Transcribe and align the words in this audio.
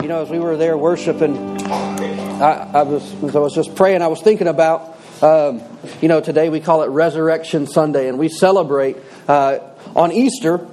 You 0.00 0.06
know, 0.06 0.22
as 0.22 0.30
we 0.30 0.38
were 0.38 0.56
there 0.56 0.78
worshiping, 0.78 1.36
I, 1.70 2.70
I 2.72 2.82
was 2.82 3.12
I 3.34 3.38
was 3.40 3.52
just 3.52 3.74
praying, 3.74 4.00
I 4.00 4.06
was 4.06 4.22
thinking 4.22 4.46
about, 4.46 4.96
um, 5.22 5.60
you 6.00 6.06
know, 6.06 6.20
today 6.20 6.50
we 6.50 6.60
call 6.60 6.84
it 6.84 6.86
Resurrection 6.86 7.66
Sunday, 7.66 8.08
and 8.08 8.16
we 8.16 8.28
celebrate 8.28 8.96
uh, 9.26 9.58
on 9.96 10.12
Easter, 10.12 10.64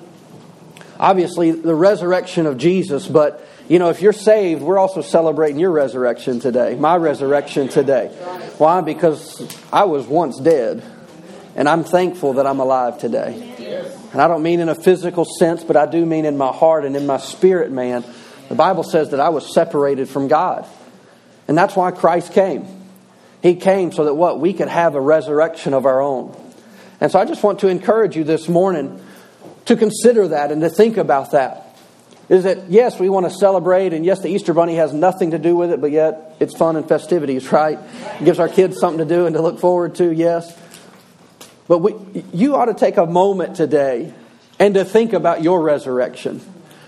obviously 1.00 1.52
the 1.52 1.74
resurrection 1.74 2.46
of 2.46 2.60
Jesus. 2.60 3.08
But 3.08 3.44
you 3.68 3.80
know, 3.80 3.90
if 3.90 4.00
you're 4.00 4.14
saved, 4.14 4.62
we're 4.62 4.78
also 4.78 5.02
celebrating 5.02 5.60
your 5.60 5.72
resurrection 5.72 6.40
today, 6.40 6.76
my 6.76 6.96
resurrection 6.96 7.68
today. 7.68 8.10
Why? 8.60 8.82
Because 8.82 9.42
I 9.74 9.86
was 9.86 10.06
once 10.06 10.40
dead, 10.40 10.84
and 11.56 11.68
I'm 11.68 11.84
thankful 11.84 12.34
that 12.34 12.46
I'm 12.46 12.60
alive 12.60 13.00
today. 13.00 13.56
And 14.14 14.22
I 14.22 14.28
don't 14.28 14.44
mean 14.44 14.60
in 14.60 14.70
a 14.70 14.76
physical 14.76 15.26
sense, 15.26 15.64
but 15.64 15.76
I 15.76 15.88
do 15.88 16.06
mean 16.06 16.26
in 16.26 16.38
my 16.38 16.54
heart 16.54 16.86
and 16.86 16.96
in 16.96 17.08
my 17.08 17.18
spirit, 17.18 17.72
man. 17.72 18.06
The 18.50 18.56
Bible 18.56 18.84
says 18.84 19.12
that 19.12 19.20
I 19.20 19.30
was 19.30 19.54
separated 19.54 20.10
from 20.10 20.28
God. 20.28 20.68
And 21.48 21.58
that's 21.58 21.76
why 21.76 21.92
Christ 21.92 22.34
came. 22.34 22.66
He 23.42 23.56
came 23.56 23.92
so 23.92 24.06
that 24.06 24.14
what? 24.14 24.40
We 24.40 24.54
could 24.54 24.68
have 24.68 24.96
a 24.96 25.02
resurrection 25.02 25.74
of 25.74 25.86
our 25.86 26.02
own. 26.02 26.36
And 27.00 27.12
so 27.12 27.20
I 27.20 27.26
just 27.26 27.44
want 27.44 27.60
to 27.60 27.68
encourage 27.68 28.16
you 28.16 28.24
this 28.24 28.48
morning 28.48 29.04
to 29.66 29.76
consider 29.76 30.30
that 30.30 30.52
and 30.52 30.62
to 30.62 30.70
think 30.70 30.98
about 30.98 31.32
that. 31.32 31.62
Is 32.28 32.46
that, 32.46 32.72
yes, 32.72 33.00
we 33.00 33.08
want 33.08 33.28
to 33.28 33.30
celebrate, 33.30 33.94
and 33.94 34.04
yes, 34.04 34.22
the 34.22 34.30
Easter 34.30 34.54
Bunny 34.54 34.76
has 34.76 34.94
nothing 34.94 35.32
to 35.32 35.38
do 35.38 35.56
with 35.56 35.72
it, 35.72 35.80
but 35.80 35.92
yet 35.92 36.36
it's 36.40 36.58
fun 36.58 36.76
and 36.76 36.88
festivities, 36.88 37.52
right? 37.52 37.78
It 38.20 38.26
gives 38.26 38.40
our 38.40 38.50
kids 38.50 38.80
something 38.80 39.08
to 39.08 39.14
do 39.14 39.28
and 39.28 39.36
to 39.36 39.42
look 39.42 39.60
forward 39.60 39.96
to, 39.96 40.12
yes. 40.12 40.58
But 41.68 41.80
we, 41.80 42.24
you 42.34 42.56
ought 42.56 42.66
to 42.66 42.74
take 42.74 42.98
a 42.98 43.06
moment 43.06 43.56
today 43.56 44.14
and 44.58 44.74
to 44.74 44.86
think 44.86 45.14
about 45.14 45.44
your 45.44 45.62
resurrection 45.62 46.42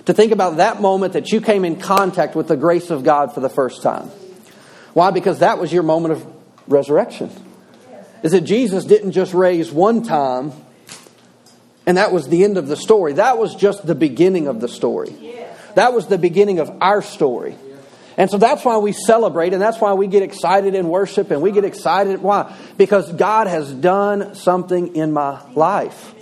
to 0.07 0.13
think 0.13 0.31
about 0.31 0.57
that 0.57 0.81
moment 0.81 1.13
that 1.13 1.33
you 1.33 1.41
came 1.41 1.65
in 1.65 1.75
contact 1.75 2.33
with 2.33 2.47
the 2.47 2.55
grace 2.55 2.91
of 2.91 3.03
God 3.03 3.33
for 3.33 3.41
the 3.41 3.49
first 3.49 3.81
time. 3.81 4.09
Why? 4.93 5.11
Because 5.11 5.39
that 5.39 5.59
was 5.59 5.71
your 5.71 5.83
moment 5.83 6.13
of 6.13 6.25
resurrection. 6.65 7.29
Is 8.23 8.31
that 8.31 8.41
Jesus 8.41 8.85
didn't 8.85 9.11
just 9.11 9.33
raise 9.33 9.69
one 9.69 10.03
time 10.03 10.53
and 11.85 11.97
that 11.97 12.13
was 12.13 12.29
the 12.29 12.45
end 12.45 12.57
of 12.57 12.69
the 12.69 12.77
story. 12.77 13.13
That 13.13 13.37
was 13.37 13.53
just 13.53 13.85
the 13.85 13.95
beginning 13.95 14.47
of 14.47 14.61
the 14.61 14.69
story. 14.69 15.13
That 15.75 15.93
was 15.93 16.07
the 16.07 16.17
beginning 16.17 16.59
of 16.59 16.71
our 16.81 17.01
story. 17.01 17.57
And 18.15 18.31
so 18.31 18.37
that's 18.37 18.63
why 18.63 18.77
we 18.77 18.93
celebrate 18.93 19.51
and 19.51 19.61
that's 19.61 19.81
why 19.81 19.93
we 19.93 20.07
get 20.07 20.23
excited 20.23 20.73
in 20.73 20.87
worship 20.87 21.31
and 21.31 21.41
we 21.41 21.51
get 21.51 21.65
excited. 21.65 22.21
Why? 22.21 22.55
Because 22.77 23.11
God 23.11 23.47
has 23.47 23.73
done 23.73 24.35
something 24.35 24.95
in 24.95 25.11
my 25.11 25.41
life. 25.51 26.13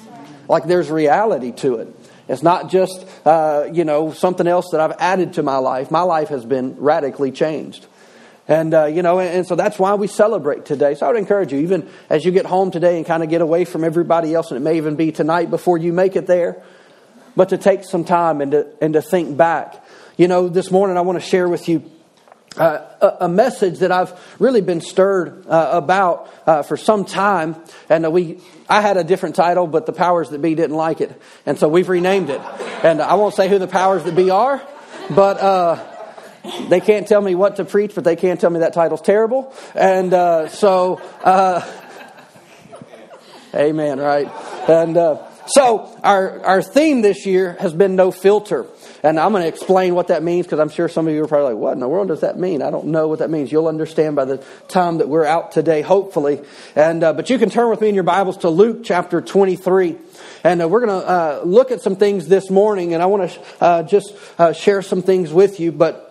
Like 0.50 0.66
there's 0.66 0.90
reality 0.90 1.52
to 1.58 1.76
it. 1.76 1.96
It's 2.28 2.42
not 2.42 2.70
just, 2.70 3.06
uh, 3.26 3.68
you 3.72 3.86
know, 3.86 4.12
something 4.12 4.48
else 4.48 4.68
that 4.72 4.82
I've 4.82 4.96
added 5.00 5.34
to 5.34 5.44
my 5.44 5.58
life. 5.58 5.92
My 5.92 6.02
life 6.02 6.30
has 6.30 6.46
been 6.46 6.76
radically 6.78 7.32
changed. 7.32 7.86
And, 8.48 8.74
uh, 8.74 8.86
you 8.86 9.02
know, 9.02 9.20
and, 9.20 9.38
and, 9.38 9.48
so 9.48 9.56
that's 9.56 9.80
why 9.80 9.96
we 9.96 10.08
celebrate 10.08 10.66
today. 10.66 10.96
So 10.96 11.06
I 11.06 11.10
would 11.10 11.18
encourage 11.18 11.52
you, 11.52 11.60
even 11.60 11.90
as 12.10 12.26
you 12.26 12.32
get 12.32 12.46
home 12.46 12.70
today 12.72 12.98
and 12.98 13.06
kind 13.06 13.24
of 13.24 13.30
get 13.30 13.42
away 13.42 13.66
from 13.66 13.84
everybody 13.84 14.34
else, 14.36 14.52
and 14.52 14.58
it 14.58 14.62
may 14.62 14.78
even 14.78 14.96
be 14.96 15.12
tonight 15.12 15.50
before 15.50 15.78
you 15.78 15.94
make 15.94 16.16
it 16.16 16.28
there, 16.28 16.62
but 17.36 17.50
to 17.50 17.58
take 17.58 17.84
some 17.84 18.06
time 18.06 18.42
and 18.42 18.52
to, 18.52 18.68
and 18.82 18.94
to 18.94 19.02
think 19.02 19.36
back. 19.36 19.84
You 20.18 20.28
know, 20.28 20.48
this 20.48 20.70
morning 20.70 20.96
I 20.96 21.02
want 21.02 21.20
to 21.20 21.26
share 21.26 21.50
with 21.50 21.68
you 21.68 21.92
uh, 22.58 23.18
a, 23.20 23.28
message 23.28 23.80
that 23.80 23.92
I've 23.92 24.14
really 24.40 24.62
been 24.62 24.82
stirred 24.82 25.46
uh, 25.48 25.70
about 25.74 26.30
uh, 26.46 26.64
for 26.64 26.78
some 26.78 27.06
time, 27.06 27.56
and 27.90 28.12
we 28.12 28.40
I 28.70 28.82
had 28.82 28.98
a 28.98 29.04
different 29.04 29.36
title, 29.36 29.68
but 29.68 29.86
the 29.86 29.94
powers 29.94 30.30
that 30.30 30.42
be 30.42 30.56
didn't 30.56 30.76
like 30.76 31.02
it, 31.02 31.20
and 31.46 31.60
so 31.60 31.68
we've 31.68 31.90
renamed 31.90 32.30
it. 32.30 32.42
And 32.84 33.02
I 33.02 33.16
won't 33.16 33.36
say 33.36 33.50
who 33.50 33.60
the 33.60 33.68
powers 33.68 34.04
that 34.04 34.16
be 34.16 34.30
are, 34.30 34.62
but 35.10 35.40
uh, 35.40 35.84
they 36.70 36.80
can't 36.80 37.08
tell 37.08 37.22
me 37.22 37.36
what 37.36 37.58
to 37.58 37.66
preach, 37.66 37.94
but 37.96 38.04
they 38.04 38.16
can't 38.16 38.40
tell 38.40 38.50
me 38.50 38.60
that 38.60 38.74
title's 38.74 39.02
terrible, 39.02 39.54
and 39.74 40.14
uh, 40.14 40.48
so 40.50 41.02
uh, 41.24 41.62
Amen. 43.54 44.00
Right, 44.00 44.28
and 44.70 44.96
so 45.48 46.00
our 46.04 46.44
our 46.44 46.62
theme 46.62 47.02
this 47.02 47.26
year 47.26 47.58
has 47.60 47.74
been 47.74 47.96
no 47.96 48.12
filter. 48.12 48.66
And 49.06 49.20
I'm 49.20 49.34
going 49.34 49.44
to 49.44 49.48
explain 49.48 49.94
what 49.94 50.08
that 50.08 50.24
means 50.24 50.48
because 50.48 50.60
I'm 50.60 50.70
sure 50.70 50.90
some 50.90 51.08
of 51.08 51.14
you 51.14 51.24
are 51.24 51.28
probably 51.28 51.54
like, 51.54 51.62
what 51.62 51.74
in 51.74 51.80
the 51.80 51.88
world 51.88 52.08
does 52.08 52.22
that 52.22 52.40
mean? 52.40 52.64
I 52.64 52.72
don't 52.72 52.88
know 52.88 53.08
what 53.08 53.20
that 53.20 53.30
means. 53.30 53.52
You'll 53.52 53.68
understand 53.68 54.16
by 54.16 54.26
the 54.26 54.44
time 54.68 54.98
that 54.98 55.08
we're 55.08 55.28
out 55.28 55.52
today, 55.52 55.84
hopefully. 55.84 56.42
And, 56.76 57.04
uh, 57.04 57.14
but 57.14 57.30
you 57.30 57.38
can 57.38 57.52
turn 57.52 57.70
with 57.70 57.82
me 57.82 57.90
in 57.90 57.94
your 57.94 58.04
Bibles 58.04 58.38
to 58.38 58.50
Luke 58.50 58.80
chapter 58.84 59.22
23. 59.22 59.96
And 60.44 60.60
uh, 60.60 60.68
we're 60.68 60.84
going 60.84 61.02
to 61.02 61.08
uh, 61.08 61.42
look 61.46 61.70
at 61.70 61.82
some 61.82 61.98
things 61.98 62.28
this 62.28 62.50
morning, 62.50 62.96
and 62.96 63.04
I 63.04 63.06
want 63.06 63.30
to 63.30 63.42
uh, 63.62 63.84
just 63.84 64.12
uh, 64.40 64.54
share 64.54 64.82
some 64.82 65.04
things 65.04 65.32
with 65.32 65.60
you. 65.60 65.72
But 65.72 66.05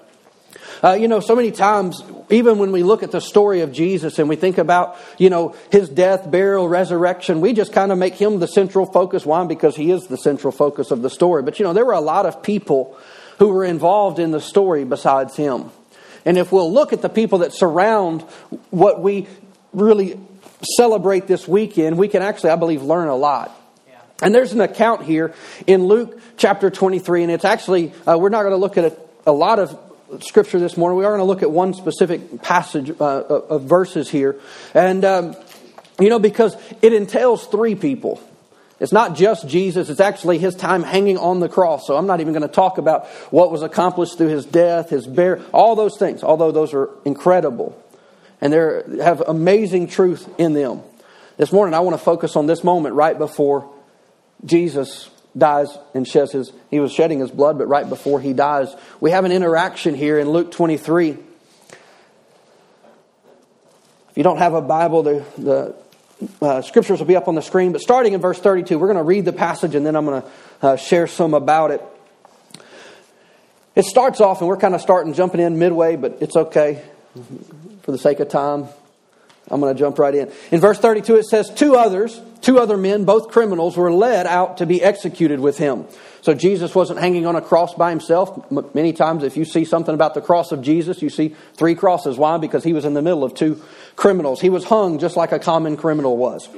uh, 0.85 0.93
you 0.93 1.09
know, 1.09 1.21
so 1.21 1.35
many 1.35 1.51
times, 1.51 2.03
even 2.29 2.59
when 2.59 2.71
we 2.71 2.83
look 2.83 3.03
at 3.03 3.11
the 3.11 3.21
story 3.21 3.63
of 3.63 3.73
Jesus 3.73 4.19
and 4.19 4.29
we 4.29 4.37
think 4.37 4.59
about, 4.59 4.99
you 5.17 5.31
know, 5.31 5.57
his 5.73 5.89
death, 5.89 6.31
burial, 6.31 6.69
resurrection, 6.69 7.41
we 7.41 7.55
just 7.55 7.73
kind 7.73 7.91
of 7.91 7.97
make 7.97 8.15
him 8.15 8.39
the 8.39 8.47
central 8.47 8.85
focus. 8.85 9.25
Why? 9.25 9.43
Because 9.47 9.75
he 9.75 9.91
is 9.91 10.07
the 10.09 10.19
central 10.19 10.53
focus 10.53 10.91
of 10.91 11.01
the 11.01 11.09
story. 11.09 11.43
But, 11.43 11.59
you 11.59 11.65
know, 11.65 11.73
there 11.73 11.87
were 11.87 11.95
a 11.95 12.03
lot 12.03 12.27
of 12.27 12.43
people 12.43 12.99
who 13.39 13.49
were 13.49 13.65
involved 13.65 14.19
in 14.19 14.31
the 14.31 14.43
story 14.43 14.85
besides 14.85 15.35
him. 15.37 15.71
And 16.27 16.37
if 16.37 16.53
we'll 16.53 16.71
look 16.71 16.93
at 16.93 17.01
the 17.01 17.09
people 17.09 17.39
that 17.39 17.55
surround 17.55 18.21
what 18.71 19.01
we 19.01 19.27
really 19.73 20.21
celebrate 20.77 21.27
this 21.27 21.49
weekend, 21.49 21.97
we 21.97 22.09
can 22.09 22.21
actually, 22.21 22.51
I 22.51 22.57
believe, 22.57 22.83
learn 22.83 23.09
a 23.09 23.17
lot. 23.17 23.59
And 24.23 24.35
there's 24.35 24.53
an 24.53 24.61
account 24.61 25.03
here 25.05 25.35
in 25.67 25.85
Luke 25.85 26.21
chapter 26.37 26.71
23, 26.71 27.23
and 27.25 27.33
it's 27.33 27.45
actually, 27.45 27.93
uh, 28.07 28.17
we're 28.19 28.29
not 28.29 28.43
going 28.43 28.53
to 28.53 28.59
look 28.59 28.77
at 28.77 28.85
a, 28.85 28.97
a 29.27 29.33
lot 29.33 29.59
of 29.59 29.79
scripture 30.21 30.59
this 30.59 30.77
morning. 30.77 30.99
We 30.99 31.05
are 31.05 31.11
going 31.11 31.21
to 31.21 31.25
look 31.25 31.43
at 31.43 31.51
one 31.51 31.75
specific 31.75 32.43
passage 32.43 32.91
uh, 32.91 33.05
of 33.05 33.63
verses 33.63 34.11
here. 34.11 34.41
And, 34.75 35.05
um, 35.05 35.37
you 36.01 36.09
know, 36.09 36.19
because 36.19 36.57
it 36.83 36.93
entails 36.93 37.47
three 37.47 37.75
people. 37.75 38.21
It's 38.81 38.93
not 38.93 39.15
just 39.15 39.49
Jesus, 39.49 39.89
it's 39.89 40.01
actually 40.01 40.39
his 40.39 40.55
time 40.55 40.83
hanging 40.83 41.17
on 41.17 41.41
the 41.41 41.49
cross. 41.49 41.87
So 41.87 41.97
I'm 41.97 42.07
not 42.07 42.21
even 42.21 42.33
going 42.33 42.43
to 42.43 42.55
talk 42.55 42.79
about 42.79 43.07
what 43.31 43.51
was 43.51 43.63
accomplished 43.63 44.19
through 44.19 44.29
his 44.29 44.45
death, 44.45 44.91
his 44.91 45.07
burial, 45.07 45.45
all 45.53 45.77
those 45.77 45.97
things, 45.97 46.25
although 46.25 46.51
those 46.51 46.75
are 46.75 46.91
incredible. 47.05 47.81
And 48.41 48.53
they 48.53 49.03
have 49.03 49.21
amazing 49.21 49.89
truth 49.89 50.29
in 50.39 50.53
them. 50.53 50.83
This 51.37 51.53
morning, 51.53 51.75
I 51.75 51.81
want 51.81 51.97
to 51.97 52.05
focus 52.05 52.37
on 52.37 52.47
this 52.47 52.63
moment 52.63 52.95
right 52.95 53.17
before 53.17 53.71
Jesus 54.45 55.09
dies 55.37 55.77
and 55.95 56.07
sheds 56.07 56.33
his, 56.33 56.53
he 56.71 56.81
was 56.81 56.93
shedding 56.93 57.19
his 57.19 57.31
blood, 57.31 57.59
but 57.59 57.67
right 57.67 57.89
before 57.89 58.21
he 58.21 58.33
dies, 58.33 58.75
we 59.01 59.11
have 59.11 59.25
an 59.25 59.33
interaction 59.33 59.95
here 59.95 60.19
in 60.19 60.29
Luke 60.31 60.51
23. 60.51 61.11
If 61.11 61.19
you 64.15 64.23
don't 64.23 64.39
have 64.39 64.55
a 64.55 64.63
Bible, 64.63 65.03
the, 65.03 65.25
the 65.37 65.75
uh, 66.41 66.63
scriptures 66.63 67.01
will 67.01 67.07
be 67.07 67.17
up 67.17 67.27
on 67.27 67.35
the 67.35 67.43
screen. 67.43 67.73
But 67.73 67.81
starting 67.81 68.13
in 68.13 68.21
verse 68.21 68.39
32, 68.39 68.79
we're 68.79 68.87
going 68.87 68.97
to 68.97 69.03
read 69.03 69.25
the 69.25 69.33
passage 69.33 69.75
and 69.75 69.85
then 69.85 69.97
I'm 69.97 70.05
going 70.05 70.23
to 70.23 70.29
uh, 70.63 70.77
share 70.77 71.07
some 71.07 71.35
about 71.35 71.73
it. 71.73 71.83
It 73.75 73.85
starts 73.85 74.21
off, 74.21 74.41
and 74.41 74.47
we're 74.47 74.57
kind 74.57 74.77
of 74.77 74.81
starting 74.81 75.15
jumping 75.15 75.41
in 75.41 75.59
midway, 75.59 75.97
but 75.97 76.19
it's 76.21 76.37
okay 76.37 76.81
for 77.83 77.91
the 77.91 77.99
sake 77.99 78.21
of 78.21 78.29
time. 78.29 78.69
I'm 79.51 79.61
going 79.61 79.75
to 79.75 79.79
jump 79.79 79.99
right 79.99 80.15
in. 80.15 80.33
In 80.51 80.61
verse 80.61 80.79
32, 80.79 81.17
it 81.17 81.25
says, 81.25 81.51
Two 81.51 81.77
others, 81.77 82.21
two 82.41 82.59
other 82.59 82.77
men, 82.77 83.05
both 83.05 83.29
criminals, 83.29 83.77
were 83.77 83.93
led 83.93 84.27
out 84.27 84.59
to 84.59 84.67
be 84.67 84.83
executed 84.83 85.39
with 85.39 85.59
him. 85.59 85.87
So 86.23 86.33
Jesus 86.33 86.75
wasn't 86.75 87.01
hanging 87.01 87.27
on 87.27 87.37
a 87.37 87.43
cross 87.43 87.75
by 87.75 87.91
himself. 87.91 88.51
Many 88.75 88.95
times, 88.95 89.23
if 89.23 89.37
you 89.37 89.45
see 89.45 89.67
something 89.67 89.95
about 89.95 90.15
the 90.15 90.23
cross 90.23 90.53
of 90.53 90.63
Jesus, 90.63 91.03
you 91.03 91.11
see 91.11 91.37
three 91.55 91.75
crosses. 91.75 92.17
Why? 92.17 92.39
Because 92.39 92.65
he 92.65 92.73
was 92.73 92.87
in 92.87 92.95
the 92.95 93.03
middle 93.03 93.23
of 93.23 93.35
two 93.35 93.63
criminals. 93.97 94.41
He 94.41 94.49
was 94.49 94.65
hung 94.65 94.99
just 94.99 95.17
like 95.17 95.33
a 95.33 95.39
common 95.39 95.77
criminal 95.77 96.17
was. 96.17 96.49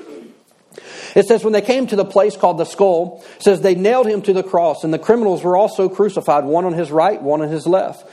It 1.16 1.26
says, 1.26 1.42
when 1.42 1.52
they 1.52 1.62
came 1.62 1.86
to 1.88 1.96
the 1.96 2.04
place 2.04 2.36
called 2.36 2.58
the 2.58 2.64
skull, 2.64 3.24
says 3.40 3.62
they 3.62 3.74
nailed 3.74 4.06
him 4.06 4.22
to 4.22 4.32
the 4.32 4.42
cross, 4.42 4.84
and 4.84 4.92
the 4.94 4.98
criminals 4.98 5.42
were 5.42 5.56
also 5.56 5.88
crucified, 5.88 6.44
one 6.44 6.64
on 6.64 6.74
his 6.74 6.92
right, 6.92 7.20
one 7.20 7.42
on 7.42 7.48
his 7.48 7.66
left. 7.66 8.06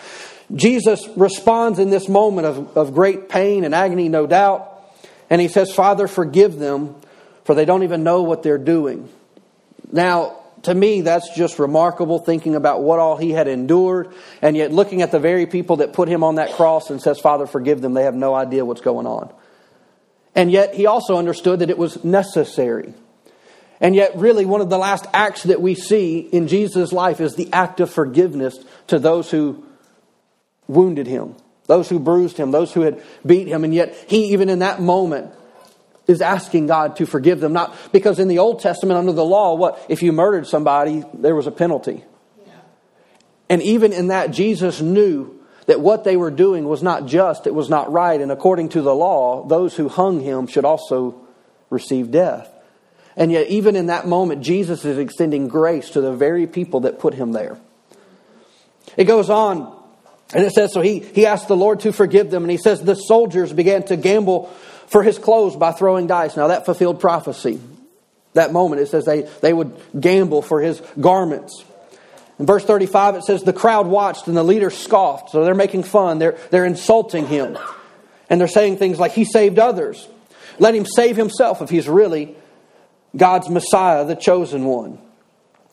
Jesus 0.54 1.07
responds 1.16 1.80
in 1.80 1.90
this 1.90 2.07
moment 2.10 2.48
of, 2.48 2.78
of 2.78 2.94
great 2.94 3.30
pain 3.30 3.63
and 3.63 3.74
agony, 3.74 4.10
no 4.10 4.28
doubt. 4.28 4.69
And 5.30 5.40
he 5.42 5.48
says, 5.48 5.74
Father, 5.74 6.07
forgive 6.07 6.57
them, 6.57 6.95
for 7.45 7.56
they 7.56 7.66
don't 7.66 7.84
even 7.84 8.04
know 8.04 8.24
what 8.24 8.44
they're 8.44 8.57
doing. 8.57 9.10
Now, 9.92 10.38
to 10.63 10.74
me, 10.74 11.01
that's 11.01 11.36
just 11.36 11.60
remarkable 11.60 12.19
thinking 12.19 12.56
about 12.56 12.81
what 12.81 13.00
all 13.00 13.18
he 13.18 13.31
had 13.31 13.48
endured, 13.48 14.13
and 14.42 14.56
yet 14.56 14.72
looking 14.72 15.01
at 15.01 15.12
the 15.12 15.19
very 15.19 15.45
people 15.45 15.78
that 15.78 15.94
put 15.94 16.07
him 16.07 16.24
on 16.24 16.36
that 16.36 16.54
cross 16.54 16.89
and 16.89 17.01
says, 17.01 17.19
Father, 17.19 17.46
forgive 17.46 17.81
them, 17.81 17.94
they 17.94 18.04
have 18.04 18.16
no 18.16 18.34
idea 18.34 18.66
what's 18.66 18.81
going 18.81 19.07
on. 19.07 19.34
And 20.36 20.51
yet, 20.51 20.74
he 20.74 20.86
also 20.86 21.18
understood 21.18 21.60
that 21.60 21.69
it 21.69 21.78
was 21.78 22.04
necessary. 22.04 22.94
And 23.80 23.96
yet, 23.96 24.16
really, 24.16 24.46
one 24.46 24.62
of 24.62 24.69
the 24.69 24.78
last 24.78 25.06
acts 25.13 25.44
that 25.44 25.62
we 25.62 25.75
see 25.75 26.19
in 26.19 26.48
Jesus' 26.48 26.94
life 26.94 27.19
is 27.19 27.36
the 27.36 27.51
act 27.51 27.80
of 27.81 27.92
forgiveness 27.92 28.57
to 28.88 28.98
those 28.98 29.30
who 29.30 29.63
wounded 30.68 31.07
him, 31.07 31.36
those 31.68 31.89
who 31.89 32.00
bruised 32.00 32.38
him, 32.38 32.51
those 32.51 32.74
who 32.74 32.81
had 32.81 33.01
beat 33.25 33.48
him. 33.48 33.63
And 33.63 33.74
yet, 33.74 33.95
he, 34.07 34.33
even 34.33 34.50
in 34.50 34.60
that 34.60 34.81
moment, 34.81 35.31
is 36.07 36.21
asking 36.21 36.68
God 36.68 36.98
to 36.98 37.06
forgive 37.06 37.39
them. 37.39 37.54
Not 37.54 37.75
because 37.92 38.19
in 38.19 38.27
the 38.27 38.39
Old 38.39 38.60
Testament, 38.60 38.98
under 38.98 39.13
the 39.13 39.25
law, 39.25 39.56
what 39.56 39.83
if 39.89 40.04
you 40.04 40.12
murdered 40.12 40.48
somebody, 40.48 41.04
there 41.13 41.36
was 41.36 41.48
a 41.48 41.51
penalty. 41.51 42.04
And 43.50 43.62
even 43.62 43.94
in 43.94 44.07
that, 44.07 44.31
Jesus 44.31 44.81
knew 44.81 45.39
that 45.68 45.80
what 45.80 46.04
they 46.04 46.18
were 46.18 46.31
doing 46.31 46.65
was 46.65 46.83
not 46.83 47.06
just, 47.06 47.48
it 47.48 47.54
was 47.54 47.69
not 47.69 47.92
right, 47.92 48.19
and 48.19 48.31
according 48.31 48.69
to 48.69 48.81
the 48.81 48.95
law, 48.95 49.45
those 49.45 49.75
who 49.75 49.88
hung 49.88 50.19
him 50.19 50.48
should 50.48 50.65
also 50.65 51.15
receive 51.69 52.12
death. 52.12 52.50
And 53.15 53.31
yet, 53.31 53.48
even 53.48 53.75
in 53.75 53.88
that 53.88 54.07
moment, 54.07 54.42
Jesus 54.42 54.83
is 54.86 54.98
extending 54.98 55.48
grace 55.48 55.92
to 55.92 56.01
the 56.01 56.13
very 56.13 56.48
people 56.48 56.81
that 56.81 57.00
put 57.00 57.13
him 57.13 57.31
there. 57.31 57.60
It 58.98 59.06
goes 59.06 59.30
on, 59.30 59.83
and 60.34 60.44
it 60.44 60.52
says, 60.52 60.74
So 60.74 60.81
he, 60.81 61.00
he 61.00 61.25
asked 61.25 61.48
the 61.48 61.56
Lord 61.56 61.81
to 61.81 61.92
forgive 61.92 62.31
them, 62.31 62.44
and 62.44 62.52
he 62.52 62.58
says, 62.58 62.81
The 62.81 62.96
soldiers 62.96 63.52
began 63.54 63.84
to 63.84 63.98
gamble 63.98 64.48
for 64.88 65.04
his 65.04 65.18
clothes 65.18 65.56
by 65.56 65.72
throwing 65.72 66.08
dice. 66.08 66.38
Now, 66.38 66.48
that 66.48 66.66
fulfilled 66.66 67.00
prophecy. 67.00 67.60
That 68.34 68.52
moment, 68.52 68.81
it 68.81 68.88
says 68.88 69.06
they, 69.06 69.24
they 69.42 69.54
would 69.54 69.75
gamble 70.00 70.42
for 70.42 70.60
his 70.60 70.81
garments. 71.00 71.64
In 72.40 72.48
verse 72.48 72.66
35, 72.66 73.16
it 73.16 73.24
says, 73.24 73.44
The 73.44 73.54
crowd 73.54 73.88
watched 73.88 74.28
and 74.28 74.36
the 74.36 74.44
leader 74.44 74.70
scoffed. 74.70 75.31
So 75.31 75.44
they're 75.44 75.54
making 75.54 75.84
fun, 75.84 76.20
they're, 76.20 76.38
they're 76.50 76.66
insulting 76.66 77.28
him. 77.28 77.58
And 78.30 78.40
they're 78.40 78.48
saying 78.48 78.78
things 78.78 79.00
like, 79.00 79.12
He 79.12 79.25
saved 79.25 79.60
others. 79.60 80.08
Let 80.60 80.75
him 80.75 80.86
save 80.86 81.18
himself 81.18 81.62
if 81.62 81.70
he's 81.70 81.88
really 81.88 82.36
God's 83.16 83.50
Messiah, 83.50 84.06
the 84.06 84.16
chosen 84.16 84.66
one. 84.66 85.00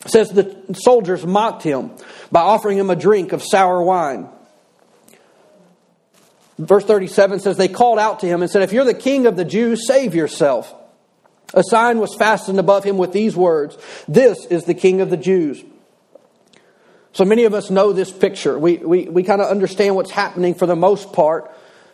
It 0.05 0.11
says 0.11 0.29
the 0.29 0.57
soldiers 0.73 1.25
mocked 1.25 1.63
him 1.63 1.91
by 2.31 2.41
offering 2.41 2.77
him 2.77 2.89
a 2.89 2.95
drink 2.95 3.33
of 3.33 3.43
sour 3.43 3.81
wine. 3.81 4.27
Verse 6.57 6.83
37 6.85 7.39
says, 7.39 7.57
They 7.57 7.67
called 7.67 7.99
out 7.99 8.19
to 8.21 8.27
him 8.27 8.41
and 8.41 8.51
said, 8.51 8.61
If 8.61 8.73
you're 8.73 8.85
the 8.85 8.93
king 8.93 9.25
of 9.25 9.35
the 9.35 9.45
Jews, 9.45 9.87
save 9.87 10.15
yourself. 10.15 10.73
A 11.53 11.63
sign 11.63 11.99
was 11.99 12.15
fastened 12.15 12.59
above 12.59 12.83
him 12.83 12.97
with 12.97 13.11
these 13.11 13.35
words 13.35 13.77
This 14.07 14.45
is 14.45 14.65
the 14.65 14.73
king 14.73 15.01
of 15.01 15.09
the 15.09 15.17
Jews. 15.17 15.63
So 17.13 17.25
many 17.25 17.43
of 17.43 17.53
us 17.53 17.69
know 17.69 17.91
this 17.91 18.11
picture. 18.11 18.57
We, 18.57 18.77
we, 18.77 19.03
we 19.09 19.23
kind 19.23 19.41
of 19.41 19.49
understand 19.49 19.95
what's 19.95 20.11
happening 20.11 20.55
for 20.55 20.65
the 20.65 20.77
most 20.77 21.11
part 21.11 21.51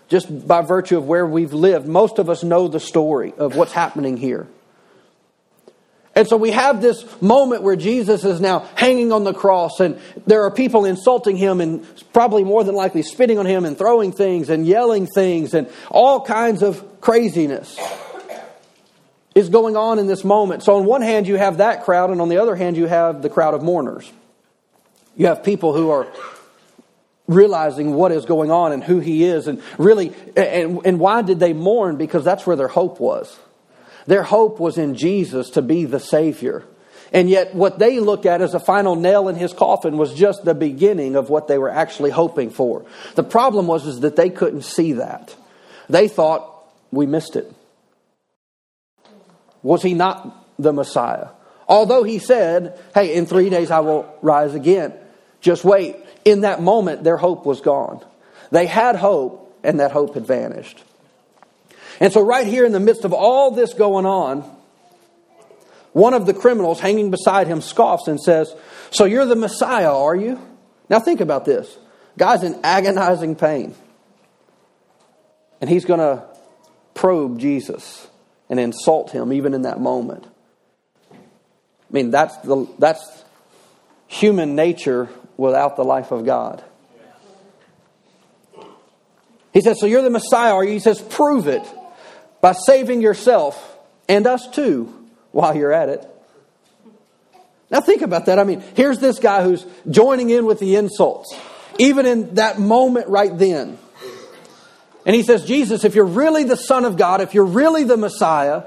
just 0.09 0.47
by 0.47 0.61
virtue 0.61 0.97
of 0.97 1.07
where 1.07 1.25
we've 1.25 1.53
lived. 1.53 1.87
Most 1.87 2.19
of 2.19 2.29
us 2.29 2.43
know 2.43 2.67
the 2.67 2.79
story 2.79 3.33
of 3.37 3.55
what's 3.55 3.73
happening 3.73 4.15
here. 4.17 4.47
And 6.17 6.27
so 6.27 6.35
we 6.35 6.49
have 6.49 6.81
this 6.81 7.05
moment 7.21 7.61
where 7.61 7.75
Jesus 7.75 8.25
is 8.25 8.41
now 8.41 8.67
hanging 8.73 9.11
on 9.11 9.23
the 9.23 9.35
cross, 9.35 9.79
and 9.79 10.01
there 10.25 10.45
are 10.45 10.51
people 10.51 10.83
insulting 10.83 11.37
him 11.37 11.61
and 11.61 11.85
probably 12.11 12.43
more 12.43 12.63
than 12.63 12.73
likely 12.73 13.03
spitting 13.03 13.37
on 13.37 13.45
him 13.45 13.65
and 13.65 13.77
throwing 13.77 14.11
things 14.11 14.49
and 14.49 14.65
yelling 14.65 15.05
things 15.05 15.53
and 15.53 15.69
all 15.91 16.25
kinds 16.25 16.63
of 16.63 17.01
craziness 17.01 17.77
is 19.35 19.49
going 19.49 19.77
on 19.77 19.99
in 19.99 20.07
this 20.07 20.23
moment. 20.23 20.63
So, 20.63 20.77
on 20.77 20.85
one 20.85 21.03
hand, 21.03 21.27
you 21.27 21.35
have 21.35 21.57
that 21.57 21.83
crowd, 21.83 22.09
and 22.09 22.19
on 22.19 22.29
the 22.29 22.37
other 22.37 22.55
hand, 22.55 22.77
you 22.77 22.87
have 22.87 23.21
the 23.21 23.29
crowd 23.29 23.53
of 23.53 23.61
mourners. 23.61 24.11
You 25.15 25.27
have 25.27 25.43
people 25.43 25.75
who 25.75 25.91
are 25.91 26.07
realizing 27.27 27.93
what 27.93 28.11
is 28.11 28.25
going 28.25 28.49
on 28.49 28.71
and 28.71 28.83
who 28.83 28.99
he 28.99 29.23
is, 29.23 29.47
and 29.47 29.61
really, 29.77 30.15
and, 30.35 30.83
and 30.83 30.99
why 30.99 31.21
did 31.21 31.39
they 31.39 31.53
mourn? 31.53 31.97
Because 31.97 32.23
that's 32.23 32.47
where 32.47 32.55
their 32.55 32.67
hope 32.67 32.99
was. 32.99 33.37
Their 34.07 34.23
hope 34.23 34.59
was 34.59 34.77
in 34.77 34.95
Jesus 34.95 35.51
to 35.51 35.61
be 35.61 35.85
the 35.85 35.99
Savior. 35.99 36.63
And 37.13 37.29
yet, 37.29 37.55
what 37.55 37.79
they 37.79 37.99
look 37.99 38.25
at 38.25 38.41
as 38.41 38.53
a 38.53 38.59
final 38.59 38.95
nail 38.95 39.29
in 39.29 39.35
his 39.35 39.53
coffin 39.53 39.97
was 39.97 40.13
just 40.13 40.43
the 40.43 40.55
beginning 40.55 41.15
of 41.15 41.29
what 41.29 41.47
they 41.47 41.57
were 41.57 41.69
actually 41.69 42.09
hoping 42.09 42.49
for. 42.49 42.85
The 43.15 43.23
problem 43.23 43.67
was 43.67 43.85
is 43.85 44.01
that 44.01 44.15
they 44.15 44.29
couldn't 44.29 44.63
see 44.63 44.93
that. 44.93 45.35
They 45.89 46.07
thought, 46.07 46.53
we 46.91 47.05
missed 47.05 47.35
it. 47.35 47.53
Was 49.63 49.81
he 49.81 49.93
not 49.93 50.45
the 50.57 50.73
Messiah? 50.73 51.29
Although 51.67 52.03
he 52.03 52.19
said, 52.19 52.79
hey, 52.93 53.15
in 53.15 53.25
three 53.25 53.49
days 53.49 53.71
I 53.71 53.79
will 53.79 54.13
rise 54.21 54.53
again. 54.53 54.93
Just 55.41 55.63
wait. 55.63 55.97
In 56.25 56.41
that 56.41 56.61
moment, 56.61 57.03
their 57.03 57.17
hope 57.17 57.45
was 57.45 57.61
gone. 57.61 58.05
They 58.51 58.65
had 58.65 58.95
hope, 58.95 59.57
and 59.63 59.79
that 59.79 59.91
hope 59.91 60.13
had 60.13 60.25
vanished. 60.25 60.83
And 61.99 62.13
so, 62.13 62.23
right 62.23 62.45
here 62.45 62.65
in 62.65 62.71
the 62.71 62.79
midst 62.79 63.05
of 63.05 63.13
all 63.13 63.51
this 63.51 63.73
going 63.73 64.05
on, 64.05 64.41
one 65.93 66.13
of 66.13 66.25
the 66.25 66.33
criminals 66.33 66.79
hanging 66.79 67.09
beside 67.09 67.47
him 67.47 67.61
scoffs 67.61 68.07
and 68.07 68.21
says, 68.21 68.53
So 68.91 69.05
you're 69.05 69.25
the 69.25 69.35
Messiah, 69.35 69.91
are 69.91 70.15
you? 70.15 70.39
Now, 70.89 70.99
think 70.99 71.21
about 71.21 71.45
this. 71.45 71.75
Guy's 72.17 72.43
in 72.43 72.59
agonizing 72.63 73.35
pain. 73.35 73.75
And 75.59 75.69
he's 75.69 75.85
going 75.85 75.99
to 75.99 76.23
probe 76.93 77.39
Jesus 77.39 78.07
and 78.47 78.59
insult 78.59 79.11
him 79.11 79.33
even 79.33 79.53
in 79.55 79.63
that 79.63 79.79
moment. 79.79 80.25
I 81.11 81.15
mean, 81.89 82.11
that's, 82.11 82.37
the, 82.37 82.67
that's 82.77 83.23
human 84.07 84.55
nature 84.55 85.09
without 85.35 85.77
the 85.77 85.83
life 85.83 86.11
of 86.11 86.25
God. 86.25 86.63
He 89.51 89.61
says, 89.61 89.79
So 89.79 89.87
you're 89.87 90.03
the 90.03 90.11
Messiah, 90.11 90.53
are 90.53 90.63
you? 90.63 90.73
He 90.73 90.79
says, 90.79 91.01
Prove 91.01 91.47
it 91.47 91.63
by 92.47 92.53
saving 92.53 93.01
yourself 93.01 93.77
and 94.07 94.25
us 94.25 94.47
too 94.47 94.85
while 95.33 95.53
you're 95.53 95.73
at 95.73 95.89
it. 95.89 96.07
Now, 97.69 97.81
think 97.81 98.03
about 98.03 98.27
that. 98.27 98.39
I 98.39 98.45
mean, 98.45 98.63
here's 98.73 98.99
this 98.99 99.19
guy 99.19 99.43
who's 99.43 99.65
joining 99.91 100.29
in 100.29 100.45
with 100.45 100.57
the 100.57 100.77
insults, 100.77 101.37
even 101.77 102.05
in 102.05 102.35
that 102.35 102.57
moment 102.57 103.09
right 103.09 103.37
then. 103.37 103.77
And 105.05 105.13
he 105.13 105.23
says, 105.23 105.43
Jesus, 105.43 105.83
if 105.83 105.93
you're 105.93 106.05
really 106.05 106.45
the 106.45 106.55
Son 106.55 106.85
of 106.85 106.95
God, 106.95 107.19
if 107.19 107.33
you're 107.33 107.43
really 107.43 107.83
the 107.83 107.97
Messiah, 107.97 108.63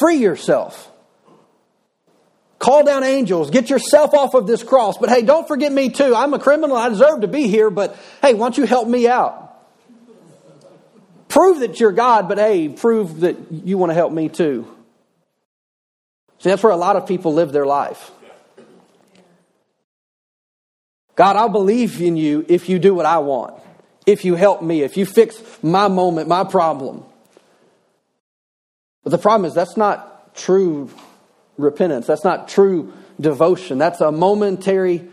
free 0.00 0.16
yourself. 0.16 0.90
Call 2.58 2.82
down 2.82 3.04
angels. 3.04 3.50
Get 3.50 3.70
yourself 3.70 4.12
off 4.12 4.34
of 4.34 4.48
this 4.48 4.64
cross. 4.64 4.98
But 4.98 5.08
hey, 5.08 5.22
don't 5.22 5.46
forget 5.46 5.70
me 5.70 5.90
too. 5.90 6.16
I'm 6.16 6.34
a 6.34 6.40
criminal. 6.40 6.76
I 6.76 6.88
deserve 6.88 7.20
to 7.20 7.28
be 7.28 7.46
here. 7.46 7.70
But 7.70 7.96
hey, 8.22 8.34
why 8.34 8.46
don't 8.46 8.58
you 8.58 8.66
help 8.66 8.88
me 8.88 9.06
out? 9.06 9.45
Prove 11.36 11.60
that 11.60 11.78
you're 11.80 11.92
God, 11.92 12.30
but 12.30 12.38
hey, 12.38 12.66
prove 12.70 13.20
that 13.20 13.36
you 13.50 13.76
want 13.76 13.90
to 13.90 13.94
help 13.94 14.10
me 14.10 14.30
too. 14.30 14.66
See, 16.38 16.48
that's 16.48 16.62
where 16.62 16.72
a 16.72 16.78
lot 16.78 16.96
of 16.96 17.06
people 17.06 17.34
live 17.34 17.52
their 17.52 17.66
life. 17.66 18.10
God, 21.14 21.36
I'll 21.36 21.50
believe 21.50 22.00
in 22.00 22.16
you 22.16 22.46
if 22.48 22.70
you 22.70 22.78
do 22.78 22.94
what 22.94 23.04
I 23.04 23.18
want, 23.18 23.52
if 24.06 24.24
you 24.24 24.34
help 24.34 24.62
me, 24.62 24.80
if 24.80 24.96
you 24.96 25.04
fix 25.04 25.38
my 25.62 25.88
moment, 25.88 26.26
my 26.26 26.42
problem. 26.42 27.04
But 29.04 29.10
the 29.10 29.18
problem 29.18 29.44
is 29.44 29.52
that's 29.52 29.76
not 29.76 30.34
true 30.36 30.88
repentance. 31.58 32.06
That's 32.06 32.24
not 32.24 32.48
true 32.48 32.94
devotion. 33.20 33.76
That's 33.76 34.00
a 34.00 34.10
momentary 34.10 35.06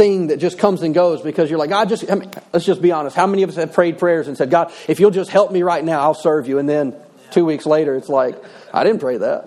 thing 0.00 0.28
that 0.28 0.38
just 0.38 0.58
comes 0.58 0.80
and 0.80 0.94
goes 0.94 1.20
because 1.20 1.50
you're 1.50 1.58
like, 1.58 1.68
God, 1.68 1.90
just, 1.90 2.10
I 2.10 2.14
mean, 2.14 2.30
let's 2.54 2.64
just 2.64 2.80
be 2.80 2.90
honest. 2.90 3.14
How 3.14 3.26
many 3.26 3.42
of 3.42 3.50
us 3.50 3.56
have 3.56 3.74
prayed 3.74 3.98
prayers 3.98 4.28
and 4.28 4.36
said, 4.36 4.48
God, 4.48 4.72
if 4.88 4.98
you'll 4.98 5.10
just 5.10 5.30
help 5.30 5.52
me 5.52 5.62
right 5.62 5.84
now, 5.84 6.00
I'll 6.00 6.14
serve 6.14 6.48
you. 6.48 6.58
And 6.58 6.66
then 6.66 6.96
two 7.32 7.44
weeks 7.44 7.66
later, 7.66 7.94
it's 7.96 8.08
like, 8.08 8.42
I 8.72 8.82
didn't 8.82 9.00
pray 9.00 9.18
that. 9.18 9.44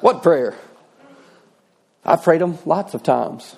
What 0.00 0.22
prayer? 0.22 0.54
I've 2.04 2.22
prayed 2.22 2.40
them 2.40 2.56
lots 2.64 2.94
of 2.94 3.02
times. 3.02 3.56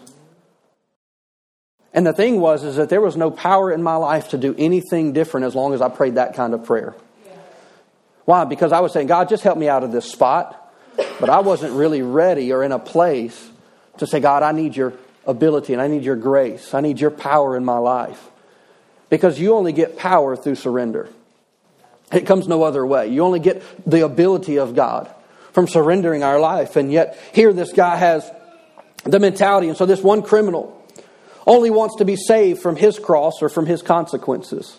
And 1.92 2.06
the 2.06 2.14
thing 2.14 2.40
was, 2.40 2.64
is 2.64 2.76
that 2.76 2.88
there 2.88 3.02
was 3.02 3.14
no 3.14 3.30
power 3.30 3.70
in 3.70 3.82
my 3.82 3.96
life 3.96 4.30
to 4.30 4.38
do 4.38 4.54
anything 4.56 5.12
different 5.12 5.44
as 5.44 5.54
long 5.54 5.74
as 5.74 5.82
I 5.82 5.90
prayed 5.90 6.14
that 6.14 6.34
kind 6.34 6.54
of 6.54 6.64
prayer. 6.64 6.94
Why? 8.24 8.46
Because 8.46 8.72
I 8.72 8.80
was 8.80 8.94
saying, 8.94 9.08
God, 9.08 9.28
just 9.28 9.42
help 9.42 9.58
me 9.58 9.68
out 9.68 9.84
of 9.84 9.92
this 9.92 10.10
spot. 10.10 10.58
But 11.20 11.28
I 11.28 11.40
wasn't 11.40 11.74
really 11.74 12.00
ready 12.00 12.54
or 12.54 12.64
in 12.64 12.72
a 12.72 12.78
place 12.78 13.50
to 13.98 14.06
say, 14.06 14.20
God, 14.20 14.42
I 14.42 14.52
need 14.52 14.76
your 14.76 14.94
ability 15.26 15.72
and 15.72 15.82
I 15.82 15.88
need 15.88 16.04
your 16.04 16.16
grace. 16.16 16.74
I 16.74 16.80
need 16.80 17.00
your 17.00 17.10
power 17.10 17.56
in 17.56 17.64
my 17.64 17.78
life. 17.78 18.30
Because 19.10 19.38
you 19.38 19.54
only 19.54 19.72
get 19.72 19.96
power 19.96 20.36
through 20.36 20.56
surrender. 20.56 21.08
It 22.12 22.26
comes 22.26 22.48
no 22.48 22.62
other 22.62 22.84
way. 22.84 23.08
You 23.08 23.22
only 23.22 23.40
get 23.40 23.62
the 23.88 24.04
ability 24.04 24.58
of 24.58 24.74
God 24.74 25.12
from 25.52 25.68
surrendering 25.68 26.22
our 26.22 26.38
life. 26.38 26.76
And 26.76 26.92
yet, 26.92 27.18
here 27.32 27.52
this 27.52 27.72
guy 27.72 27.96
has 27.96 28.30
the 29.04 29.18
mentality. 29.18 29.68
And 29.68 29.76
so, 29.76 29.86
this 29.86 30.02
one 30.02 30.22
criminal 30.22 30.80
only 31.46 31.70
wants 31.70 31.96
to 31.96 32.04
be 32.04 32.16
saved 32.16 32.60
from 32.60 32.76
his 32.76 32.98
cross 32.98 33.42
or 33.42 33.48
from 33.48 33.66
his 33.66 33.82
consequences. 33.82 34.76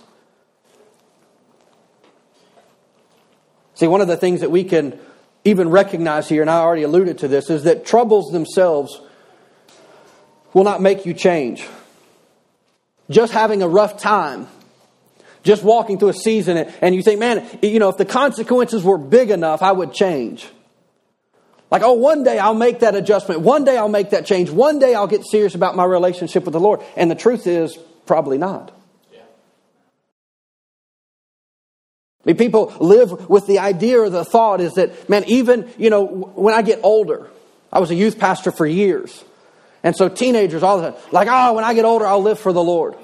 See, 3.76 3.88
one 3.88 4.02
of 4.02 4.08
the 4.08 4.18
things 4.18 4.42
that 4.42 4.52
we 4.52 4.64
can 4.64 4.98
even 5.44 5.70
recognize 5.70 6.28
here, 6.28 6.42
and 6.42 6.50
I 6.50 6.60
already 6.60 6.84
alluded 6.84 7.20
to 7.20 7.28
this, 7.28 7.50
is 7.50 7.64
that 7.64 7.86
troubles 7.86 8.32
themselves 8.32 9.00
will 10.56 10.64
not 10.64 10.82
make 10.82 11.06
you 11.06 11.14
change. 11.14 11.68
Just 13.10 13.34
having 13.34 13.62
a 13.62 13.68
rough 13.68 14.00
time, 14.00 14.48
just 15.44 15.62
walking 15.62 16.00
through 16.00 16.10
a 16.10 16.14
season, 16.14 16.58
and 16.82 16.96
you 16.96 17.04
think, 17.04 17.20
man, 17.20 17.46
you 17.62 17.78
know, 17.78 17.90
if 17.90 17.98
the 17.98 18.06
consequences 18.06 18.82
were 18.82 18.98
big 18.98 19.30
enough, 19.30 19.62
I 19.62 19.74
would 19.74 19.94
change. 19.94 20.48
Like, 21.70 21.84
oh, 21.84 21.94
one 21.94 22.24
day 22.24 22.40
I'll 22.40 22.56
make 22.56 22.80
that 22.80 22.96
adjustment. 22.96 23.42
One 23.42 23.66
day 23.66 23.78
I'll 23.78 23.90
make 23.90 24.12
that 24.12 24.26
change. 24.26 24.50
One 24.50 24.80
day 24.80 24.96
I'll 24.96 25.08
get 25.08 25.26
serious 25.26 25.56
about 25.56 25.76
my 25.76 25.84
relationship 25.84 26.46
with 26.46 26.54
the 26.54 26.60
Lord. 26.60 26.82
And 26.96 27.12
the 27.12 27.16
truth 27.16 27.48
is, 27.48 27.78
probably 28.06 28.38
not. 28.38 28.72
I 32.24 32.30
mean, 32.30 32.38
people 32.38 32.74
live 32.80 33.30
with 33.30 33.46
the 33.46 33.60
idea 33.60 34.00
or 34.00 34.10
the 34.10 34.24
thought 34.24 34.62
is 34.62 34.74
that, 34.76 35.10
man, 35.10 35.26
even, 35.28 35.70
you 35.78 35.90
know, 35.90 36.06
when 36.06 36.56
I 36.56 36.62
get 36.62 36.80
older, 36.82 37.30
I 37.74 37.80
was 37.80 37.92
a 37.92 37.96
youth 37.96 38.18
pastor 38.18 38.52
for 38.52 38.66
years. 38.66 39.24
And 39.86 39.96
so 39.96 40.10
teenagers 40.10 40.64
all 40.64 40.82
the 40.82 40.90
time, 40.90 41.02
like, 41.12 41.28
oh, 41.30 41.54
when 41.54 41.64
I 41.64 41.76
get 41.76 41.86
older, 41.86 42.08
I'll 42.08 42.24
live 42.24 42.40
for 42.40 42.52
the 42.52 42.64
Lord. 42.64 42.96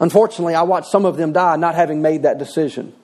Unfortunately, 0.00 0.54
I 0.54 0.62
watched 0.62 0.90
some 0.90 1.04
of 1.04 1.18
them 1.18 1.34
die 1.34 1.56
not 1.56 1.74
having 1.74 2.00
made 2.00 2.22
that 2.22 2.38
decision. 2.38 2.94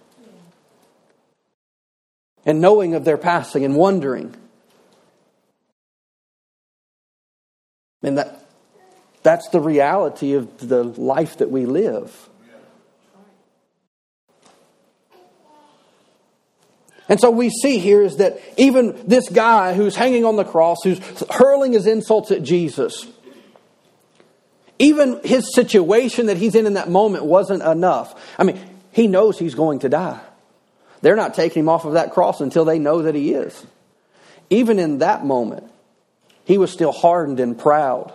And 2.47 2.63
knowing 2.63 2.95
of 2.95 3.05
their 3.05 3.19
passing 3.19 3.67
and 3.67 3.77
wondering. 3.77 4.35
And 8.03 8.17
that, 8.17 8.47
that's 9.23 9.51
the 9.51 9.61
reality 9.61 10.33
of 10.33 10.67
the 10.67 10.85
life 10.85 11.37
that 11.37 11.51
we 11.51 11.67
live. 11.67 12.31
And 17.09 17.21
so 17.21 17.31
we 17.31 17.51
see 17.51 17.79
here 17.79 18.03
is 18.03 18.17
that 18.17 18.41
even 18.57 19.07
this 19.07 19.29
guy 19.29 19.75
who's 19.75 19.95
hanging 19.95 20.25
on 20.25 20.37
the 20.37 20.45
cross, 20.45 20.79
who's 20.83 20.99
hurling 21.31 21.73
his 21.73 21.87
insults 21.87 22.31
at 22.31 22.43
Jesus, 22.43 23.07
even 24.79 25.21
his 25.23 25.55
situation 25.55 26.27
that 26.27 26.37
he's 26.37 26.55
in 26.55 26.67
in 26.67 26.75
that 26.75 26.89
moment 26.89 27.25
wasn't 27.25 27.63
enough. 27.63 28.35
I 28.39 28.45
mean, 28.45 28.59
he 28.91 29.07
knows 29.07 29.39
he's 29.39 29.55
going 29.55 29.81
to 29.81 29.89
die. 29.89 30.21
They're 31.03 31.17
not 31.17 31.35
taking 31.35 31.61
him 31.61 31.69
off 31.69 31.85
of 31.85 31.93
that 31.93 32.13
cross 32.13 32.41
until 32.41 32.65
they 32.65 32.79
know 32.79 33.03
that 33.03 33.15
he 33.15 33.35
is. 33.35 33.67
Even 34.49 34.79
in 34.79 34.99
that 34.99 35.25
moment, 35.25 35.71
he 36.45 36.59
was 36.59 36.73
still 36.73 36.93
hardened 36.93 37.41
and 37.41 37.59
proud. 37.59 38.13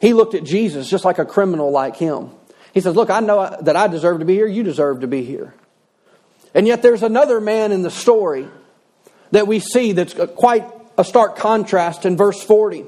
He 0.00 0.14
looked 0.14 0.34
at 0.34 0.44
Jesus 0.44 0.88
just 0.88 1.04
like 1.04 1.18
a 1.18 1.24
criminal 1.24 1.70
like 1.70 1.96
him. 1.96 2.30
He 2.72 2.80
says, 2.80 2.94
Look, 2.94 3.10
I 3.10 3.20
know 3.20 3.56
that 3.62 3.76
I 3.76 3.88
deserve 3.88 4.20
to 4.20 4.24
be 4.24 4.34
here. 4.34 4.46
You 4.46 4.62
deserve 4.62 5.00
to 5.00 5.06
be 5.06 5.22
here. 5.22 5.54
And 6.58 6.66
yet 6.66 6.82
there's 6.82 7.04
another 7.04 7.40
man 7.40 7.70
in 7.70 7.82
the 7.84 7.90
story 7.90 8.48
that 9.30 9.46
we 9.46 9.60
see 9.60 9.92
that's 9.92 10.12
quite 10.34 10.66
a 10.98 11.04
stark 11.04 11.36
contrast 11.36 12.04
in 12.04 12.16
verse 12.16 12.42
40. 12.42 12.84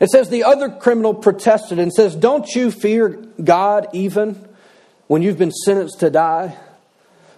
It 0.00 0.10
says, 0.10 0.28
The 0.28 0.44
other 0.44 0.68
criminal 0.68 1.14
protested 1.14 1.78
and 1.78 1.90
says, 1.90 2.14
Don't 2.14 2.46
you 2.54 2.70
fear 2.70 3.08
God 3.42 3.88
even 3.94 4.46
when 5.06 5.22
you've 5.22 5.38
been 5.38 5.50
sentenced 5.50 6.00
to 6.00 6.10
die? 6.10 6.54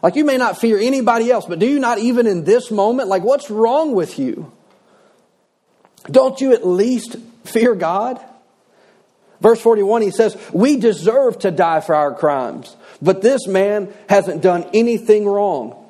Like 0.03 0.17
you 0.17 0.25
may 0.25 0.37
not 0.37 0.59
fear 0.59 0.81
anybody 0.81 1.31
else, 1.31 1.47
but 1.47 1.61
do 1.61 1.67
you 1.67 1.79
not 1.79 1.99
even 1.99 2.27
in 2.27 2.43
this 2.43 2.73
moment? 2.73 3.09
Like, 3.09 3.23
what's 3.23 3.49
wrong 3.49 3.95
with 3.95 4.19
you? 4.19 4.51
Don't 6.11 6.41
you 6.41 6.53
at 6.53 6.67
least 6.67 7.15
fear 7.45 7.77
God? 7.77 8.21
Verse 9.41 9.61
41, 9.61 10.03
he 10.03 10.11
says, 10.11 10.37
We 10.53 10.77
deserve 10.77 11.39
to 11.41 11.53
die 11.53 11.81
for 11.81 11.95
our 11.95 12.13
crimes, 12.13 12.75
but 13.01 13.23
this 13.23 13.47
man 13.47 13.93
hasn't 14.09 14.43
done 14.43 14.69
anything 14.73 15.27
wrong. 15.27 15.85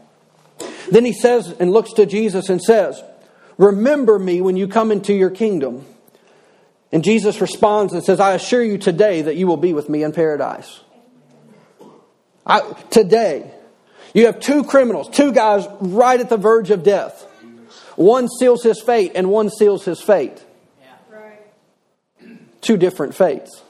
Then 0.90 1.04
he 1.04 1.12
says 1.12 1.48
and 1.58 1.72
looks 1.72 1.92
to 1.94 2.06
Jesus 2.06 2.48
and 2.48 2.62
says, 2.62 3.02
Remember 3.58 4.18
me 4.18 4.40
when 4.40 4.56
you 4.56 4.68
come 4.68 4.92
into 4.92 5.14
your 5.14 5.30
kingdom. 5.30 5.84
And 6.92 7.02
Jesus 7.02 7.40
responds 7.40 7.92
and 7.92 8.04
says, 8.04 8.20
I 8.20 8.34
assure 8.34 8.62
you 8.62 8.78
today 8.78 9.22
that 9.22 9.36
you 9.36 9.46
will 9.46 9.56
be 9.56 9.72
with 9.72 9.88
me 9.88 10.02
in 10.02 10.12
paradise. 10.12 10.80
I, 12.46 12.60
today, 12.90 13.50
you 14.14 14.26
have 14.26 14.40
two 14.40 14.62
criminals, 14.62 15.08
two 15.08 15.32
guys 15.32 15.66
right 15.80 16.20
at 16.20 16.28
the 16.28 16.36
verge 16.36 16.70
of 16.70 16.84
death. 16.84 17.22
One 17.96 18.28
seals 18.28 18.62
his 18.62 18.80
fate 18.80 19.12
and 19.14 19.30
one 19.30 19.50
seals 19.50 19.84
his 19.84 20.00
fate 20.00 20.44
two 22.66 22.76
different 22.76 23.14
faiths. 23.14 23.62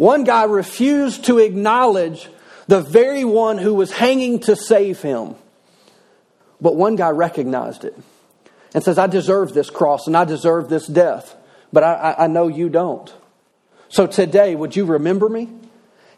One 0.00 0.24
guy 0.24 0.44
refused 0.44 1.26
to 1.26 1.36
acknowledge 1.36 2.30
the 2.68 2.80
very 2.80 3.22
one 3.22 3.58
who 3.58 3.74
was 3.74 3.92
hanging 3.92 4.40
to 4.40 4.56
save 4.56 5.02
him. 5.02 5.34
But 6.58 6.74
one 6.74 6.96
guy 6.96 7.10
recognized 7.10 7.84
it 7.84 7.94
and 8.72 8.82
says, 8.82 8.96
I 8.96 9.08
deserve 9.08 9.52
this 9.52 9.68
cross 9.68 10.06
and 10.06 10.16
I 10.16 10.24
deserve 10.24 10.70
this 10.70 10.86
death, 10.86 11.36
but 11.70 11.84
I, 11.84 12.14
I, 12.20 12.26
know 12.28 12.48
you 12.48 12.70
don't. 12.70 13.12
So 13.90 14.06
today, 14.06 14.54
would 14.54 14.74
you 14.74 14.86
remember 14.86 15.28
me? 15.28 15.50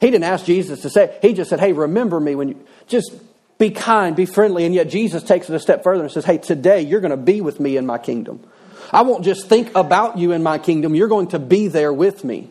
He 0.01 0.13
didn't 0.13 0.31
ask 0.31 0.45
Jesus 0.45 0.83
to 0.83 0.89
say, 0.89 1.19
he 1.21 1.33
just 1.33 1.51
said, 1.51 1.59
Hey, 1.59 1.73
remember 1.73 2.21
me 2.21 2.37
when 2.37 2.51
you 2.51 2.65
just 2.87 3.13
be 3.59 3.71
kind, 3.71 4.15
be 4.15 4.27
friendly. 4.27 4.65
And 4.65 4.73
yet 4.77 4.91
Jesus 4.91 5.25
takes 5.25 5.51
it 5.51 5.57
a 5.57 5.59
step 5.59 5.83
further 5.83 6.05
and 6.05 6.13
says, 6.13 6.25
Hey, 6.25 6.39
today 6.39 6.83
you're 6.83 7.01
going 7.01 7.11
to 7.11 7.17
be 7.17 7.41
with 7.41 7.59
me 7.59 7.77
in 7.77 7.85
my 7.85 7.99
kingdom. 7.99 8.49
I 8.93 9.03
won't 9.03 9.25
just 9.25 9.49
think 9.49 9.75
about 9.75 10.19
you 10.19 10.31
in 10.31 10.45
my 10.45 10.59
kingdom. 10.59 10.95
You're 10.95 11.09
going 11.09 11.31
to 11.31 11.41
be 11.41 11.67
there 11.67 11.93
with 11.93 12.23
me. 12.23 12.49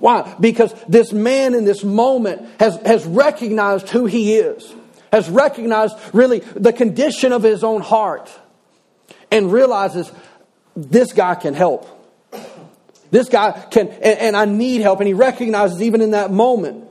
Why? 0.00 0.34
Because 0.40 0.74
this 0.88 1.12
man 1.12 1.54
in 1.54 1.64
this 1.64 1.84
moment 1.84 2.48
has, 2.60 2.76
has 2.84 3.04
recognized 3.04 3.88
who 3.88 4.06
he 4.06 4.34
is, 4.36 4.74
has 5.12 5.28
recognized 5.28 5.96
really 6.12 6.40
the 6.40 6.72
condition 6.72 7.32
of 7.32 7.42
his 7.42 7.64
own 7.64 7.80
heart, 7.80 8.30
and 9.30 9.52
realizes 9.52 10.10
this 10.76 11.12
guy 11.12 11.34
can 11.34 11.54
help. 11.54 11.86
This 13.10 13.28
guy 13.28 13.52
can, 13.70 13.88
and, 13.88 14.18
and 14.18 14.36
I 14.36 14.44
need 14.44 14.80
help. 14.80 15.00
And 15.00 15.08
he 15.08 15.14
recognizes 15.14 15.82
even 15.82 16.00
in 16.02 16.12
that 16.12 16.30
moment. 16.30 16.84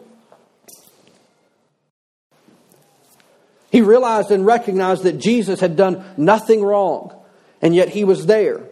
He 3.72 3.82
realized 3.82 4.32
and 4.32 4.46
recognized 4.46 5.04
that 5.04 5.20
Jesus 5.20 5.60
had 5.60 5.76
done 5.76 6.04
nothing 6.18 6.64
wrong 6.64 7.14
and 7.62 7.76
yet 7.76 7.90
he 7.90 8.04
was 8.04 8.26
there. 8.26 8.64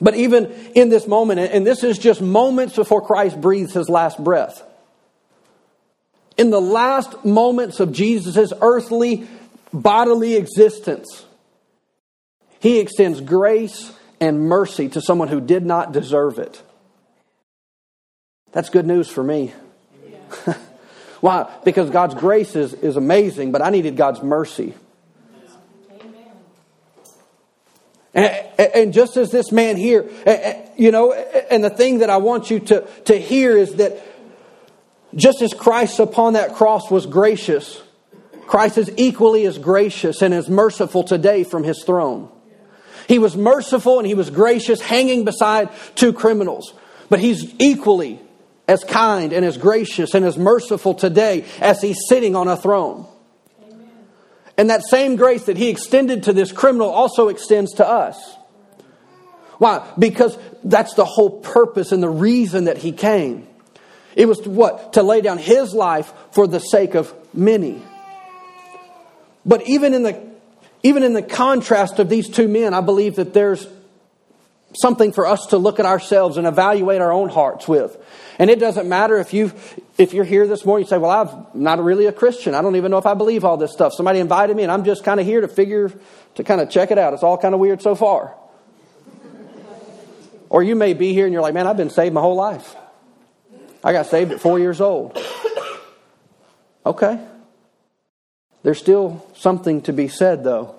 But 0.00 0.14
even 0.16 0.52
in 0.74 0.88
this 0.88 1.06
moment, 1.06 1.40
and 1.40 1.66
this 1.66 1.84
is 1.84 1.98
just 1.98 2.20
moments 2.20 2.76
before 2.76 3.00
Christ 3.00 3.40
breathes 3.40 3.72
his 3.72 3.88
last 3.88 4.22
breath, 4.22 4.62
in 6.36 6.50
the 6.50 6.60
last 6.60 7.24
moments 7.24 7.78
of 7.78 7.92
Jesus' 7.92 8.52
earthly 8.60 9.26
bodily 9.72 10.34
existence, 10.34 11.24
he 12.60 12.78
extends 12.78 13.20
grace 13.20 13.92
and 14.20 14.48
mercy 14.48 14.88
to 14.88 15.00
someone 15.00 15.28
who 15.28 15.40
did 15.40 15.64
not 15.64 15.92
deserve 15.92 16.38
it. 16.38 16.62
That's 18.52 18.70
good 18.70 18.86
news 18.86 19.08
for 19.08 19.22
me. 19.22 19.52
Why? 21.20 21.50
Because 21.64 21.90
God's 21.90 22.14
grace 22.14 22.54
is, 22.56 22.74
is 22.74 22.96
amazing, 22.96 23.52
but 23.52 23.62
I 23.62 23.70
needed 23.70 23.96
God's 23.96 24.22
mercy. 24.22 24.74
And, 28.14 28.92
just 28.92 29.16
as 29.16 29.30
this 29.30 29.50
man 29.52 29.76
here, 29.76 30.08
you 30.76 30.90
know, 30.90 31.12
and 31.12 31.64
the 31.64 31.70
thing 31.70 31.98
that 31.98 32.10
I 32.10 32.18
want 32.18 32.50
you 32.50 32.60
to, 32.60 32.86
to 33.06 33.18
hear 33.18 33.56
is 33.56 33.76
that 33.76 34.02
just 35.14 35.40
as 35.42 35.54
Christ 35.54 35.98
upon 35.98 36.34
that 36.34 36.54
cross 36.54 36.90
was 36.90 37.06
gracious, 37.06 37.80
Christ 38.46 38.76
is 38.76 38.92
equally 38.96 39.46
as 39.46 39.56
gracious 39.56 40.20
and 40.20 40.34
as 40.34 40.48
merciful 40.48 41.04
today 41.04 41.44
from 41.44 41.64
his 41.64 41.84
throne. 41.84 42.30
He 43.08 43.18
was 43.18 43.36
merciful 43.36 43.98
and 43.98 44.06
he 44.06 44.14
was 44.14 44.30
gracious 44.30 44.80
hanging 44.80 45.24
beside 45.24 45.70
two 45.94 46.12
criminals, 46.12 46.74
but 47.08 47.18
he's 47.18 47.54
equally 47.58 48.20
as 48.68 48.84
kind 48.84 49.32
and 49.32 49.44
as 49.44 49.56
gracious 49.56 50.14
and 50.14 50.24
as 50.24 50.36
merciful 50.36 50.94
today 50.94 51.44
as 51.60 51.80
he's 51.80 51.98
sitting 52.08 52.36
on 52.36 52.48
a 52.48 52.56
throne. 52.56 53.06
And 54.56 54.70
that 54.70 54.82
same 54.84 55.16
grace 55.16 55.44
that 55.44 55.56
he 55.56 55.68
extended 55.68 56.24
to 56.24 56.32
this 56.32 56.52
criminal 56.52 56.90
also 56.90 57.28
extends 57.28 57.74
to 57.74 57.88
us. 57.88 58.36
Why? 59.58 59.88
Because 59.98 60.36
that's 60.64 60.94
the 60.94 61.04
whole 61.04 61.40
purpose 61.40 61.92
and 61.92 62.02
the 62.02 62.10
reason 62.10 62.64
that 62.64 62.78
he 62.78 62.92
came. 62.92 63.46
It 64.16 64.26
was 64.26 64.40
to 64.40 64.50
what? 64.50 64.94
To 64.94 65.02
lay 65.02 65.20
down 65.20 65.38
his 65.38 65.72
life 65.72 66.12
for 66.32 66.46
the 66.46 66.58
sake 66.58 66.94
of 66.94 67.14
many. 67.32 67.82
But 69.46 69.66
even 69.68 69.94
in 69.94 70.02
the 70.02 70.32
even 70.82 71.02
in 71.04 71.12
the 71.12 71.22
contrast 71.22 71.98
of 71.98 72.08
these 72.08 72.28
two 72.28 72.48
men, 72.48 72.74
I 72.74 72.80
believe 72.80 73.16
that 73.16 73.32
there's 73.32 73.66
something 74.74 75.12
for 75.12 75.26
us 75.26 75.46
to 75.46 75.58
look 75.58 75.78
at 75.78 75.86
ourselves 75.86 76.36
and 76.36 76.46
evaluate 76.46 77.00
our 77.00 77.12
own 77.12 77.28
hearts 77.28 77.68
with. 77.68 77.96
And 78.38 78.50
it 78.50 78.58
doesn't 78.58 78.88
matter 78.88 79.18
if 79.18 79.32
you 79.32 79.52
if 79.98 80.14
you're 80.14 80.24
here 80.24 80.46
this 80.46 80.64
morning, 80.64 80.86
you 80.86 80.88
say, 80.88 80.98
"Well, 80.98 81.10
I'm 81.10 81.60
not 81.60 81.82
really 81.82 82.06
a 82.06 82.12
Christian. 82.12 82.54
I 82.54 82.62
don't 82.62 82.76
even 82.76 82.90
know 82.90 82.98
if 82.98 83.06
I 83.06 83.14
believe 83.14 83.44
all 83.44 83.56
this 83.56 83.72
stuff. 83.72 83.92
Somebody 83.94 84.20
invited 84.20 84.56
me, 84.56 84.62
and 84.62 84.72
I'm 84.72 84.84
just 84.84 85.04
kind 85.04 85.20
of 85.20 85.26
here 85.26 85.40
to 85.40 85.48
figure 85.48 85.92
to 86.34 86.44
kind 86.44 86.60
of 86.60 86.70
check 86.70 86.90
it 86.90 86.98
out. 86.98 87.12
It's 87.12 87.22
all 87.22 87.36
kind 87.36 87.54
of 87.54 87.60
weird 87.60 87.82
so 87.82 87.94
far." 87.94 88.34
Or 90.48 90.62
you 90.62 90.76
may 90.76 90.92
be 90.92 91.14
here 91.14 91.24
and 91.24 91.32
you're 91.32 91.42
like, 91.42 91.54
"Man, 91.54 91.66
I've 91.66 91.76
been 91.76 91.90
saved 91.90 92.14
my 92.14 92.20
whole 92.20 92.36
life. 92.36 92.76
I 93.82 93.92
got 93.92 94.06
saved 94.06 94.32
at 94.32 94.40
four 94.40 94.58
years 94.58 94.80
old." 94.80 95.18
Okay. 96.84 97.18
There's 98.62 98.78
still 98.78 99.24
something 99.34 99.82
to 99.82 99.92
be 99.92 100.08
said, 100.08 100.44
though. 100.44 100.76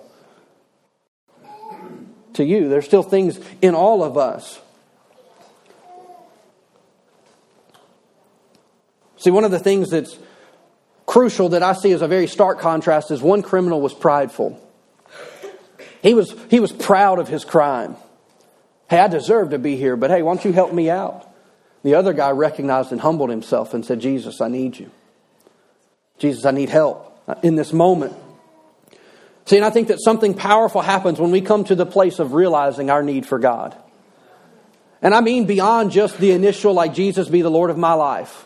To 2.34 2.44
you, 2.44 2.68
there's 2.68 2.84
still 2.84 3.02
things 3.02 3.38
in 3.62 3.74
all 3.74 4.02
of 4.02 4.16
us 4.18 4.60
See, 9.24 9.30
one 9.30 9.44
of 9.44 9.50
the 9.50 9.58
things 9.58 9.88
that's 9.88 10.18
crucial 11.06 11.48
that 11.50 11.62
I 11.62 11.72
see 11.72 11.92
as 11.92 12.02
a 12.02 12.08
very 12.08 12.26
stark 12.26 12.58
contrast 12.58 13.10
is 13.10 13.22
one 13.22 13.40
criminal 13.40 13.80
was 13.80 13.94
prideful. 13.94 14.60
He 16.02 16.12
was, 16.12 16.34
he 16.50 16.60
was 16.60 16.72
proud 16.72 17.18
of 17.18 17.26
his 17.26 17.42
crime. 17.42 17.96
Hey, 18.90 18.98
I 18.98 19.08
deserve 19.08 19.48
to 19.50 19.58
be 19.58 19.76
here, 19.76 19.96
but 19.96 20.10
hey, 20.10 20.20
why 20.20 20.34
don't 20.34 20.44
you 20.44 20.52
help 20.52 20.74
me 20.74 20.90
out? 20.90 21.26
The 21.84 21.94
other 21.94 22.12
guy 22.12 22.32
recognized 22.32 22.92
and 22.92 23.00
humbled 23.00 23.30
himself 23.30 23.72
and 23.72 23.82
said, 23.82 23.98
Jesus, 23.98 24.42
I 24.42 24.48
need 24.48 24.78
you. 24.78 24.90
Jesus, 26.18 26.44
I 26.44 26.50
need 26.50 26.68
help 26.68 27.18
in 27.42 27.56
this 27.56 27.72
moment. 27.72 28.12
See, 29.46 29.56
and 29.56 29.64
I 29.64 29.70
think 29.70 29.88
that 29.88 30.02
something 30.02 30.34
powerful 30.34 30.82
happens 30.82 31.18
when 31.18 31.30
we 31.30 31.40
come 31.40 31.64
to 31.64 31.74
the 31.74 31.86
place 31.86 32.18
of 32.18 32.34
realizing 32.34 32.90
our 32.90 33.02
need 33.02 33.24
for 33.24 33.38
God. 33.38 33.74
And 35.00 35.14
I 35.14 35.22
mean 35.22 35.46
beyond 35.46 35.92
just 35.92 36.18
the 36.18 36.32
initial, 36.32 36.74
like, 36.74 36.92
Jesus 36.92 37.26
be 37.30 37.40
the 37.40 37.50
Lord 37.50 37.70
of 37.70 37.78
my 37.78 37.94
life. 37.94 38.44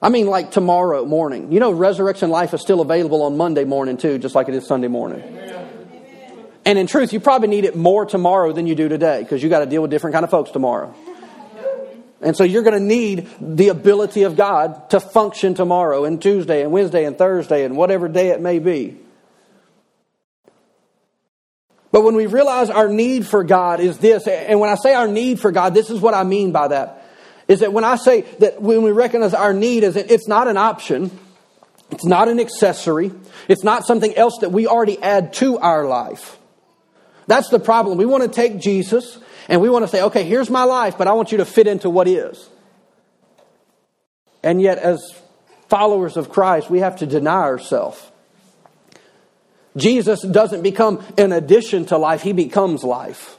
I 0.00 0.10
mean, 0.10 0.26
like 0.28 0.52
tomorrow 0.52 1.04
morning. 1.04 1.50
You 1.52 1.60
know, 1.60 1.72
resurrection 1.72 2.30
life 2.30 2.54
is 2.54 2.60
still 2.60 2.80
available 2.80 3.22
on 3.22 3.36
Monday 3.36 3.64
morning, 3.64 3.96
too, 3.96 4.18
just 4.18 4.34
like 4.34 4.48
it 4.48 4.54
is 4.54 4.66
Sunday 4.66 4.88
morning. 4.88 5.22
And 6.64 6.78
in 6.78 6.86
truth, 6.86 7.12
you 7.12 7.20
probably 7.20 7.48
need 7.48 7.64
it 7.64 7.74
more 7.76 8.04
tomorrow 8.04 8.52
than 8.52 8.66
you 8.66 8.74
do 8.74 8.88
today 8.88 9.22
because 9.22 9.42
you 9.42 9.48
got 9.48 9.60
to 9.60 9.66
deal 9.66 9.82
with 9.82 9.90
different 9.90 10.14
kind 10.14 10.24
of 10.24 10.30
folks 10.30 10.50
tomorrow. 10.50 10.94
And 12.20 12.36
so 12.36 12.44
you're 12.44 12.62
going 12.62 12.78
to 12.78 12.84
need 12.84 13.28
the 13.40 13.68
ability 13.68 14.24
of 14.24 14.36
God 14.36 14.90
to 14.90 15.00
function 15.00 15.54
tomorrow 15.54 16.04
and 16.04 16.20
Tuesday 16.20 16.62
and 16.62 16.72
Wednesday 16.72 17.04
and 17.04 17.16
Thursday 17.16 17.64
and 17.64 17.76
whatever 17.76 18.08
day 18.08 18.28
it 18.28 18.40
may 18.40 18.58
be. 18.58 18.98
But 21.90 22.02
when 22.02 22.16
we 22.16 22.26
realize 22.26 22.70
our 22.70 22.88
need 22.88 23.26
for 23.26 23.44
God 23.44 23.80
is 23.80 23.98
this, 23.98 24.26
and 24.26 24.60
when 24.60 24.68
I 24.68 24.74
say 24.74 24.94
our 24.94 25.08
need 25.08 25.40
for 25.40 25.50
God, 25.50 25.74
this 25.74 25.90
is 25.90 26.00
what 26.00 26.12
I 26.12 26.22
mean 26.22 26.52
by 26.52 26.68
that. 26.68 26.97
Is 27.48 27.60
that 27.60 27.72
when 27.72 27.84
I 27.84 27.96
say 27.96 28.22
that 28.40 28.60
when 28.60 28.82
we 28.82 28.92
recognize 28.92 29.34
our 29.34 29.54
need 29.54 29.82
is 29.82 29.96
it's 29.96 30.28
not 30.28 30.48
an 30.48 30.58
option, 30.58 31.10
it's 31.90 32.04
not 32.04 32.28
an 32.28 32.38
accessory, 32.38 33.10
it's 33.48 33.64
not 33.64 33.86
something 33.86 34.14
else 34.14 34.38
that 34.42 34.52
we 34.52 34.66
already 34.66 35.00
add 35.02 35.32
to 35.34 35.58
our 35.58 35.86
life. 35.86 36.38
That's 37.26 37.48
the 37.48 37.58
problem. 37.58 37.98
We 37.98 38.06
want 38.06 38.22
to 38.22 38.28
take 38.28 38.58
Jesus 38.58 39.18
and 39.48 39.60
we 39.62 39.70
want 39.70 39.84
to 39.84 39.88
say, 39.88 40.02
okay, 40.02 40.24
here's 40.24 40.50
my 40.50 40.64
life, 40.64 40.98
but 40.98 41.08
I 41.08 41.12
want 41.12 41.32
you 41.32 41.38
to 41.38 41.44
fit 41.46 41.66
into 41.66 41.88
what 41.88 42.06
is. 42.06 42.48
And 44.42 44.60
yet, 44.60 44.78
as 44.78 45.00
followers 45.68 46.16
of 46.16 46.30
Christ, 46.30 46.70
we 46.70 46.80
have 46.80 46.96
to 46.96 47.06
deny 47.06 47.42
ourselves. 47.42 48.00
Jesus 49.76 50.22
doesn't 50.22 50.62
become 50.62 51.04
an 51.16 51.32
addition 51.32 51.86
to 51.86 51.98
life, 51.98 52.22
he 52.22 52.32
becomes 52.32 52.84
life. 52.84 53.36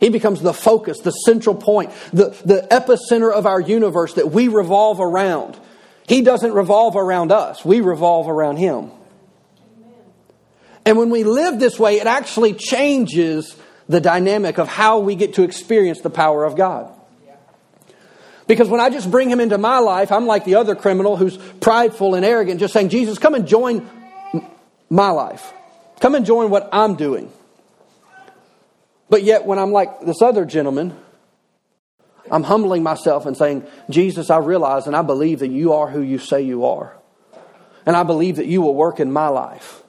He 0.00 0.08
becomes 0.08 0.40
the 0.40 0.54
focus, 0.54 0.98
the 1.00 1.10
central 1.10 1.54
point, 1.54 1.92
the, 2.12 2.30
the 2.44 2.66
epicenter 2.70 3.32
of 3.32 3.46
our 3.46 3.60
universe 3.60 4.14
that 4.14 4.32
we 4.32 4.48
revolve 4.48 4.98
around. 4.98 5.58
He 6.08 6.22
doesn't 6.22 6.52
revolve 6.52 6.96
around 6.96 7.30
us, 7.30 7.64
we 7.64 7.82
revolve 7.82 8.28
around 8.28 8.56
him. 8.56 8.90
And 10.86 10.96
when 10.96 11.10
we 11.10 11.24
live 11.24 11.60
this 11.60 11.78
way, 11.78 12.00
it 12.00 12.06
actually 12.06 12.54
changes 12.54 13.54
the 13.88 14.00
dynamic 14.00 14.58
of 14.58 14.66
how 14.66 15.00
we 15.00 15.14
get 15.14 15.34
to 15.34 15.42
experience 15.42 16.00
the 16.00 16.10
power 16.10 16.44
of 16.44 16.56
God. 16.56 16.92
Because 18.46 18.68
when 18.68 18.80
I 18.80 18.90
just 18.90 19.08
bring 19.08 19.30
him 19.30 19.38
into 19.38 19.58
my 19.58 19.78
life, 19.78 20.10
I'm 20.10 20.26
like 20.26 20.44
the 20.44 20.56
other 20.56 20.74
criminal 20.74 21.16
who's 21.16 21.36
prideful 21.36 22.16
and 22.16 22.24
arrogant, 22.24 22.58
just 22.58 22.72
saying, 22.72 22.88
Jesus, 22.88 23.18
come 23.18 23.34
and 23.34 23.46
join 23.46 23.88
my 24.88 25.10
life. 25.10 25.52
Come 26.00 26.14
and 26.16 26.26
join 26.26 26.50
what 26.50 26.68
I'm 26.72 26.96
doing. 26.96 27.30
But 29.10 29.24
yet, 29.24 29.44
when 29.44 29.58
I'm 29.58 29.72
like 29.72 30.00
this 30.02 30.22
other 30.22 30.44
gentleman, 30.44 30.96
I'm 32.30 32.44
humbling 32.44 32.82
myself 32.84 33.26
and 33.26 33.36
saying, 33.36 33.66
Jesus, 33.90 34.30
I 34.30 34.38
realize 34.38 34.86
and 34.86 34.94
I 34.94 35.02
believe 35.02 35.40
that 35.40 35.50
you 35.50 35.72
are 35.72 35.88
who 35.88 36.00
you 36.00 36.18
say 36.18 36.42
you 36.42 36.64
are. 36.64 36.96
And 37.84 37.96
I 37.96 38.04
believe 38.04 38.36
that 38.36 38.46
you 38.46 38.62
will 38.62 38.74
work 38.74 39.00
in 39.00 39.10
my 39.10 39.28
life. 39.28 39.82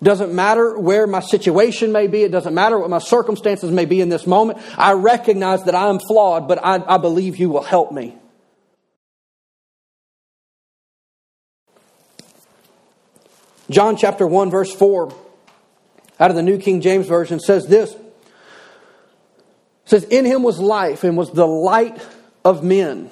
It 0.00 0.04
doesn't 0.04 0.34
matter 0.34 0.78
where 0.78 1.06
my 1.06 1.20
situation 1.20 1.92
may 1.92 2.06
be. 2.06 2.22
It 2.22 2.32
doesn't 2.32 2.54
matter 2.54 2.78
what 2.78 2.88
my 2.88 2.98
circumstances 2.98 3.70
may 3.70 3.84
be 3.84 4.00
in 4.00 4.08
this 4.08 4.26
moment. 4.26 4.58
I 4.76 4.92
recognize 4.92 5.64
that 5.64 5.74
I 5.74 5.88
am 5.88 5.98
flawed, 5.98 6.48
but 6.48 6.58
I, 6.64 6.82
I 6.86 6.98
believe 6.98 7.36
you 7.36 7.50
will 7.50 7.62
help 7.62 7.92
me. 7.92 8.16
John 13.70 13.96
chapter 13.96 14.26
1, 14.26 14.50
verse 14.50 14.74
4, 14.74 15.14
out 16.20 16.30
of 16.30 16.36
the 16.36 16.42
New 16.42 16.58
King 16.58 16.80
James 16.80 17.06
Version, 17.06 17.38
says 17.38 17.66
this. 17.66 17.94
Says, 19.92 20.04
In 20.04 20.24
him 20.24 20.42
was 20.42 20.58
life 20.58 21.04
and 21.04 21.18
was 21.18 21.32
the 21.32 21.46
light 21.46 22.00
of 22.46 22.64
men. 22.64 23.10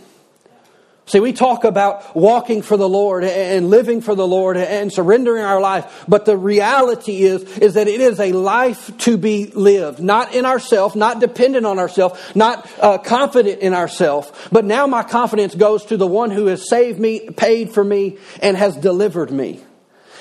See, 1.05 1.21
we 1.21 1.35
talk 1.35 1.65
about 1.65 2.17
walking 2.17 2.63
for 2.63 2.79
the 2.79 2.89
Lord 2.89 3.23
and 3.23 3.69
living 3.69 4.01
for 4.01 4.15
the 4.15 4.27
Lord 4.27 4.57
and 4.57 4.91
surrendering 4.91 5.45
our 5.45 5.61
life, 5.61 6.07
but 6.09 6.25
the 6.25 6.39
reality 6.39 7.25
is, 7.25 7.43
is 7.59 7.75
that 7.75 7.87
it 7.87 8.01
is 8.01 8.19
a 8.19 8.33
life 8.33 8.97
to 9.01 9.19
be 9.19 9.49
lived, 9.49 10.01
not 10.01 10.35
in 10.35 10.47
ourselves, 10.47 10.97
not 10.97 11.21
dependent 11.21 11.67
on 11.67 11.79
ourselves, 11.79 12.19
not 12.35 12.67
uh, 12.81 12.97
confident 12.97 13.61
in 13.61 13.75
ourselves, 13.75 14.33
but 14.51 14.65
now 14.65 14.87
my 14.87 15.03
confidence 15.03 15.55
goes 15.55 15.85
to 15.85 15.99
the 15.99 16.07
one 16.07 16.31
who 16.31 16.47
has 16.47 16.67
saved 16.67 16.99
me, 16.99 17.29
paid 17.29 17.75
for 17.75 17.85
me, 17.85 18.17
and 18.41 18.57
has 18.57 18.75
delivered 18.75 19.31
me. 19.31 19.61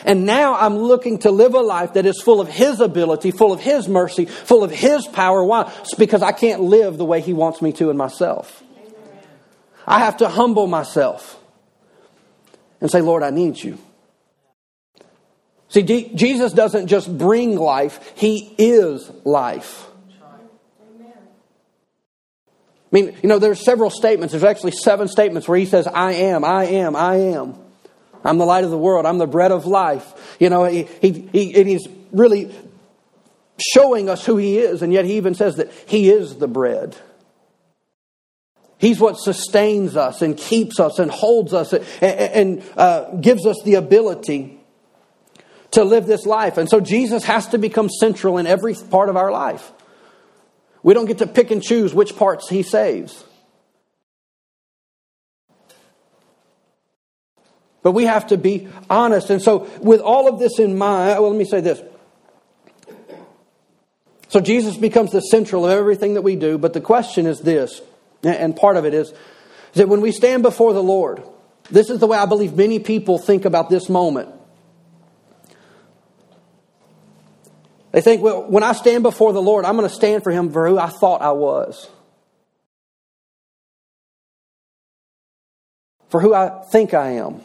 And 0.06 0.26
now 0.26 0.56
I'm 0.56 0.78
looking 0.78 1.20
to 1.20 1.32
live 1.32 1.54
a 1.54 1.62
life 1.62 1.94
that 1.94 2.06
is 2.06 2.22
full 2.22 2.42
of 2.42 2.48
His 2.48 2.80
ability, 2.80 3.32
full 3.32 3.52
of 3.52 3.60
His 3.60 3.88
mercy, 3.88 4.26
full 4.26 4.64
of 4.64 4.72
His 4.72 5.08
power. 5.08 5.44
Why? 5.44 5.72
It's 5.82 5.96
because 5.96 6.22
I 6.22 6.32
can't 6.32 6.62
live 6.62 6.98
the 6.98 7.06
way 7.06 7.22
He 7.22 7.34
wants 7.34 7.62
me 7.62 7.72
to 7.74 7.90
in 7.90 7.98
myself. 7.98 8.64
I 9.86 10.00
have 10.00 10.18
to 10.18 10.30
humble 10.30 10.68
myself 10.68 11.40
and 12.80 12.92
say, 12.92 13.02
Lord, 13.02 13.24
I 13.24 13.32
need 13.32 13.62
you. 13.62 13.78
See, 15.70 15.82
D- 15.82 16.12
Jesus 16.16 16.54
doesn't 16.54 16.88
just 16.88 17.16
bring 17.18 17.56
life, 17.56 18.14
He 18.16 18.54
is 18.58 19.10
life. 19.24 19.90
I 22.92 22.96
mean, 22.96 23.16
you 23.22 23.30
know, 23.30 23.38
there's 23.38 23.64
several 23.64 23.92
statements. 23.92 24.32
There's 24.32 24.44
actually 24.44 24.72
seven 24.72 25.08
statements 25.08 25.48
where 25.48 25.60
he 25.60 25.68
says, 25.68 25.86
I 25.86 26.14
am, 26.14 26.44
I 26.44 26.66
am, 26.66 26.96
I 26.96 27.18
am. 27.18 27.56
I'm 28.24 28.38
the 28.38 28.46
light 28.46 28.64
of 28.64 28.72
the 28.72 28.78
world. 28.78 29.06
I'm 29.06 29.18
the 29.18 29.28
bread 29.28 29.52
of 29.52 29.66
life. 29.66 30.38
You 30.40 30.50
know, 30.50 30.66
he, 30.66 30.84
he, 31.02 31.30
he, 31.32 31.56
and 31.60 31.68
he's 31.68 31.88
really 32.12 32.54
showing 33.74 34.10
us 34.10 34.26
who 34.26 34.38
he 34.38 34.58
is, 34.58 34.82
and 34.82 34.92
yet 34.92 35.06
he 35.06 35.18
even 35.18 35.36
says 35.36 35.58
that 35.58 35.72
he 35.88 36.10
is 36.10 36.38
the 36.38 36.48
bread. 36.48 36.96
He's 38.78 39.00
what 39.00 39.18
sustains 39.20 39.98
us 39.98 40.22
and 40.22 40.38
keeps 40.38 40.80
us 40.80 41.00
and 41.00 41.12
holds 41.12 41.54
us 41.54 41.74
and, 41.74 41.84
and 42.02 42.64
uh, 42.78 43.16
gives 43.16 43.46
us 43.46 43.58
the 43.66 43.76
ability 43.76 44.58
to 45.72 45.84
live 45.84 46.06
this 46.06 46.26
life. 46.26 46.58
And 46.58 46.70
so 46.70 46.80
Jesus 46.80 47.26
has 47.26 47.48
to 47.50 47.58
become 47.58 47.90
central 47.90 48.38
in 48.38 48.48
every 48.48 48.74
part 48.74 49.10
of 49.10 49.18
our 49.18 49.32
life. 49.32 49.72
We 50.82 50.94
don't 50.94 51.06
get 51.06 51.18
to 51.18 51.28
pick 51.28 51.52
and 51.52 51.62
choose 51.62 51.94
which 51.94 52.16
parts 52.16 52.48
he 52.48 52.64
saves. 52.64 53.24
But 57.82 57.94
we 57.94 58.06
have 58.06 58.28
to 58.28 58.38
be 58.38 58.68
honest. 58.90 59.30
And 59.30 59.42
so, 59.42 59.70
with 59.82 60.02
all 60.02 60.28
of 60.28 60.40
this 60.40 60.60
in 60.60 60.78
mind, 60.78 61.20
well, 61.20 61.30
let 61.30 61.38
me 61.38 61.46
say 61.46 61.62
this. 61.62 61.82
So, 64.28 64.40
Jesus 64.40 64.78
becomes 64.78 65.12
the 65.12 65.22
central 65.22 65.66
of 65.66 65.72
everything 65.72 66.16
that 66.16 66.22
we 66.22 66.36
do. 66.36 66.58
But 66.58 66.74
the 66.74 66.82
question 66.82 67.26
is 67.26 67.40
this, 67.40 67.82
and 68.24 68.56
part 68.56 68.76
of 68.76 68.86
it 68.86 68.94
is, 68.94 69.10
is 69.10 69.16
that 69.76 69.88
when 69.88 70.02
we 70.02 70.12
stand 70.12 70.44
before 70.44 70.74
the 70.74 70.84
Lord, 70.84 71.24
this 71.72 71.90
is 71.90 72.00
the 72.00 72.08
way 72.08 72.18
I 72.18 72.26
believe 72.26 72.56
many 72.56 72.80
people 72.80 73.18
think 73.18 73.46
about 73.46 73.70
this 73.70 73.90
moment. 73.90 74.34
They 77.92 78.02
think, 78.02 78.22
well, 78.22 78.44
when 78.44 78.64
I 78.64 78.74
stand 78.74 79.04
before 79.04 79.34
the 79.34 79.42
Lord, 79.42 79.66
I'm 79.66 79.76
going 79.76 79.88
to 79.88 79.94
stand 79.94 80.24
for 80.24 80.32
Him 80.32 80.52
for 80.52 80.68
who 80.68 80.78
I 80.78 80.90
thought 80.90 81.22
I 81.22 81.32
was. 81.32 81.90
For 86.10 86.20
who 86.20 86.34
I 86.34 86.64
think 86.72 86.94
I 86.94 87.12
am. 87.14 87.42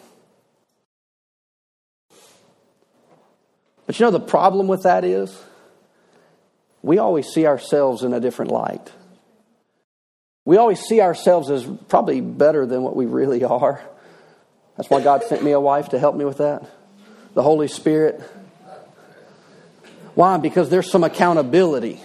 But 3.87 3.99
you 3.99 4.07
know, 4.07 4.11
the 4.11 4.21
problem 4.21 4.67
with 4.67 4.83
that 4.85 5.05
is 5.05 5.37
we 6.83 6.99
always 6.99 7.29
see 7.29 7.47
ourselves 7.47 8.03
in 8.03 8.13
a 8.13 8.21
different 8.21 8.51
light. 8.51 8.93
We 10.45 10.59
always 10.59 10.81
see 10.81 11.01
ourselves 11.01 11.51
as 11.51 11.67
probably 11.89 12.21
better 12.21 12.67
than 12.67 12.83
what 12.83 12.95
we 12.95 13.07
really 13.07 13.45
are. 13.45 13.83
That's 14.77 14.91
why 14.91 15.01
God 15.01 15.23
sent 15.25 15.43
me 15.43 15.53
a 15.53 15.61
wife 15.61 15.91
to 15.91 15.99
help 15.99 16.17
me 16.17 16.25
with 16.25 16.39
that. 16.39 16.69
The 17.35 17.43
Holy 17.43 17.69
Spirit. 17.69 18.21
Why? 20.15 20.37
Because 20.37 20.69
there's 20.69 20.91
some 20.91 21.05
accountability. 21.05 22.01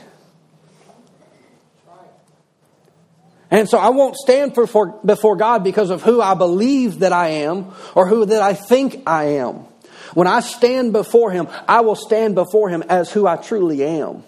And 3.52 3.68
so 3.68 3.80
I 3.80 3.90
won't 3.90 4.16
stand 4.16 4.54
for, 4.54 4.68
for, 4.68 5.00
before 5.04 5.36
God 5.36 5.64
because 5.64 5.90
of 5.90 6.04
who 6.04 6.22
I 6.22 6.36
believe 6.36 7.00
that 7.00 7.14
I 7.14 7.30
am 7.30 7.74
or 7.96 8.08
who 8.08 8.26
that 8.26 8.42
I 8.42 8.54
think 8.54 9.04
I 9.08 9.38
am. 9.38 9.66
When 10.14 10.28
I 10.28 10.40
stand 10.40 10.94
before 10.94 11.32
Him, 11.32 11.48
I 11.68 11.82
will 11.82 11.96
stand 11.96 12.36
before 12.36 12.70
Him 12.70 12.84
as 12.90 13.12
who 13.12 13.28
I 13.28 13.36
truly 13.36 13.84
am. 13.84 14.24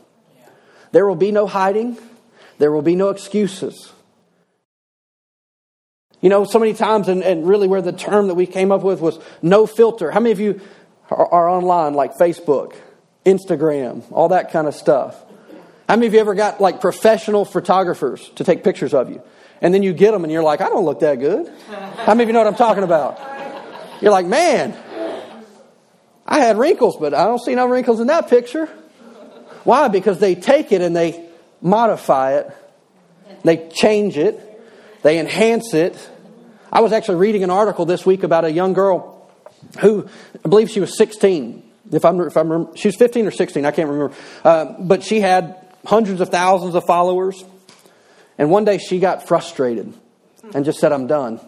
There 0.91 1.07
will 1.07 1.15
be 1.15 1.31
no 1.31 1.47
hiding, 1.47 1.97
there 2.57 2.71
will 2.71 2.81
be 2.81 2.95
no 2.95 3.09
excuses. 3.09 3.91
You 6.21 6.29
know, 6.29 6.45
so 6.45 6.59
many 6.59 6.73
times, 6.73 7.07
and, 7.07 7.23
and 7.23 7.47
really 7.47 7.67
where 7.67 7.81
the 7.81 7.91
term 7.91 8.27
that 8.27 8.35
we 8.35 8.45
came 8.45 8.71
up 8.71 8.83
with 8.83 9.01
was 9.01 9.19
no 9.41 9.65
filter. 9.65 10.11
How 10.11 10.19
many 10.19 10.31
of 10.31 10.39
you 10.39 10.61
are, 11.09 11.25
are 11.25 11.49
online, 11.49 11.95
like 11.95 12.15
Facebook, 12.15 12.75
Instagram, 13.25 14.03
all 14.11 14.29
that 14.29 14.51
kind 14.51 14.67
of 14.67 14.75
stuff? 14.75 15.19
How 15.89 15.95
many 15.95 16.07
of 16.07 16.13
you 16.13 16.19
ever 16.19 16.35
got 16.35 16.61
like 16.61 16.79
professional 16.79 17.43
photographers 17.43 18.29
to 18.35 18.43
take 18.43 18.63
pictures 18.63 18.93
of 18.93 19.09
you? 19.09 19.21
And 19.61 19.73
then 19.73 19.83
you 19.83 19.93
get 19.93 20.11
them 20.11 20.23
and 20.23 20.31
you're 20.31 20.43
like, 20.43 20.61
I 20.61 20.69
don't 20.69 20.85
look 20.85 20.99
that 21.01 21.19
good. 21.19 21.51
How 21.67 22.13
many 22.13 22.23
of 22.23 22.29
you 22.29 22.33
know 22.33 22.39
what 22.39 22.47
I'm 22.47 22.55
talking 22.55 22.83
about? 22.83 23.19
You're 24.01 24.11
like, 24.11 24.25
man, 24.25 24.75
I 26.31 26.39
had 26.39 26.57
wrinkles, 26.57 26.95
but 26.97 27.13
I 27.13 27.25
don't 27.25 27.41
see 27.43 27.55
no 27.55 27.65
wrinkles 27.65 27.99
in 27.99 28.07
that 28.07 28.29
picture. 28.29 28.67
Why? 29.65 29.89
Because 29.89 30.19
they 30.19 30.33
take 30.33 30.71
it 30.71 30.81
and 30.81 30.95
they 30.95 31.27
modify 31.61 32.37
it, 32.37 32.49
they 33.43 33.67
change 33.67 34.17
it, 34.17 34.39
they 35.03 35.19
enhance 35.19 35.73
it. 35.73 36.09
I 36.71 36.79
was 36.79 36.93
actually 36.93 37.17
reading 37.17 37.43
an 37.43 37.49
article 37.49 37.85
this 37.85 38.05
week 38.05 38.23
about 38.23 38.45
a 38.45 38.51
young 38.51 38.71
girl 38.71 39.29
who 39.81 40.07
I 40.45 40.47
believe 40.47 40.69
she 40.69 40.79
was 40.79 40.97
16. 40.97 41.69
If 41.91 42.05
I'm, 42.05 42.21
if 42.21 42.37
I'm 42.37 42.73
she 42.77 42.87
was 42.87 42.95
15 42.95 43.27
or 43.27 43.31
16, 43.31 43.65
I 43.65 43.71
can't 43.71 43.89
remember. 43.89 44.15
Uh, 44.41 44.75
but 44.79 45.03
she 45.03 45.19
had 45.19 45.67
hundreds 45.85 46.21
of 46.21 46.29
thousands 46.29 46.75
of 46.75 46.85
followers. 46.85 47.43
And 48.37 48.49
one 48.49 48.63
day 48.63 48.77
she 48.77 48.99
got 48.99 49.27
frustrated 49.27 49.93
and 50.53 50.63
just 50.63 50.79
said, 50.79 50.93
I'm 50.93 51.07
done. 51.07 51.41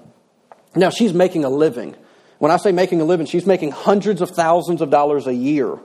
Now 0.75 0.89
she's 0.89 1.13
making 1.13 1.45
a 1.45 1.49
living. 1.49 1.95
When 2.43 2.51
I 2.51 2.57
say 2.57 2.73
making 2.73 2.99
a 2.99 3.05
living, 3.05 3.25
she's 3.25 3.45
making 3.45 3.71
hundreds 3.71 4.19
of 4.19 4.31
thousands 4.31 4.81
of 4.81 4.89
dollars 4.89 5.27
a 5.27 5.33
year. 5.33 5.79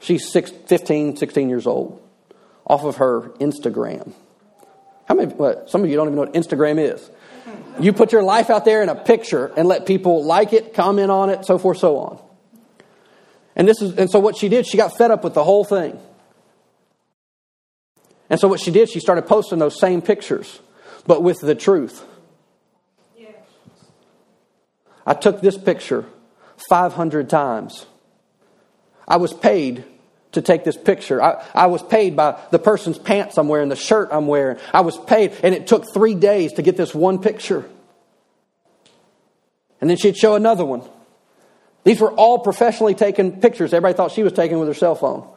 She's 0.00 0.32
six, 0.32 0.50
15, 0.50 1.18
16 1.18 1.50
years 1.50 1.66
old 1.66 2.02
off 2.66 2.84
of 2.84 2.96
her 2.96 3.28
Instagram. 3.40 4.14
How 5.04 5.14
many, 5.16 5.34
what, 5.34 5.68
some 5.68 5.84
of 5.84 5.90
you 5.90 5.96
don't 5.96 6.06
even 6.06 6.16
know 6.16 6.22
what 6.22 6.32
Instagram 6.32 6.78
is. 6.78 7.10
You 7.78 7.92
put 7.92 8.10
your 8.10 8.22
life 8.22 8.48
out 8.48 8.64
there 8.64 8.82
in 8.82 8.88
a 8.88 8.94
picture 8.94 9.52
and 9.54 9.68
let 9.68 9.84
people 9.84 10.24
like 10.24 10.54
it, 10.54 10.72
comment 10.72 11.10
on 11.10 11.28
it, 11.28 11.44
so 11.44 11.58
forth, 11.58 11.76
so 11.76 11.98
on. 11.98 12.22
And 13.54 13.68
this 13.68 13.82
is, 13.82 13.98
and 13.98 14.10
so 14.10 14.18
what 14.18 14.34
she 14.34 14.48
did, 14.48 14.66
she 14.66 14.78
got 14.78 14.96
fed 14.96 15.10
up 15.10 15.24
with 15.24 15.34
the 15.34 15.44
whole 15.44 15.62
thing. 15.62 16.00
And 18.30 18.40
so 18.40 18.48
what 18.48 18.60
she 18.60 18.70
did, 18.70 18.88
she 18.88 18.98
started 18.98 19.26
posting 19.26 19.58
those 19.58 19.78
same 19.78 20.00
pictures, 20.00 20.58
but 21.06 21.22
with 21.22 21.40
the 21.42 21.54
truth. 21.54 22.02
I 25.06 25.14
took 25.14 25.40
this 25.40 25.56
picture 25.56 26.04
500 26.68 27.30
times. 27.30 27.86
I 29.06 29.16
was 29.16 29.32
paid 29.32 29.84
to 30.32 30.42
take 30.42 30.64
this 30.64 30.76
picture. 30.76 31.22
I, 31.22 31.44
I, 31.54 31.66
was 31.66 31.82
paid 31.82 32.16
by 32.16 32.38
the 32.50 32.58
person's 32.58 32.98
pants 32.98 33.38
I'm 33.38 33.48
wearing, 33.48 33.68
the 33.68 33.76
shirt 33.76 34.08
I'm 34.12 34.26
wearing. 34.26 34.58
I 34.74 34.80
was 34.80 34.98
paid, 34.98 35.32
and 35.42 35.54
it 35.54 35.66
took 35.66 35.92
three 35.94 36.14
days 36.14 36.54
to 36.54 36.62
get 36.62 36.76
this 36.76 36.94
one 36.94 37.20
picture. 37.20 37.64
And 39.80 39.88
then 39.88 39.96
she'd 39.96 40.16
show 40.16 40.34
another 40.34 40.64
one. 40.64 40.82
These 41.84 42.00
were 42.00 42.12
all 42.12 42.40
professionally 42.40 42.94
taken 42.94 43.40
pictures. 43.40 43.72
Everybody 43.72 43.96
thought 43.96 44.10
she 44.10 44.24
was 44.24 44.32
taking 44.32 44.58
with 44.58 44.68
her 44.68 44.74
cell 44.74 44.96
phone. 44.96 45.28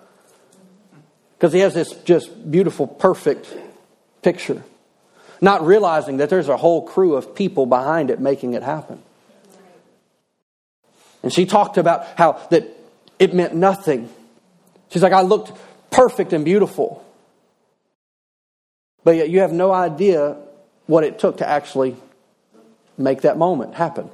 Because 1.38 1.53
he 1.53 1.60
has 1.60 1.73
this 1.73 1.93
just 2.03 2.49
beautiful, 2.49 2.88
perfect 2.88 3.53
picture. 4.21 4.63
Not 5.41 5.65
realizing 5.65 6.17
that 6.17 6.29
there's 6.29 6.49
a 6.49 6.58
whole 6.58 6.86
crew 6.86 7.15
of 7.15 7.36
people 7.36 7.65
behind 7.65 8.10
it 8.10 8.19
making 8.19 8.53
it 8.53 8.63
happen. 8.63 9.01
And 11.23 11.34
she 11.34 11.45
talked 11.45 11.77
about 11.77 12.05
how 12.17 12.34
that 12.49 12.67
it 13.17 13.34
meant 13.34 13.53
nothing. 13.53 14.10
She's 14.89 15.03
like, 15.03 15.13
I 15.13 15.21
looked 15.21 15.51
perfect 15.91 16.34
and 16.34 16.45
beautiful. 16.45 17.05
But 19.03 19.15
yet 19.15 19.29
you 19.29 19.41
have 19.41 19.51
no 19.51 19.71
idea 19.71 20.38
what 20.86 21.03
it 21.03 21.19
took 21.19 21.38
to 21.38 21.47
actually 21.47 21.95
make 22.97 23.21
that 23.21 23.38
moment 23.38 23.75
happen. 23.75 24.10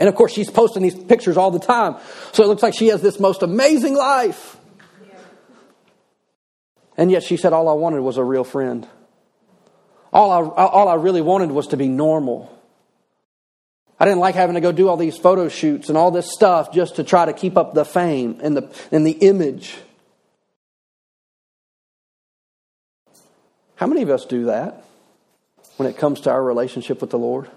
And 0.00 0.08
of 0.08 0.14
course, 0.14 0.32
she's 0.32 0.50
posting 0.50 0.82
these 0.82 0.94
pictures 0.94 1.36
all 1.36 1.50
the 1.50 1.58
time. 1.58 1.96
So 2.32 2.42
it 2.42 2.46
looks 2.46 2.62
like 2.62 2.74
she 2.74 2.88
has 2.88 3.02
this 3.02 3.20
most 3.20 3.42
amazing 3.42 3.94
life. 3.94 4.56
And 6.96 7.10
yet 7.10 7.22
she 7.22 7.36
said, 7.36 7.52
All 7.52 7.68
I 7.68 7.74
wanted 7.74 8.00
was 8.00 8.16
a 8.16 8.24
real 8.24 8.44
friend. 8.44 8.88
All 10.12 10.30
I, 10.30 10.64
all 10.64 10.88
I 10.88 10.94
really 10.94 11.22
wanted 11.22 11.50
was 11.50 11.68
to 11.68 11.76
be 11.76 11.88
normal. 11.88 12.50
I 14.02 14.04
didn't 14.04 14.18
like 14.18 14.34
having 14.34 14.54
to 14.54 14.60
go 14.60 14.72
do 14.72 14.88
all 14.88 14.96
these 14.96 15.16
photo 15.16 15.48
shoots 15.48 15.88
and 15.88 15.96
all 15.96 16.10
this 16.10 16.32
stuff 16.32 16.72
just 16.72 16.96
to 16.96 17.04
try 17.04 17.24
to 17.24 17.32
keep 17.32 17.56
up 17.56 17.72
the 17.72 17.84
fame 17.84 18.40
and 18.42 18.56
the, 18.56 18.68
and 18.90 19.06
the 19.06 19.12
image. 19.12 19.76
How 23.76 23.86
many 23.86 24.02
of 24.02 24.10
us 24.10 24.24
do 24.24 24.46
that 24.46 24.82
when 25.76 25.88
it 25.88 25.96
comes 25.96 26.22
to 26.22 26.32
our 26.32 26.42
relationship 26.42 27.00
with 27.00 27.10
the 27.10 27.18
Lord? 27.18 27.48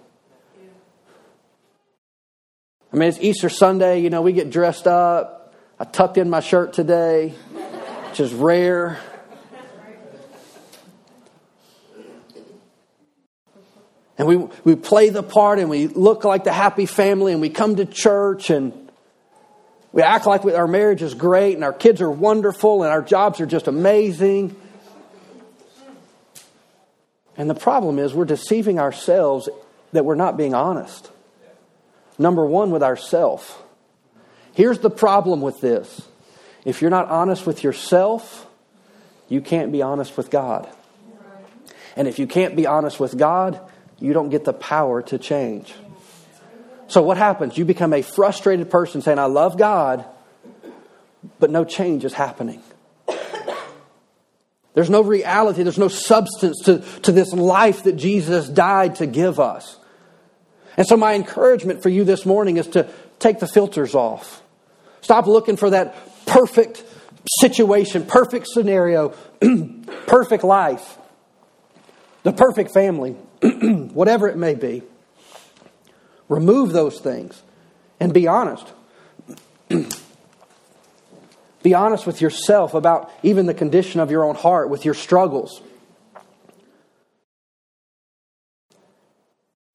I 2.94 2.98
mean, 2.98 3.10
it's 3.10 3.20
Easter 3.20 3.50
Sunday, 3.50 4.02
you 4.02 4.12
know, 4.12 4.22
we 4.22 4.32
get 4.32 4.52
dressed 4.52 4.86
up. 4.86 5.56
I 5.80 5.86
tucked 5.86 6.20
in 6.20 6.30
my 6.30 6.42
shirt 6.42 6.74
today, 6.74 7.30
which 8.10 8.20
is 8.20 8.36
rare. 8.36 9.00
And 14.18 14.28
we, 14.28 14.38
we 14.64 14.76
play 14.76 15.10
the 15.10 15.24
part 15.24 15.60
and 15.60 15.70
we 15.70 15.88
look 15.88 16.24
like 16.24 16.44
the 16.46 16.54
happy 16.54 16.86
family 16.86 17.34
and 17.34 17.42
we 17.42 17.50
come 17.50 17.76
to 17.76 17.86
church 17.86 18.50
and 18.50 18.74
we 19.92 20.02
act 20.02 20.26
like 20.26 20.46
our 20.46 20.68
marriage 20.68 21.02
is 21.02 21.14
great 21.14 21.56
and 21.56 21.64
our 21.64 21.74
kids 21.74 22.02
are 22.02 22.12
wonderful 22.12 22.84
and 22.84 22.92
our 22.92 23.02
jobs 23.02 23.42
are 23.42 23.46
just 23.46 23.68
amazing. 23.68 24.56
And 27.38 27.50
the 27.50 27.56
problem 27.56 28.00
is 28.00 28.14
we're 28.14 28.26
deceiving 28.26 28.80
ourselves 28.80 29.50
that 29.92 30.06
we're 30.06 30.16
not 30.16 30.38
being 30.38 30.54
honest. 30.54 31.10
Number 32.18 32.46
one, 32.46 32.72
with 32.72 32.84
ourself. 32.84 33.62
Here's 34.54 34.80
the 34.80 34.90
problem 34.90 35.42
with 35.42 35.60
this 35.60 36.02
if 36.64 36.82
you're 36.82 36.92
not 36.92 37.10
honest 37.10 37.46
with 37.46 37.64
yourself, 37.64 38.48
you 39.28 39.42
can't 39.42 39.72
be 39.72 39.82
honest 39.82 40.18
with 40.18 40.30
God. 40.30 40.70
And 41.98 42.08
if 42.08 42.20
you 42.20 42.28
can't 42.28 42.56
be 42.56 42.66
honest 42.66 43.00
with 43.00 43.18
God, 43.18 43.60
you 44.00 44.14
don't 44.14 44.30
get 44.30 44.46
the 44.46 44.54
power 44.54 45.02
to 45.04 45.18
change. 45.18 45.74
So, 46.88 47.02
what 47.02 47.18
happens? 47.18 47.58
You 47.58 47.66
become 47.66 47.94
a 47.94 48.02
frustrated 48.02 48.70
person 48.70 49.02
saying, 49.02 49.20
I 49.20 49.26
love 49.26 49.58
God, 49.58 50.06
but 51.40 51.50
no 51.50 51.66
change 51.66 52.06
is 52.06 52.14
happening. 52.14 52.62
There's 54.76 54.90
no 54.90 55.02
reality, 55.02 55.64
there's 55.64 55.80
no 55.80 55.88
substance 55.88 56.64
to, 56.66 56.80
to 57.04 57.12
this 57.14 57.32
life 57.32 57.84
that 57.84 57.94
Jesus 57.94 58.50
died 58.50 58.96
to 58.96 59.08
give 59.08 59.40
us. 59.40 59.78
And 60.78 60.86
so, 60.86 60.98
my 60.98 61.16
encouragement 61.16 61.82
for 61.82 61.90
you 61.90 62.04
this 62.04 62.26
morning 62.26 62.58
is 62.58 62.68
to 62.68 62.90
take 63.20 63.40
the 63.40 63.48
filters 63.48 63.96
off. 63.96 64.44
Stop 65.02 65.28
looking 65.28 65.56
for 65.56 65.70
that 65.70 65.96
perfect 66.26 66.84
situation, 67.40 68.06
perfect 68.06 68.48
scenario, 68.48 69.10
perfect 70.08 70.44
life, 70.44 70.98
the 72.24 72.34
perfect 72.34 72.72
family, 72.74 73.16
whatever 73.94 74.28
it 74.28 74.38
may 74.38 74.56
be. 74.56 74.84
Remove 76.28 76.72
those 76.72 77.00
things 77.00 77.42
and 78.00 78.14
be 78.14 78.28
honest. 78.28 78.68
be 81.64 81.74
honest 81.74 82.06
with 82.06 82.22
yourself 82.22 82.74
about 82.74 83.12
even 83.24 83.46
the 83.46 83.54
condition 83.54 84.00
of 84.00 84.12
your 84.12 84.24
own 84.24 84.36
heart, 84.36 84.70
with 84.70 84.86
your 84.86 84.94
struggles. 84.94 85.62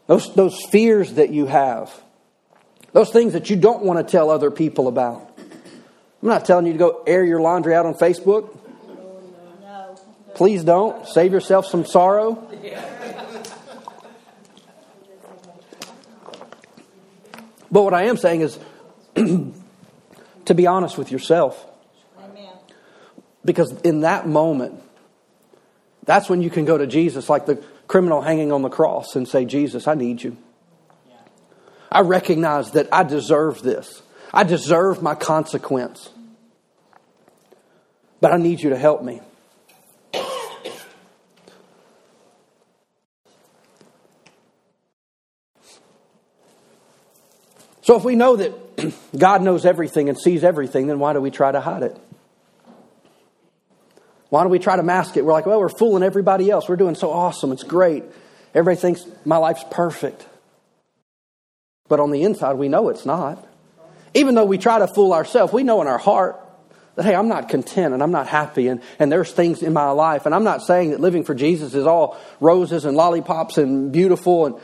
Those, 0.06 0.34
those 0.34 0.64
fears 0.70 1.14
that 1.14 1.30
you 1.30 1.46
have, 1.46 1.92
those 2.92 3.10
things 3.10 3.34
that 3.34 3.48
you 3.48 3.54
don't 3.54 3.84
want 3.84 4.04
to 4.04 4.10
tell 4.10 4.30
other 4.30 4.50
people 4.50 4.88
about. 4.88 5.38
I'm 5.38 6.28
not 6.28 6.44
telling 6.44 6.66
you 6.66 6.72
to 6.72 6.78
go 6.78 7.02
air 7.06 7.24
your 7.24 7.40
laundry 7.40 7.74
out 7.74 7.86
on 7.86 7.94
Facebook. 7.94 8.56
Oh, 8.88 9.96
Please 10.34 10.64
don't. 10.64 11.06
Save 11.06 11.32
yourself 11.32 11.66
some 11.66 11.86
sorrow. 11.86 12.50
But 17.70 17.82
what 17.82 17.94
I 17.94 18.04
am 18.04 18.16
saying 18.16 18.40
is 18.40 18.58
to 19.14 20.54
be 20.54 20.66
honest 20.66 20.98
with 20.98 21.12
yourself. 21.12 21.66
Because 23.44 23.72
in 23.82 24.00
that 24.00 24.26
moment, 24.26 24.80
that's 26.04 26.28
when 26.28 26.42
you 26.42 26.50
can 26.50 26.64
go 26.64 26.76
to 26.76 26.86
Jesus 26.86 27.28
like 27.28 27.46
the 27.46 27.62
criminal 27.86 28.20
hanging 28.20 28.52
on 28.52 28.62
the 28.62 28.68
cross 28.68 29.16
and 29.16 29.26
say, 29.26 29.44
Jesus, 29.44 29.88
I 29.88 29.94
need 29.94 30.22
you. 30.22 30.36
I 31.90 32.00
recognize 32.00 32.72
that 32.72 32.88
I 32.92 33.02
deserve 33.02 33.62
this. 33.62 34.02
I 34.32 34.44
deserve 34.44 35.02
my 35.02 35.14
consequence. 35.14 36.10
But 38.20 38.32
I 38.32 38.36
need 38.36 38.60
you 38.60 38.70
to 38.70 38.76
help 38.76 39.02
me. 39.02 39.20
So 47.90 47.96
if 47.96 48.04
we 48.04 48.14
know 48.14 48.36
that 48.36 48.94
God 49.18 49.42
knows 49.42 49.66
everything 49.66 50.08
and 50.08 50.16
sees 50.16 50.44
everything, 50.44 50.86
then 50.86 51.00
why 51.00 51.12
do 51.12 51.20
we 51.20 51.32
try 51.32 51.50
to 51.50 51.60
hide 51.60 51.82
it? 51.82 51.98
Why 54.28 54.44
do 54.44 54.48
we 54.48 54.60
try 54.60 54.76
to 54.76 54.84
mask 54.84 55.16
it? 55.16 55.24
We're 55.24 55.32
like, 55.32 55.44
well, 55.44 55.58
we're 55.58 55.68
fooling 55.68 56.04
everybody 56.04 56.52
else. 56.52 56.68
We're 56.68 56.76
doing 56.76 56.94
so 56.94 57.10
awesome. 57.10 57.50
It's 57.50 57.64
great. 57.64 58.04
Everybody 58.54 58.80
thinks 58.80 59.04
my 59.24 59.38
life's 59.38 59.64
perfect. 59.72 60.24
But 61.88 61.98
on 61.98 62.12
the 62.12 62.22
inside, 62.22 62.52
we 62.58 62.68
know 62.68 62.90
it's 62.90 63.04
not. 63.04 63.44
Even 64.14 64.36
though 64.36 64.44
we 64.44 64.56
try 64.56 64.78
to 64.78 64.86
fool 64.86 65.12
ourselves, 65.12 65.52
we 65.52 65.64
know 65.64 65.82
in 65.82 65.88
our 65.88 65.98
heart 65.98 66.38
that, 66.94 67.04
hey, 67.04 67.16
I'm 67.16 67.26
not 67.26 67.48
content 67.48 67.92
and 67.92 68.04
I'm 68.04 68.12
not 68.12 68.28
happy 68.28 68.68
and, 68.68 68.82
and 69.00 69.10
there's 69.10 69.32
things 69.32 69.64
in 69.64 69.72
my 69.72 69.90
life. 69.90 70.26
And 70.26 70.34
I'm 70.36 70.44
not 70.44 70.62
saying 70.62 70.92
that 70.92 71.00
living 71.00 71.24
for 71.24 71.34
Jesus 71.34 71.74
is 71.74 71.86
all 71.86 72.20
roses 72.38 72.84
and 72.84 72.96
lollipops 72.96 73.58
and 73.58 73.90
beautiful 73.90 74.46
and 74.46 74.54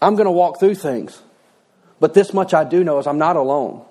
I'm 0.00 0.14
going 0.14 0.24
to 0.24 0.32
walk 0.32 0.58
through 0.58 0.76
things. 0.76 1.20
But 2.00 2.14
this 2.14 2.32
much 2.32 2.54
I 2.54 2.64
do 2.64 2.82
know 2.82 2.98
is 2.98 3.06
I'm 3.06 3.18
not 3.18 3.36
alone. 3.36 3.84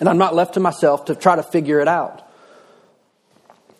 And 0.00 0.08
I'm 0.08 0.18
not 0.18 0.34
left 0.34 0.54
to 0.54 0.60
myself 0.60 1.06
to 1.06 1.14
try 1.14 1.36
to 1.36 1.42
figure 1.42 1.80
it 1.80 1.88
out. 1.88 2.28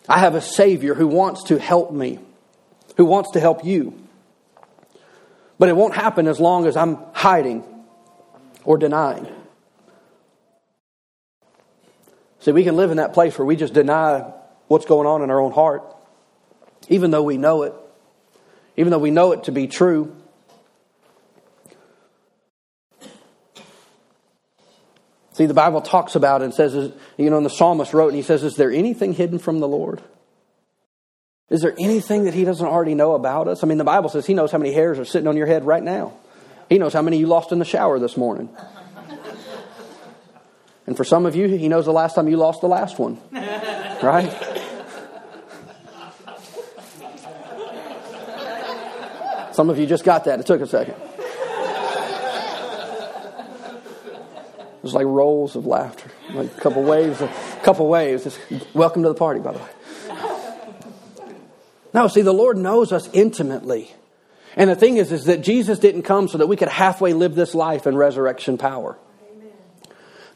I 0.09 0.21
have 0.21 0.35
a 0.35 0.41
Savior 0.41 0.95
who 0.95 1.09
wants 1.09 1.45
to 1.45 1.59
help 1.59 1.93
me, 1.93 2.21
who 2.97 3.05
wants 3.05 3.33
to 3.33 3.41
help 3.41 3.65
you. 3.65 3.99
But 5.59 5.69
it 5.69 5.77
won't 5.77 5.95
happen 5.95 6.29
as 6.29 6.41
long 6.41 6.67
as 6.67 6.77
I'm 6.77 6.99
hiding 7.13 7.65
or 8.65 8.79
denying. 8.79 9.27
See, 12.41 12.53
we 12.53 12.65
can 12.65 12.77
live 12.77 12.91
in 12.91 12.97
that 12.97 13.15
place 13.15 13.39
where 13.39 13.47
we 13.47 13.57
just 13.57 13.75
deny 13.75 14.33
what's 14.67 14.87
going 14.87 15.07
on 15.07 15.23
in 15.23 15.31
our 15.31 15.41
own 15.41 15.53
heart, 15.53 15.83
even 16.89 17.11
though 17.11 17.23
we 17.23 17.37
know 17.37 17.63
it, 17.63 17.75
even 18.77 18.91
though 18.91 18.99
we 18.99 19.11
know 19.11 19.33
it 19.33 19.45
to 19.45 19.53
be 19.53 19.67
true. 19.69 20.17
See, 25.43 25.47
the 25.47 25.55
Bible 25.55 25.81
talks 25.81 26.15
about 26.15 26.41
it 26.41 26.45
and 26.45 26.55
says, 26.55 26.93
you 27.17 27.29
know, 27.29 27.37
and 27.37 27.45
the 27.45 27.51
psalmist 27.51 27.93
wrote 27.93 28.07
and 28.07 28.17
he 28.17 28.23
says, 28.23 28.45
Is 28.45 28.55
there 28.55 28.71
anything 28.71 29.13
hidden 29.13 29.41
from 29.41 29.59
the 29.59 29.67
Lord? 29.67 30.01
Is 31.51 31.63
there 31.63 31.75
anything 31.81 32.27
that 32.27 32.35
he 32.35 32.45
doesn't 32.45 32.65
already 32.65 32.95
know 32.95 33.15
about 33.15 33.49
us? 33.49 33.65
I 33.65 33.67
mean, 33.67 33.79
the 33.79 33.83
Bible 33.83 34.09
says 34.09 34.25
he 34.25 34.35
knows 34.35 34.53
how 34.53 34.59
many 34.59 34.73
hairs 34.73 35.01
are 35.01 35.05
sitting 35.05 35.27
on 35.27 35.37
your 35.37 35.49
head 35.49 35.65
right 35.65 35.83
now. 35.83 36.13
He 36.69 36.79
knows 36.79 36.93
how 36.93 37.03
many 37.03 37.19
you 37.19 37.27
lost 37.27 37.51
in 37.51 37.59
the 37.59 37.65
shower 37.65 37.99
this 37.99 38.17
morning. 38.17 38.51
And 40.87 40.97
for 40.97 41.03
some 41.03 41.27
of 41.27 41.35
you, 41.35 41.49
he 41.49 41.67
knows 41.67 41.87
the 41.87 41.93
last 41.93 42.15
time 42.15 42.29
you 42.29 42.37
lost 42.37 42.61
the 42.61 42.69
last 42.69 43.01
one. 43.01 43.19
Right? 43.33 44.33
Some 49.51 49.71
of 49.71 49.77
you 49.81 49.87
just 49.87 50.05
got 50.05 50.27
that. 50.27 50.39
It 50.39 50.47
took 50.47 50.61
a 50.61 50.69
second. 50.69 50.95
It 54.83 54.87
was 54.87 54.95
like 54.95 55.07
rolls 55.07 55.55
of 55.55 55.65
laughter, 55.65 56.11
like 56.35 56.57
a 56.59 56.61
couple 56.61 56.83
waves, 56.83 57.21
a 57.21 57.29
couple 57.63 57.87
waves. 57.87 58.37
welcome 58.75 59.05
to 59.05 59.09
the 59.11 59.15
party, 59.15 59.39
by 59.39 59.53
the 59.53 59.61
way. 59.61 59.69
No, 61.95 62.09
see, 62.09 62.23
the 62.23 62.35
Lord 62.35 62.57
knows 62.57 62.91
us 62.91 63.09
intimately. 63.13 63.95
And 64.57 64.69
the 64.69 64.75
thing 64.75 64.97
is, 64.97 65.13
is 65.13 65.27
that 65.27 65.43
Jesus 65.43 65.79
didn't 65.79 66.03
come 66.03 66.27
so 66.27 66.39
that 66.39 66.49
we 66.49 66.57
could 66.57 66.67
halfway 66.67 67.13
live 67.13 67.37
this 67.37 67.55
life 67.55 67.87
in 67.87 67.97
resurrection 67.97 68.59
power. 68.59 68.99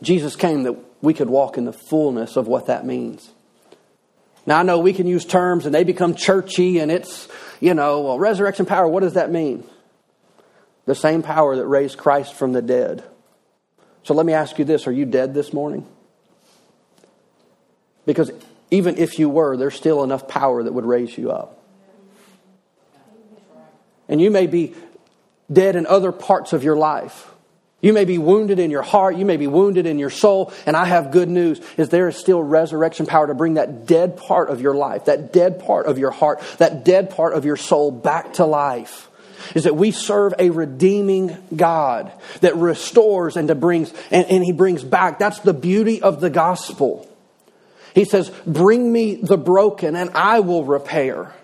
Jesus 0.01 0.37
came 0.37 0.63
that 0.63 0.77
we 1.03 1.13
could 1.13 1.29
walk 1.29 1.59
in 1.59 1.65
the 1.65 1.73
fullness 1.73 2.37
of 2.37 2.47
what 2.47 2.67
that 2.67 2.87
means. 2.87 3.29
Now, 4.47 4.61
I 4.61 4.63
know 4.63 4.79
we 4.79 4.93
can 4.93 5.09
use 5.09 5.25
terms 5.25 5.67
and 5.67 5.75
they 5.75 5.83
become 5.83 6.15
churchy 6.15 6.79
and 6.79 6.93
it's, 6.93 7.27
you 7.59 7.75
know, 7.75 8.03
well, 8.03 8.19
resurrection 8.21 8.65
power, 8.65 8.87
what 8.87 9.01
does 9.01 9.15
that 9.15 9.33
mean? 9.33 9.65
The 10.85 10.95
same 10.95 11.25
power 11.25 11.57
that 11.57 11.67
raised 11.67 11.99
Christ 11.99 12.33
from 12.35 12.53
the 12.53 12.63
dead. 12.63 13.03
So 14.07 14.15
let 14.15 14.25
me 14.25 14.35
ask 14.35 14.57
you 14.61 14.65
this 14.65 14.87
are 14.87 14.93
you 14.93 15.05
dead 15.05 15.35
this 15.35 15.53
morning? 15.53 15.85
Because 18.07 18.31
even 18.71 18.99
if 18.99 19.19
you 19.19 19.29
were, 19.29 19.57
there's 19.57 19.75
still 19.75 20.05
enough 20.05 20.29
power 20.29 20.63
that 20.63 20.73
would 20.73 20.85
raise 20.85 21.19
you 21.19 21.33
up. 21.33 21.61
And 24.09 24.21
you 24.21 24.31
may 24.31 24.47
be 24.47 24.77
dead 25.53 25.75
in 25.75 25.89
other 25.89 26.13
parts 26.13 26.53
of 26.53 26.63
your 26.63 26.77
life. 26.77 27.33
You 27.81 27.93
may 27.93 28.05
be 28.05 28.17
wounded 28.17 28.61
in 28.61 28.71
your 28.71 28.83
heart, 28.83 29.17
you 29.17 29.25
may 29.25 29.37
be 29.37 29.49
wounded 29.49 29.87
in 29.87 29.99
your 29.99 30.11
soul, 30.11 30.53
and 30.67 30.77
I 30.77 30.85
have 30.85 31.11
good 31.11 31.29
news 31.29 31.61
is 31.77 31.89
there 31.89 32.07
is 32.07 32.17
still 32.17 32.41
resurrection 32.41 33.07
power 33.07 33.27
to 33.27 33.35
bring 33.35 33.55
that 33.55 33.87
dead 33.87 34.17
part 34.17 34.51
of 34.51 34.61
your 34.61 34.75
life, 34.75 35.07
that 35.07 35.33
dead 35.33 35.59
part 35.59 35.87
of 35.87 35.99
your 35.99 36.13
heart, 36.13 36.41
that 36.59 36.85
dead 36.85 37.11
part 37.11 37.35
of 37.35 37.45
your 37.45 37.57
soul 37.57 37.91
back 37.91 38.35
to 38.35 38.47
life. 38.47 39.06
Is 39.55 39.65
that 39.65 39.77
we 39.77 39.91
serve 39.91 40.35
a 40.39 40.51
redeeming 40.51 41.37
God 41.55 42.13
that 42.41 42.57
restores 42.57 43.37
and 43.37 43.49
to 43.49 43.55
brings 43.55 43.93
and, 44.11 44.27
and 44.27 44.45
He 44.45 44.53
brings 44.53 44.85
back. 44.85 45.19
That's 45.19 45.41
the 45.41 45.55
beauty 45.55 46.03
of 46.03 46.21
the 46.21 46.31
gospel. 46.31 47.09
He 47.95 48.05
says, 48.05 48.31
Bring 48.47 48.93
me 48.93 49.17
the 49.17 49.39
broken 49.39 49.97
and 49.97 50.11
I 50.11 50.41
will 50.41 50.65
repair. 50.65 51.35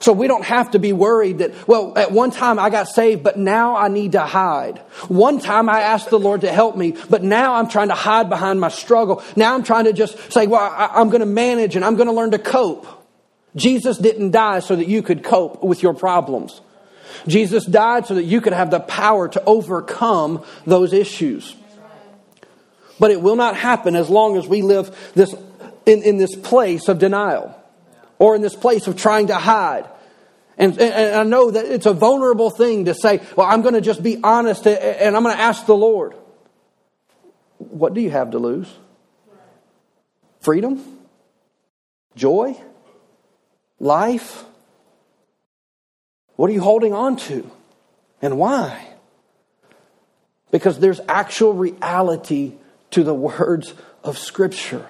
So 0.00 0.14
we 0.14 0.28
don't 0.28 0.44
have 0.44 0.70
to 0.70 0.78
be 0.78 0.94
worried 0.94 1.38
that, 1.38 1.68
well, 1.68 1.96
at 1.96 2.10
one 2.10 2.30
time 2.30 2.58
I 2.58 2.70
got 2.70 2.88
saved, 2.88 3.22
but 3.22 3.38
now 3.38 3.76
I 3.76 3.88
need 3.88 4.12
to 4.12 4.22
hide. 4.22 4.78
One 5.08 5.38
time 5.38 5.68
I 5.68 5.82
asked 5.82 6.08
the 6.08 6.18
Lord 6.18 6.40
to 6.40 6.50
help 6.50 6.74
me, 6.74 6.96
but 7.10 7.22
now 7.22 7.54
I'm 7.54 7.68
trying 7.68 7.88
to 7.88 7.94
hide 7.94 8.30
behind 8.30 8.60
my 8.60 8.70
struggle. 8.70 9.22
Now 9.36 9.54
I'm 9.54 9.62
trying 9.62 9.84
to 9.84 9.92
just 9.92 10.32
say, 10.32 10.46
well, 10.46 10.60
I, 10.60 11.02
am 11.02 11.10
going 11.10 11.20
to 11.20 11.26
manage 11.26 11.76
and 11.76 11.84
I'm 11.84 11.96
going 11.96 12.06
to 12.06 12.14
learn 12.14 12.30
to 12.30 12.38
cope. 12.38 12.86
Jesus 13.56 13.98
didn't 13.98 14.30
die 14.30 14.60
so 14.60 14.76
that 14.76 14.86
you 14.86 15.02
could 15.02 15.24
cope 15.24 15.62
with 15.62 15.82
your 15.82 15.94
problems. 15.94 16.60
Jesus 17.26 17.64
died 17.64 18.06
so 18.06 18.14
that 18.14 18.24
you 18.24 18.40
could 18.40 18.52
have 18.52 18.70
the 18.70 18.80
power 18.80 19.28
to 19.28 19.44
overcome 19.44 20.44
those 20.66 20.92
issues. 20.92 21.54
But 22.98 23.10
it 23.10 23.20
will 23.20 23.36
not 23.36 23.56
happen 23.56 23.96
as 23.96 24.08
long 24.08 24.36
as 24.36 24.46
we 24.46 24.62
live 24.62 25.12
this, 25.14 25.34
in, 25.86 26.02
in 26.02 26.18
this 26.18 26.34
place 26.36 26.88
of 26.88 26.98
denial 26.98 27.56
or 28.18 28.36
in 28.36 28.42
this 28.42 28.54
place 28.54 28.86
of 28.86 28.96
trying 28.96 29.28
to 29.28 29.34
hide. 29.34 29.88
And, 30.58 30.78
and, 30.78 31.14
I 31.14 31.22
know 31.22 31.50
that 31.50 31.64
it's 31.64 31.86
a 31.86 31.94
vulnerable 31.94 32.50
thing 32.50 32.84
to 32.84 32.94
say, 32.94 33.22
well, 33.34 33.46
I'm 33.46 33.62
going 33.62 33.74
to 33.74 33.80
just 33.80 34.02
be 34.02 34.18
honest 34.22 34.66
and 34.66 35.16
I'm 35.16 35.22
going 35.22 35.34
to 35.34 35.42
ask 35.42 35.64
the 35.64 35.76
Lord. 35.76 36.14
What 37.56 37.94
do 37.94 38.02
you 38.02 38.10
have 38.10 38.32
to 38.32 38.38
lose? 38.38 38.70
Freedom? 40.40 40.98
Joy? 42.14 42.56
Life? 43.80 44.44
What 46.36 46.50
are 46.50 46.52
you 46.52 46.60
holding 46.60 46.92
on 46.92 47.16
to? 47.16 47.50
And 48.22 48.38
why? 48.38 48.86
Because 50.50 50.78
there's 50.78 51.00
actual 51.08 51.54
reality 51.54 52.52
to 52.90 53.02
the 53.02 53.14
words 53.14 53.74
of 54.04 54.18
Scripture. 54.18 54.88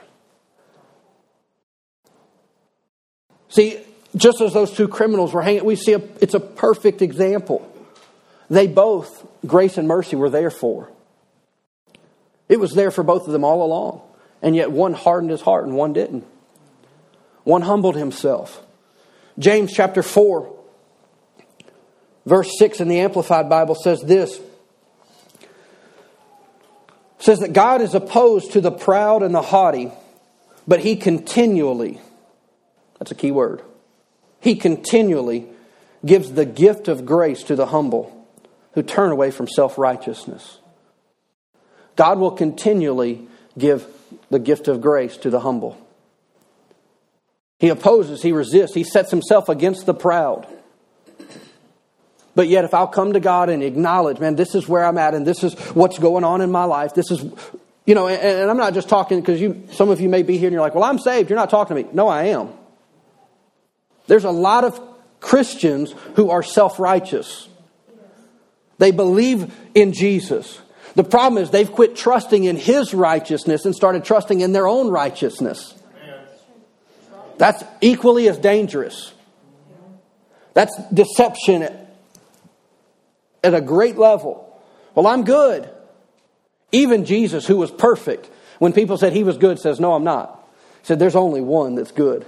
See, 3.49 3.81
just 4.17 4.41
as 4.41 4.53
those 4.53 4.73
two 4.73 4.89
criminals 4.89 5.33
were 5.33 5.43
hanging, 5.43 5.65
we 5.65 5.77
see 5.77 5.93
a, 5.93 6.03
it's 6.21 6.35
a 6.35 6.41
perfect 6.41 7.03
example. 7.03 7.67
They 8.49 8.67
both, 8.67 9.27
grace 9.47 9.79
and 9.79 9.87
mercy, 9.87 10.17
were 10.17 10.31
there 10.31 10.51
for. 10.51 10.91
It 12.49 12.59
was 12.59 12.75
there 12.75 12.91
for 12.91 13.05
both 13.05 13.27
of 13.27 13.33
them 13.33 13.45
all 13.45 13.63
along. 13.63 14.03
And 14.43 14.57
yet 14.57 14.73
one 14.73 14.95
hardened 14.95 15.31
his 15.31 15.41
heart 15.41 15.67
and 15.67 15.77
one 15.77 15.93
didn't. 15.93 16.27
One 17.45 17.63
humbled 17.63 17.97
himself. 17.97 18.65
James 19.41 19.73
chapter 19.73 20.05
4, 20.05 20.57
verse 22.27 22.57
6 22.59 22.81
in 22.81 22.87
the 22.87 23.01
Amplified 23.01 23.49
Bible 23.49 23.75
says 23.75 24.01
this 24.03 24.41
says 27.19 27.41
that 27.41 27.53
God 27.53 27.83
is 27.83 27.95
opposed 27.95 28.53
to 28.53 28.63
the 28.63 28.71
proud 28.71 29.23
and 29.23 29.35
the 29.35 29.43
haughty, 29.43 29.91
but 30.67 30.81
he 30.81 30.97
continually 30.97 32.01
that's 33.01 33.11
a 33.11 33.17
key 33.17 33.31
word. 33.31 33.63
He 34.41 34.55
continually 34.55 35.47
gives 36.05 36.33
the 36.33 36.45
gift 36.45 36.87
of 36.87 37.05
grace 37.05 37.43
to 37.45 37.57
the 37.57 37.67
humble 37.67 38.17
who 38.75 38.83
turn 38.83 39.11
away 39.11 39.31
from 39.31 39.49
self 39.49 39.77
righteousness. 39.79 40.59
God 41.97 42.19
will 42.19 42.31
continually 42.31 43.27
give 43.59 43.87
the 44.29 44.39
gift 44.39 44.69
of 44.69 44.81
grace 44.81 45.17
to 45.19 45.31
the 45.31 45.41
humble. 45.41 45.77
He 47.61 47.69
opposes, 47.69 48.23
he 48.23 48.33
resists, 48.33 48.75
he 48.75 48.85
sets 48.85 49.11
himself 49.11 49.51
against 49.51 49.85
the 49.85 49.93
proud. 49.95 50.47
But 52.35 52.49
yet, 52.49 52.65
if 52.65 52.73
I'll 52.73 52.87
come 52.87 53.13
to 53.13 53.21
God 53.21 53.51
and 53.51 53.63
acknowledge, 53.63 54.19
man, 54.19 54.35
this 54.35 54.55
is 54.55 54.67
where 54.67 54.85
I'm 54.85 54.97
at 54.97 55.15
and 55.15 55.27
this 55.27 55.45
is 55.45 55.55
what's 55.75 55.99
going 55.99 56.25
on 56.25 56.41
in 56.41 56.51
my 56.51 56.65
life, 56.65 56.95
this 56.95 57.11
is, 57.11 57.23
you 57.85 57.95
know, 57.95 58.09
and, 58.09 58.21
and 58.21 58.51
I'm 58.51 58.57
not 58.57 58.73
just 58.73 58.89
talking 58.89 59.21
because 59.21 59.41
you, 59.41 59.67
some 59.73 59.91
of 59.91 60.01
you 60.01 60.09
may 60.09 60.23
be 60.23 60.39
here 60.39 60.47
and 60.47 60.55
you're 60.55 60.63
like, 60.63 60.75
well, 60.75 60.85
I'm 60.85 60.99
saved. 60.99 61.29
You're 61.29 61.39
not 61.39 61.51
talking 61.51 61.77
to 61.77 61.83
me. 61.83 61.89
No, 61.93 62.09
I 62.09 62.27
am. 62.27 62.49
There's 64.07 64.25
a 64.25 64.31
lot 64.31 64.65
of 64.65 64.81
Christians 65.21 65.95
who 66.15 66.31
are 66.31 66.43
self 66.43 66.81
righteous. 66.81 67.47
They 68.79 68.91
believe 68.91 69.55
in 69.75 69.93
Jesus. 69.93 70.59
The 70.95 71.05
problem 71.05 71.43
is 71.43 71.51
they've 71.51 71.71
quit 71.71 71.95
trusting 71.95 72.45
in 72.45 72.57
His 72.57 72.95
righteousness 72.95 73.67
and 73.67 73.75
started 73.75 74.05
trusting 74.05 74.41
in 74.41 74.53
their 74.53 74.67
own 74.67 74.89
righteousness. 74.89 75.75
That's 77.41 77.65
equally 77.81 78.29
as 78.29 78.37
dangerous. 78.37 79.15
That's 80.53 80.77
deception 80.93 81.63
at 83.43 83.55
a 83.55 83.63
great 83.63 83.97
level. 83.97 84.63
Well, 84.95 85.07
I'm 85.07 85.25
good. 85.25 85.71
Even 86.71 87.07
Jesus, 87.07 87.47
who 87.47 87.57
was 87.57 87.71
perfect, 87.71 88.29
when 88.59 88.75
people 88.75 88.99
said 88.99 89.15
he 89.15 89.25
was 89.25 89.39
good, 89.39 89.59
says, 89.59 89.81
No, 89.81 89.95
I'm 89.95 90.05
not. 90.05 90.47
He 90.83 90.87
said, 90.89 90.99
There's 90.99 91.17
only 91.17 91.41
one 91.41 91.77
that's 91.77 91.93
good. 91.93 92.27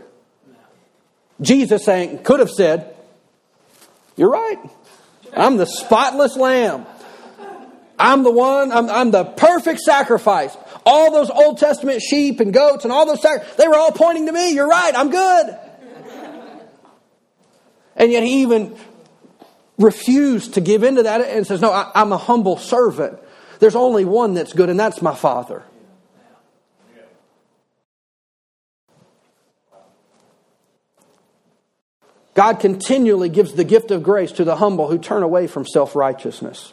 Jesus 1.42 1.84
saying, 1.84 2.22
could 2.22 2.40
have 2.40 2.50
said, 2.50 2.96
You're 4.16 4.30
right. 4.30 4.58
I'm 5.36 5.58
the 5.58 5.66
spotless 5.66 6.38
lamb. 6.38 6.86
I'm 7.98 8.22
the 8.22 8.32
one, 8.32 8.72
I'm, 8.72 8.88
I'm, 8.88 9.10
the 9.10 9.24
perfect 9.24 9.80
sacrifice 9.80 10.56
all 10.84 11.12
those 11.12 11.30
Old 11.30 11.58
Testament 11.58 12.02
sheep 12.02 12.40
and 12.40 12.52
goats 12.52 12.84
and 12.84 12.92
all 12.92 13.06
those 13.06 13.22
sacrifices, 13.22 13.56
they 13.56 13.68
were 13.68 13.76
all 13.76 13.92
pointing 13.92 14.26
to 14.26 14.32
me. 14.32 14.52
You're 14.52 14.68
right, 14.68 14.92
I'm 14.94 15.10
good. 15.10 15.58
and 17.96 18.10
yet 18.12 18.22
he 18.22 18.42
even 18.42 18.76
refused 19.78 20.54
to 20.54 20.60
give 20.60 20.82
into 20.82 21.04
that 21.04 21.20
and 21.20 21.46
says, 21.46 21.60
No, 21.60 21.72
I, 21.72 21.90
I'm 21.94 22.12
a 22.12 22.18
humble 22.18 22.56
servant. 22.56 23.18
There's 23.58 23.76
only 23.76 24.04
one 24.04 24.34
that's 24.34 24.52
good, 24.52 24.70
and 24.70 24.78
that's 24.78 25.00
my 25.02 25.14
Father. 25.14 25.62
God 32.34 32.60
continually 32.60 33.28
gives 33.28 33.52
the 33.52 33.64
gift 33.64 33.90
of 33.90 34.02
grace 34.02 34.32
to 34.32 34.44
the 34.44 34.56
humble 34.56 34.88
who 34.88 34.98
turn 34.98 35.22
away 35.22 35.46
from 35.46 35.66
self 35.66 35.94
righteousness. 35.94 36.72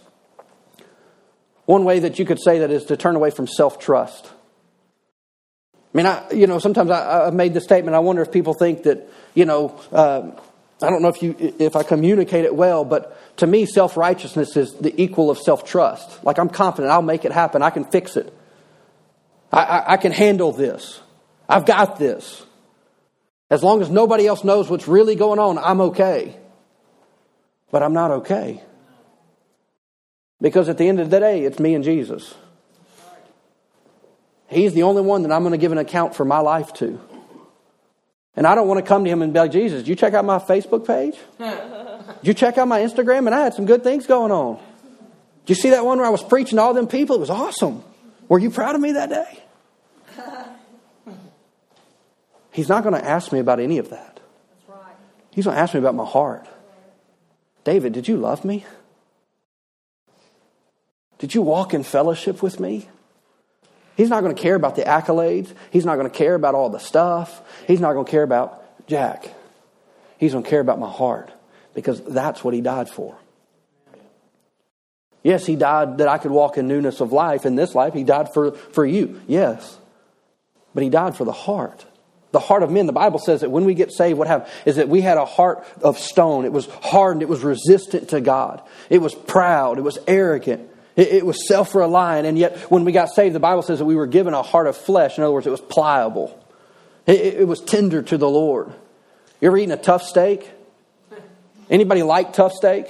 One 1.69 1.84
way 1.84 1.99
that 1.99 2.17
you 2.17 2.25
could 2.25 2.41
say 2.41 2.58
that 2.62 2.71
is 2.71 2.86
to 2.86 2.97
turn 2.97 3.15
away 3.15 3.29
from 3.29 3.45
self 3.45 3.77
trust. 3.77 4.25
I 5.75 5.77
mean, 5.93 6.08
I, 6.08 6.32
you 6.32 6.47
know, 6.47 6.58
sometimes 6.58 6.89
I, 6.89 7.25
have 7.25 7.36
made 7.36 7.53
the 7.53 7.62
statement. 7.62 7.93
I 7.93 7.99
wonder 7.99 8.23
if 8.23 8.32
people 8.32 8.55
think 8.55 8.82
that, 8.84 9.08
you 9.36 9.45
know, 9.45 9.79
uh, 9.91 10.32
I 10.82 10.89
don't 10.89 11.03
know 11.03 11.10
if 11.10 11.21
you 11.21 11.36
if 11.38 11.75
I 11.75 11.84
communicate 11.84 12.45
it 12.45 12.55
well, 12.55 12.84
but 12.86 13.15
to 13.38 13.45
me, 13.45 13.67
self 13.67 13.97
righteousness 13.97 14.58
is 14.58 14.73
the 14.77 14.99
equal 14.99 15.29
of 15.29 15.38
self 15.38 15.63
trust. 15.63 16.23
Like 16.23 16.39
I'm 16.39 16.49
confident 16.49 16.91
I'll 16.91 17.03
make 17.03 17.23
it 17.23 17.32
happen. 17.32 17.62
I 17.62 17.69
can 17.69 17.86
fix 17.86 18.17
it. 18.17 18.34
I, 19.53 19.62
I, 19.63 19.93
I 19.93 19.97
can 19.97 20.12
handle 20.12 20.51
this. 20.51 20.99
I've 21.47 21.67
got 21.67 21.99
this. 21.99 22.43
As 23.51 23.62
long 23.62 23.84
as 23.84 23.91
nobody 23.91 24.25
else 24.25 24.43
knows 24.43 24.71
what's 24.71 24.88
really 24.88 25.13
going 25.13 25.38
on, 25.38 25.60
I'm 25.60 25.82
okay. 25.82 26.36
But 27.69 27.84
I'm 27.84 27.93
not 27.93 28.10
okay. 28.25 28.63
Because 30.41 30.69
at 30.69 30.78
the 30.78 30.88
end 30.88 30.99
of 30.99 31.10
the 31.10 31.19
day, 31.19 31.43
it's 31.43 31.60
me 31.60 31.75
and 31.75 31.84
Jesus. 31.84 32.34
He's 34.47 34.73
the 34.73 34.84
only 34.84 35.02
one 35.02 35.23
that 35.23 35.32
I'm 35.32 35.41
going 35.41 35.52
to 35.52 35.58
give 35.58 35.71
an 35.71 35.78
account 35.78 36.15
for 36.15 36.25
my 36.25 36.39
life 36.39 36.73
to. 36.75 36.99
And 38.36 38.47
I 38.47 38.56
don't 38.56 38.67
want 38.67 38.80
to 38.80 38.86
come 38.86 39.04
to 39.04 39.10
him 39.10 39.21
and 39.21 39.34
be 39.34 39.39
like, 39.39 39.52
Jesus, 39.52 39.80
did 39.80 39.89
you 39.89 39.95
check 39.95 40.13
out 40.13 40.23
my 40.25 40.39
Facebook 40.39 40.88
page? 40.88 41.15
Did 41.38 42.28
you 42.28 42.34
check 42.34 42.58
out 42.58 42.67
my 42.67 42.80
Instagram? 42.80 43.25
And 43.25 43.36
I 43.36 43.41
had 43.41 43.54
some 43.54 43.65
good 43.65 43.84
things 43.84 44.08
going 44.08 44.32
on. 44.32 44.60
Did 45.45 45.58
you 45.58 45.62
see 45.62 45.69
that 45.71 45.86
one 45.86 45.97
where 45.97 46.08
I 46.08 46.12
was 46.12 46.23
preaching 46.23 46.56
to 46.56 46.62
all 46.62 46.73
them 46.73 46.88
people? 46.88 47.17
It 47.17 47.19
was 47.19 47.30
awesome. 47.30 47.84
Were 48.28 48.39
you 48.39 48.49
proud 48.49 48.75
of 48.75 48.82
me 48.82 48.93
that 48.93 49.10
day? 49.10 49.43
He's 52.52 52.69
not 52.69 52.84
going 52.84 52.95
to 52.95 53.06
ask 53.06 53.32
me 53.32 53.39
about 53.39 53.60
any 53.60 53.78
of 53.78 53.89
that. 53.89 54.19
He's 55.32 55.45
going 55.45 55.56
to 55.56 55.62
ask 55.62 55.73
me 55.73 55.80
about 55.80 55.95
my 55.95 56.06
heart. 56.06 56.47
David, 57.63 57.93
did 57.93 58.08
you 58.08 58.17
love 58.17 58.43
me? 58.43 58.65
Did 61.19 61.36
you 61.36 61.41
walk 61.41 61.73
in 61.73 61.84
fellowship 61.84 62.41
with 62.41 62.60
me? 62.60 62.89
He's 63.95 64.10
not 64.10 64.23
going 64.23 64.34
to 64.34 64.41
care 64.41 64.55
about 64.55 64.75
the 64.75 64.84
accolades. 64.84 65.53
He's 65.71 65.86
not 65.86 65.95
going 65.95 66.10
to 66.10 66.17
care 66.17 66.34
about 66.34 66.55
all 66.55 66.69
the 66.69 66.79
stuff. 66.79 67.41
He's 67.67 67.82
not 67.82 67.93
going 67.93 68.05
to 68.05 68.12
care 68.12 68.23
about 68.23 68.88
Jack. 68.88 69.29
He's 70.17 70.32
going 70.32 70.43
to 70.43 70.49
care 70.49 70.62
about 70.62 70.79
my 70.79 70.89
heart 70.89 71.32
because 71.73 72.01
that's 72.01 72.43
what 72.43 72.53
he 72.53 72.62
died 72.62 72.89
for. 72.89 73.17
Yes, 75.21 75.45
he 75.45 75.58
died 75.58 75.97
that 75.97 76.08
I 76.08 76.17
could 76.17 76.32
walk 76.32 76.58
in 76.58 76.69
newness 76.69 77.01
of 77.01 77.12
life 77.12 77.45
in 77.45 77.55
this 77.55 77.75
life. 77.75 77.93
He 77.93 78.03
died 78.03 78.34
for, 78.34 78.53
for 78.53 78.86
you, 78.86 79.21
yes. 79.27 79.77
But 80.73 80.84
he 80.84 80.89
died 80.89 81.17
for 81.17 81.25
the 81.25 81.34
heart. 81.34 81.86
The 82.32 82.39
heart 82.39 82.63
of 82.63 82.71
men, 82.71 82.86
the 82.86 82.93
Bible 82.93 83.19
says 83.19 83.41
that 83.41 83.49
when 83.49 83.65
we 83.65 83.73
get 83.73 83.91
saved, 83.91 84.17
what 84.17 84.27
happened 84.27 84.51
is 84.65 84.75
that 84.77 84.88
we 84.88 85.01
had 85.01 85.17
a 85.17 85.25
heart 85.25 85.65
of 85.82 85.97
stone. 85.97 86.45
It 86.45 86.53
was 86.53 86.67
hardened, 86.67 87.21
it 87.21 87.27
was 87.27 87.41
resistant 87.41 88.10
to 88.10 88.21
God, 88.21 88.62
it 88.89 88.99
was 88.99 89.13
proud, 89.13 89.77
it 89.77 89.82
was 89.82 89.97
arrogant, 90.08 90.68
it, 91.00 91.08
it 91.14 91.26
was 91.26 91.48
self 91.48 91.74
reliant. 91.74 92.28
And 92.28 92.38
yet, 92.38 92.58
when 92.70 92.84
we 92.84 92.92
got 92.92 93.10
saved, 93.10 93.34
the 93.34 93.40
Bible 93.40 93.62
says 93.62 93.80
that 93.80 93.86
we 93.86 93.96
were 93.96 94.08
given 94.08 94.34
a 94.34 94.44
heart 94.44 94.68
of 94.68 94.76
flesh. 94.76 95.18
In 95.18 95.24
other 95.24 95.34
words, 95.34 95.48
it 95.48 95.52
was 95.52 95.62
pliable, 95.62 96.38
it, 97.08 97.20
it 97.20 97.48
was 97.48 97.62
tender 97.62 98.02
to 98.02 98.18
the 98.18 98.30
Lord. 98.30 98.68
You 99.40 99.48
ever 99.48 99.58
eaten 99.58 99.72
a 99.72 99.78
tough 99.78 100.04
steak? 100.04 100.50
Anybody 101.70 102.04
like 102.04 102.34
tough 102.34 102.52
steak? 102.52 102.90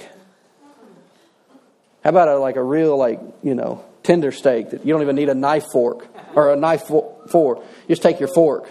How 2.02 2.10
about 2.10 2.28
a, 2.28 2.38
like 2.38 2.56
a 2.56 2.62
real, 2.62 2.96
like, 2.96 3.20
you 3.42 3.54
know, 3.54 3.84
tender 4.02 4.32
steak 4.32 4.70
that 4.70 4.86
you 4.86 4.92
don't 4.92 5.02
even 5.02 5.14
need 5.14 5.28
a 5.28 5.34
knife 5.34 5.66
fork 5.70 6.08
or 6.34 6.52
a 6.52 6.56
knife 6.56 6.90
fork? 7.30 7.58
You 7.86 7.88
just 7.88 8.02
take 8.02 8.18
your 8.18 8.32
fork 8.34 8.68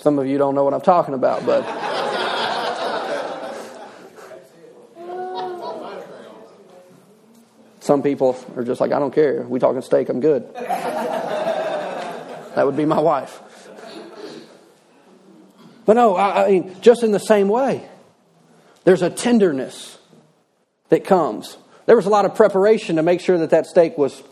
Some 0.00 0.18
of 0.18 0.26
you 0.26 0.38
don't 0.38 0.54
know 0.54 0.64
what 0.64 0.72
I'm 0.72 0.80
talking 0.80 1.12
about, 1.12 1.44
but. 1.44 1.89
Some 7.90 8.04
people 8.04 8.38
are 8.54 8.62
just 8.62 8.80
like, 8.80 8.92
I 8.92 9.00
don't 9.00 9.12
care. 9.12 9.42
We 9.42 9.58
talking 9.58 9.82
steak, 9.82 10.08
I'm 10.10 10.20
good. 10.20 10.54
that 12.54 12.64
would 12.64 12.76
be 12.76 12.84
my 12.84 13.00
wife. 13.00 13.40
But 15.86 15.94
no, 15.94 16.14
I, 16.14 16.44
I 16.44 16.50
mean, 16.52 16.80
just 16.82 17.02
in 17.02 17.10
the 17.10 17.18
same 17.18 17.48
way, 17.48 17.84
there's 18.84 19.02
a 19.02 19.10
tenderness 19.10 19.98
that 20.90 21.02
comes. 21.04 21.56
There 21.86 21.96
was 21.96 22.06
a 22.06 22.10
lot 22.10 22.26
of 22.26 22.36
preparation 22.36 22.94
to 22.94 23.02
make 23.02 23.20
sure 23.20 23.38
that 23.38 23.50
that 23.50 23.66
steak 23.66 23.98
was 23.98 24.22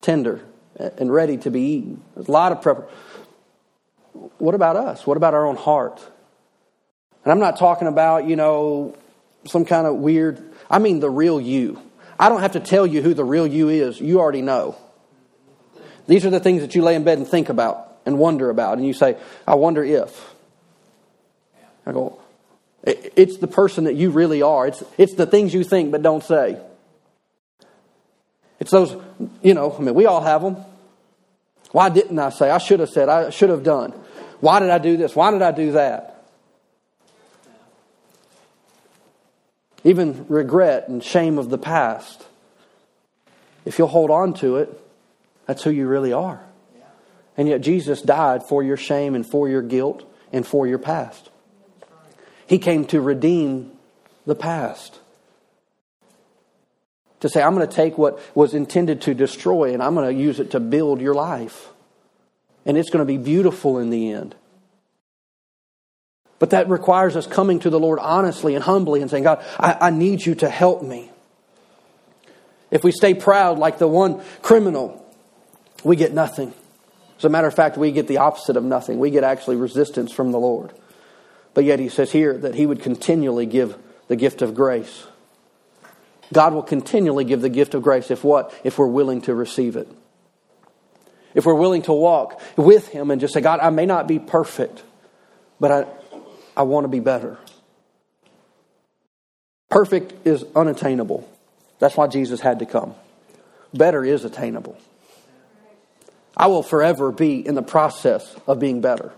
tender 0.00 0.40
and 0.76 1.12
ready 1.12 1.38
to 1.38 1.50
be 1.50 1.62
eaten. 1.62 2.00
There's 2.14 2.28
a 2.28 2.32
lot 2.32 2.52
of 2.52 2.62
preparation 2.62 2.94
what 4.38 4.54
about 4.54 4.76
us? 4.76 5.04
What 5.04 5.16
about 5.16 5.34
our 5.34 5.44
own 5.46 5.56
heart? 5.56 6.00
And 7.24 7.32
I'm 7.32 7.40
not 7.40 7.58
talking 7.58 7.88
about, 7.88 8.28
you 8.28 8.36
know, 8.36 8.96
some 9.46 9.64
kind 9.64 9.88
of 9.88 9.96
weird, 9.96 10.40
I 10.70 10.78
mean 10.78 11.00
the 11.00 11.10
real 11.10 11.40
you. 11.40 11.82
I 12.18 12.28
don't 12.28 12.40
have 12.40 12.52
to 12.52 12.60
tell 12.60 12.86
you 12.86 13.02
who 13.02 13.14
the 13.14 13.24
real 13.24 13.46
you 13.46 13.68
is. 13.68 14.00
You 14.00 14.20
already 14.20 14.42
know. 14.42 14.76
These 16.06 16.24
are 16.24 16.30
the 16.30 16.40
things 16.40 16.62
that 16.62 16.74
you 16.74 16.82
lay 16.82 16.94
in 16.94 17.04
bed 17.04 17.18
and 17.18 17.26
think 17.26 17.48
about 17.48 17.98
and 18.06 18.18
wonder 18.18 18.50
about. 18.50 18.78
And 18.78 18.86
you 18.86 18.94
say, 18.94 19.16
I 19.46 19.56
wonder 19.56 19.84
if. 19.84 20.34
I 21.84 21.92
go, 21.92 22.20
it's 22.84 23.38
the 23.38 23.46
person 23.48 23.84
that 23.84 23.94
you 23.94 24.10
really 24.10 24.42
are. 24.42 24.66
It's, 24.66 24.82
it's 24.96 25.14
the 25.14 25.26
things 25.26 25.52
you 25.52 25.64
think 25.64 25.92
but 25.92 26.02
don't 26.02 26.22
say. 26.22 26.60
It's 28.58 28.70
those, 28.70 28.96
you 29.42 29.54
know, 29.54 29.74
I 29.76 29.80
mean, 29.80 29.94
we 29.94 30.06
all 30.06 30.22
have 30.22 30.42
them. 30.42 30.56
Why 31.72 31.88
didn't 31.88 32.18
I 32.18 32.30
say? 32.30 32.50
I 32.50 32.58
should 32.58 32.80
have 32.80 32.88
said. 32.88 33.08
I 33.08 33.30
should 33.30 33.50
have 33.50 33.62
done. 33.62 33.92
Why 34.40 34.60
did 34.60 34.70
I 34.70 34.78
do 34.78 34.96
this? 34.96 35.14
Why 35.14 35.30
did 35.30 35.42
I 35.42 35.50
do 35.50 35.72
that? 35.72 36.15
Even 39.86 40.26
regret 40.28 40.88
and 40.88 41.00
shame 41.02 41.38
of 41.38 41.48
the 41.48 41.58
past. 41.58 42.26
If 43.64 43.78
you'll 43.78 43.86
hold 43.86 44.10
on 44.10 44.34
to 44.34 44.56
it, 44.56 44.80
that's 45.46 45.62
who 45.62 45.70
you 45.70 45.86
really 45.86 46.12
are. 46.12 46.44
And 47.36 47.46
yet 47.46 47.60
Jesus 47.60 48.02
died 48.02 48.42
for 48.42 48.64
your 48.64 48.76
shame 48.76 49.14
and 49.14 49.24
for 49.24 49.48
your 49.48 49.62
guilt 49.62 50.02
and 50.32 50.44
for 50.44 50.66
your 50.66 50.80
past. 50.80 51.30
He 52.48 52.58
came 52.58 52.84
to 52.86 53.00
redeem 53.00 53.70
the 54.26 54.34
past 54.34 54.98
to 57.20 57.28
say, 57.28 57.40
I'm 57.40 57.54
going 57.54 57.68
to 57.68 57.72
take 57.72 57.96
what 57.96 58.20
was 58.36 58.54
intended 58.54 59.02
to 59.02 59.14
destroy 59.14 59.72
and 59.72 59.80
I'm 59.80 59.94
going 59.94 60.12
to 60.12 60.20
use 60.20 60.40
it 60.40 60.50
to 60.50 60.58
build 60.58 61.00
your 61.00 61.14
life. 61.14 61.68
And 62.64 62.76
it's 62.76 62.90
going 62.90 63.06
to 63.06 63.12
be 63.12 63.18
beautiful 63.18 63.78
in 63.78 63.90
the 63.90 64.10
end. 64.10 64.34
But 66.38 66.50
that 66.50 66.68
requires 66.68 67.16
us 67.16 67.26
coming 67.26 67.60
to 67.60 67.70
the 67.70 67.80
Lord 67.80 67.98
honestly 67.98 68.54
and 68.54 68.62
humbly 68.62 69.00
and 69.00 69.10
saying, 69.10 69.24
God, 69.24 69.44
I, 69.58 69.76
I 69.80 69.90
need 69.90 70.24
you 70.24 70.34
to 70.36 70.48
help 70.50 70.82
me. 70.82 71.10
If 72.70 72.84
we 72.84 72.92
stay 72.92 73.14
proud 73.14 73.58
like 73.58 73.78
the 73.78 73.88
one 73.88 74.22
criminal, 74.42 75.02
we 75.82 75.96
get 75.96 76.12
nothing. 76.12 76.52
As 77.16 77.24
a 77.24 77.28
matter 77.28 77.46
of 77.46 77.54
fact, 77.54 77.78
we 77.78 77.92
get 77.92 78.06
the 78.06 78.18
opposite 78.18 78.56
of 78.56 78.64
nothing. 78.64 78.98
We 78.98 79.10
get 79.10 79.24
actually 79.24 79.56
resistance 79.56 80.12
from 80.12 80.32
the 80.32 80.38
Lord. 80.38 80.72
But 81.54 81.64
yet 81.64 81.78
he 81.78 81.88
says 81.88 82.12
here 82.12 82.36
that 82.38 82.54
he 82.54 82.66
would 82.66 82.82
continually 82.82 83.46
give 83.46 83.78
the 84.08 84.16
gift 84.16 84.42
of 84.42 84.54
grace. 84.54 85.06
God 86.32 86.52
will 86.52 86.62
continually 86.62 87.24
give 87.24 87.40
the 87.40 87.48
gift 87.48 87.74
of 87.74 87.82
grace 87.82 88.10
if 88.10 88.24
what? 88.24 88.52
If 88.64 88.78
we're 88.78 88.86
willing 88.86 89.22
to 89.22 89.34
receive 89.34 89.76
it. 89.76 89.88
If 91.34 91.46
we're 91.46 91.54
willing 91.54 91.82
to 91.82 91.92
walk 91.92 92.40
with 92.56 92.88
Him 92.88 93.10
and 93.10 93.20
just 93.20 93.34
say, 93.34 93.40
God, 93.40 93.60
I 93.60 93.70
may 93.70 93.86
not 93.86 94.08
be 94.08 94.18
perfect, 94.18 94.82
but 95.60 95.70
I, 95.70 95.86
I 96.56 96.62
want 96.62 96.84
to 96.84 96.88
be 96.88 97.00
better. 97.00 97.38
Perfect 99.68 100.26
is 100.26 100.44
unattainable. 100.54 101.28
That's 101.78 101.96
why 101.96 102.06
Jesus 102.06 102.40
had 102.40 102.60
to 102.60 102.66
come. 102.66 102.94
Better 103.74 104.04
is 104.04 104.24
attainable. 104.24 104.78
I 106.36 106.46
will 106.46 106.62
forever 106.62 107.12
be 107.12 107.46
in 107.46 107.54
the 107.54 107.62
process 107.62 108.34
of 108.46 108.58
being 108.58 108.80
better. 108.80 109.12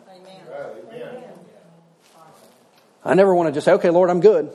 I 3.05 3.15
never 3.15 3.35
want 3.35 3.49
to 3.49 3.53
just 3.53 3.65
say, 3.65 3.73
okay, 3.73 3.91
Lord, 3.91 4.11
I'm 4.11 4.21
good. 4.21 4.53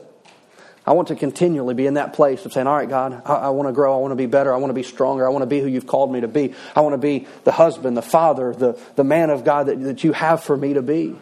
I 0.86 0.92
want 0.92 1.08
to 1.08 1.16
continually 1.16 1.74
be 1.74 1.86
in 1.86 1.94
that 1.94 2.12
place 2.12 2.44
of 2.44 2.52
saying, 2.52 2.66
All 2.66 2.76
right, 2.76 2.88
God, 2.88 3.22
I, 3.24 3.34
I, 3.34 3.48
want 3.48 3.68
to 3.68 3.72
grow. 3.72 3.94
I 3.94 4.00
want 4.00 4.12
to 4.12 4.16
be 4.16 4.26
better. 4.26 4.52
I 4.52 4.58
want 4.58 4.68
to 4.68 4.74
be 4.74 4.82
stronger. 4.82 5.26
I 5.26 5.30
want 5.30 5.42
to 5.42 5.46
be 5.46 5.60
who 5.60 5.66
you've 5.66 5.86
called 5.86 6.12
me 6.12 6.20
to 6.20 6.28
be. 6.28 6.54
I 6.76 6.82
want 6.82 6.92
to 6.92 6.98
be 6.98 7.26
the 7.44 7.52
husband, 7.52 7.96
the 7.96 8.02
father, 8.02 8.52
the, 8.52 8.78
the 8.94 9.04
man 9.04 9.30
of 9.30 9.44
God 9.44 9.66
that, 9.68 9.82
that 9.82 10.04
you 10.04 10.12
have 10.12 10.42
for 10.42 10.56
me 10.56 10.74
to 10.74 10.82
be. 10.82 11.16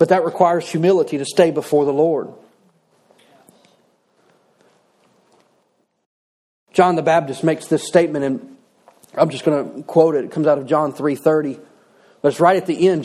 But 0.00 0.08
that 0.08 0.24
requires 0.24 0.66
humility 0.66 1.18
to 1.18 1.26
stay 1.26 1.50
before 1.50 1.84
the 1.84 1.92
Lord. 1.92 2.30
John 6.72 6.96
the 6.96 7.02
Baptist 7.02 7.44
makes 7.44 7.66
this 7.66 7.86
statement, 7.86 8.24
and 8.24 8.56
I'm 9.14 9.28
just 9.28 9.44
going 9.44 9.74
to 9.74 9.82
quote 9.82 10.14
it. 10.14 10.24
It 10.24 10.30
comes 10.30 10.46
out 10.46 10.56
of 10.56 10.66
John 10.66 10.94
3.30. 10.94 11.60
But 12.22 12.28
it's 12.28 12.40
right 12.40 12.56
at 12.56 12.64
the 12.64 12.88
end. 12.88 13.04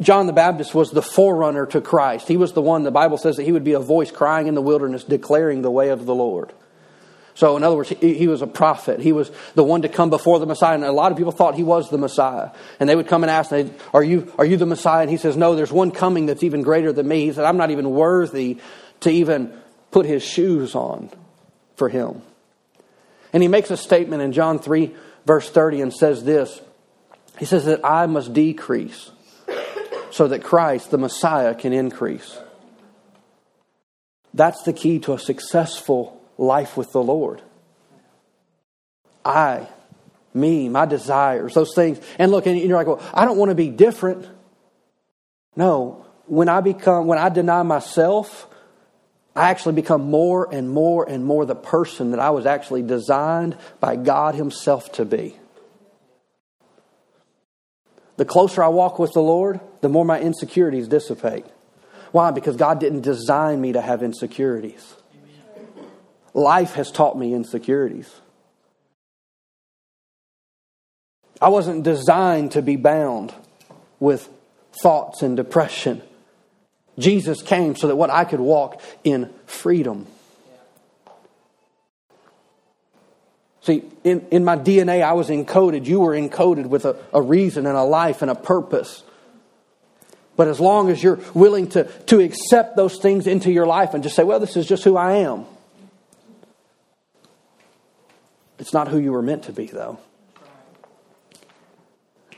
John 0.00 0.28
the 0.28 0.32
Baptist 0.32 0.72
was 0.72 0.92
the 0.92 1.02
forerunner 1.02 1.66
to 1.66 1.80
Christ. 1.80 2.28
He 2.28 2.36
was 2.36 2.52
the 2.52 2.62
one, 2.62 2.84
the 2.84 2.92
Bible 2.92 3.18
says 3.18 3.34
that 3.34 3.42
he 3.42 3.50
would 3.50 3.64
be 3.64 3.72
a 3.72 3.80
voice 3.80 4.12
crying 4.12 4.46
in 4.46 4.54
the 4.54 4.62
wilderness, 4.62 5.02
declaring 5.02 5.62
the 5.62 5.70
way 5.72 5.88
of 5.88 6.06
the 6.06 6.14
Lord. 6.14 6.52
So, 7.38 7.56
in 7.56 7.62
other 7.62 7.76
words, 7.76 7.90
he, 7.90 8.14
he, 8.14 8.26
was 8.26 8.42
a 8.42 8.48
prophet. 8.48 8.98
He 8.98 9.12
was 9.12 9.30
the 9.54 9.62
one 9.62 9.82
to 9.82 9.88
come 9.88 10.10
before 10.10 10.40
the 10.40 10.46
Messiah. 10.46 10.74
And 10.74 10.82
a 10.82 10.90
lot 10.90 11.12
of 11.12 11.18
people 11.18 11.30
thought 11.30 11.54
he 11.54 11.62
was 11.62 11.88
the 11.88 11.96
Messiah. 11.96 12.50
And 12.80 12.88
they 12.88 12.96
would 12.96 13.06
come 13.06 13.22
and 13.22 13.30
ask, 13.30 13.52
are 13.94 14.02
you, 14.02 14.32
are 14.38 14.44
you 14.44 14.56
the 14.56 14.66
Messiah? 14.66 15.02
And 15.02 15.10
he 15.10 15.18
says, 15.18 15.36
No, 15.36 15.54
there's 15.54 15.70
one 15.70 15.92
coming 15.92 16.26
that's 16.26 16.42
even 16.42 16.62
greater 16.62 16.92
than 16.92 17.06
me. 17.06 17.26
He 17.26 17.32
said, 17.32 17.44
I'm 17.44 17.56
not 17.56 17.70
even 17.70 17.90
worthy 17.90 18.58
to 19.02 19.10
even 19.10 19.56
put 19.92 20.04
his 20.04 20.24
shoes 20.24 20.74
on 20.74 21.10
for 21.76 21.88
him. 21.88 22.22
And 23.32 23.40
he 23.40 23.48
makes 23.48 23.70
a 23.70 23.76
statement 23.76 24.20
in 24.20 24.32
John 24.32 24.58
3, 24.58 24.92
verse 25.24 25.48
30, 25.48 25.82
and 25.82 25.94
says 25.94 26.24
this 26.24 26.60
He 27.38 27.44
says 27.44 27.66
that 27.66 27.84
I 27.84 28.06
must 28.06 28.32
decrease 28.32 29.12
so 30.10 30.26
that 30.26 30.42
Christ, 30.42 30.90
the 30.90 30.98
Messiah, 30.98 31.54
can 31.54 31.72
increase. 31.72 32.36
That's 34.34 34.64
the 34.64 34.72
key 34.72 34.98
to 35.00 35.12
a 35.12 35.20
successful 35.20 36.17
life 36.38 36.76
with 36.76 36.92
the 36.92 37.02
Lord. 37.02 37.42
I, 39.24 39.68
me, 40.32 40.68
my 40.68 40.86
desires, 40.86 41.52
those 41.52 41.74
things. 41.74 42.00
And 42.18 42.30
look, 42.30 42.46
and 42.46 42.58
you're 42.58 42.78
like, 42.78 42.86
well, 42.86 43.02
I 43.12 43.26
don't 43.26 43.36
want 43.36 43.50
to 43.50 43.54
be 43.54 43.68
different. 43.68 44.26
No, 45.56 46.06
when 46.26 46.48
I 46.48 46.60
become, 46.60 47.06
when 47.06 47.18
I 47.18 47.28
deny 47.28 47.62
myself, 47.62 48.46
I 49.34 49.50
actually 49.50 49.74
become 49.74 50.10
more 50.10 50.48
and 50.52 50.70
more 50.70 51.08
and 51.08 51.24
more 51.24 51.44
the 51.44 51.54
person 51.54 52.12
that 52.12 52.20
I 52.20 52.30
was 52.30 52.46
actually 52.46 52.82
designed 52.82 53.56
by 53.80 53.96
God 53.96 54.34
Himself 54.34 54.92
to 54.92 55.04
be. 55.04 55.36
The 58.16 58.24
closer 58.24 58.64
I 58.64 58.68
walk 58.68 58.98
with 58.98 59.12
the 59.12 59.22
Lord, 59.22 59.60
the 59.80 59.88
more 59.88 60.04
my 60.04 60.20
insecurities 60.20 60.88
dissipate. 60.88 61.46
Why? 62.10 62.30
Because 62.32 62.56
God 62.56 62.80
didn't 62.80 63.02
design 63.02 63.60
me 63.60 63.72
to 63.72 63.80
have 63.80 64.02
insecurities. 64.02 64.96
Life 66.38 66.74
has 66.74 66.92
taught 66.92 67.18
me 67.18 67.34
insecurities. 67.34 68.08
I 71.42 71.48
wasn't 71.48 71.82
designed 71.82 72.52
to 72.52 72.62
be 72.62 72.76
bound 72.76 73.34
with 73.98 74.28
thoughts 74.80 75.22
and 75.22 75.36
depression. 75.36 76.00
Jesus 76.96 77.42
came 77.42 77.74
so 77.74 77.88
that 77.88 77.96
what 77.96 78.10
I 78.10 78.24
could 78.24 78.38
walk 78.38 78.80
in 79.02 79.32
freedom. 79.46 80.06
See, 83.62 83.82
in, 84.04 84.24
in 84.30 84.44
my 84.44 84.56
DNA, 84.56 85.02
I 85.02 85.14
was 85.14 85.30
encoded. 85.30 85.86
You 85.86 85.98
were 85.98 86.12
encoded 86.12 86.66
with 86.66 86.84
a, 86.84 86.96
a 87.12 87.20
reason 87.20 87.66
and 87.66 87.76
a 87.76 87.82
life 87.82 88.22
and 88.22 88.30
a 88.30 88.36
purpose. 88.36 89.02
But 90.36 90.46
as 90.46 90.60
long 90.60 90.88
as 90.88 91.02
you're 91.02 91.18
willing 91.34 91.68
to, 91.70 91.82
to 92.06 92.20
accept 92.20 92.76
those 92.76 92.98
things 93.00 93.26
into 93.26 93.50
your 93.50 93.66
life 93.66 93.92
and 93.94 94.04
just 94.04 94.14
say, 94.14 94.22
well, 94.22 94.38
this 94.38 94.56
is 94.56 94.68
just 94.68 94.84
who 94.84 94.96
I 94.96 95.16
am, 95.16 95.44
it's 98.68 98.74
not 98.74 98.88
who 98.88 98.98
you 98.98 99.12
were 99.12 99.22
meant 99.22 99.44
to 99.44 99.52
be, 99.54 99.64
though. 99.64 99.98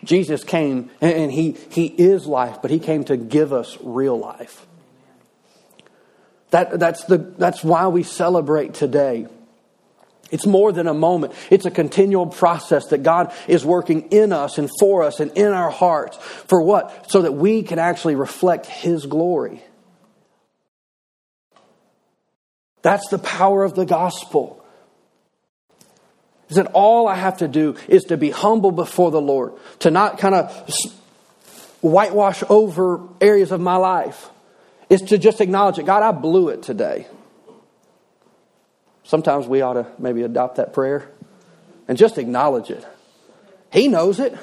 Jesus 0.05 0.45
came 0.45 0.89
and 1.01 1.33
he, 1.33 1.57
he 1.73 1.87
is 1.87 2.25
life, 2.25 2.59
but 2.63 2.71
he 2.71 2.79
came 2.79 3.03
to 3.07 3.17
give 3.17 3.53
us 3.53 3.77
real 3.81 4.17
life. 4.17 4.65
That, 6.53 6.79
that's, 6.79 7.03
the, 7.07 7.19
that's 7.19 7.65
why 7.65 7.89
we 7.89 8.05
celebrate 8.05 8.75
today. 8.75 9.27
It's 10.31 10.47
more 10.47 10.71
than 10.71 10.87
a 10.87 10.95
moment. 10.95 11.33
It's 11.51 11.67
a 11.67 11.71
continual 11.73 12.29
process 12.29 12.87
that 12.87 13.03
God 13.03 13.35
is 13.49 13.65
working 13.65 14.03
in 14.13 14.33
us 14.33 14.57
and 14.57 14.71
for 14.79 15.03
us 15.03 15.19
and 15.19 15.33
in 15.33 15.49
our 15.49 15.71
hearts. 15.71 16.17
For 16.17 16.63
what? 16.63 17.11
So 17.11 17.23
that 17.23 17.33
we 17.33 17.65
can 17.65 17.81
actually 17.81 18.15
reflect 18.15 18.67
His 18.67 19.05
glory. 19.05 19.65
That's 22.83 23.09
the 23.09 23.19
power 23.19 23.65
of 23.65 23.75
the 23.75 23.85
gospel 23.85 24.60
is 26.51 26.57
that 26.57 26.67
all 26.75 27.09
I 27.09 27.15
have 27.15 27.39
to 27.39 27.49
do 27.49 27.77
is 27.89 28.05
to 28.05 28.17
be 28.17 28.31
humble 28.31 28.73
before 28.73 29.11
the 29.11 29.21
Lord, 29.21 29.53
to 29.81 29.91
not 29.91 30.19
kind 30.19 30.35
of 30.35 30.69
whitewash 31.81 32.43
over 32.49 33.01
areas 33.21 33.53
of 33.53 33.61
my 33.61 33.77
life, 33.77 34.29
is 34.91 35.01
to 35.03 35.19
just 35.19 35.41
acknowledge 35.41 35.79
it. 35.79 35.87
God, 35.87 36.03
I 36.03 36.11
blew 36.11 36.49
it 36.49 36.63
today. 36.63 37.07
Sometimes 39.05 39.47
we 39.47 39.61
ought 39.61 39.75
to 39.75 39.87
maybe 39.99 40.23
adopt 40.23 40.57
that 40.57 40.73
prayer 40.73 41.09
and 41.89 41.97
just 41.97 42.19
acknowledge 42.19 42.71
it. 42.71 42.85
He 43.73 43.87
knows 43.89 44.19
it. 44.19 44.37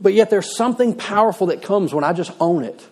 But 0.00 0.12
yet 0.12 0.30
there's 0.30 0.56
something 0.56 0.94
powerful 0.94 1.48
that 1.48 1.62
comes 1.62 1.92
when 1.92 2.04
I 2.04 2.12
just 2.12 2.30
own 2.38 2.62
it. 2.62 2.86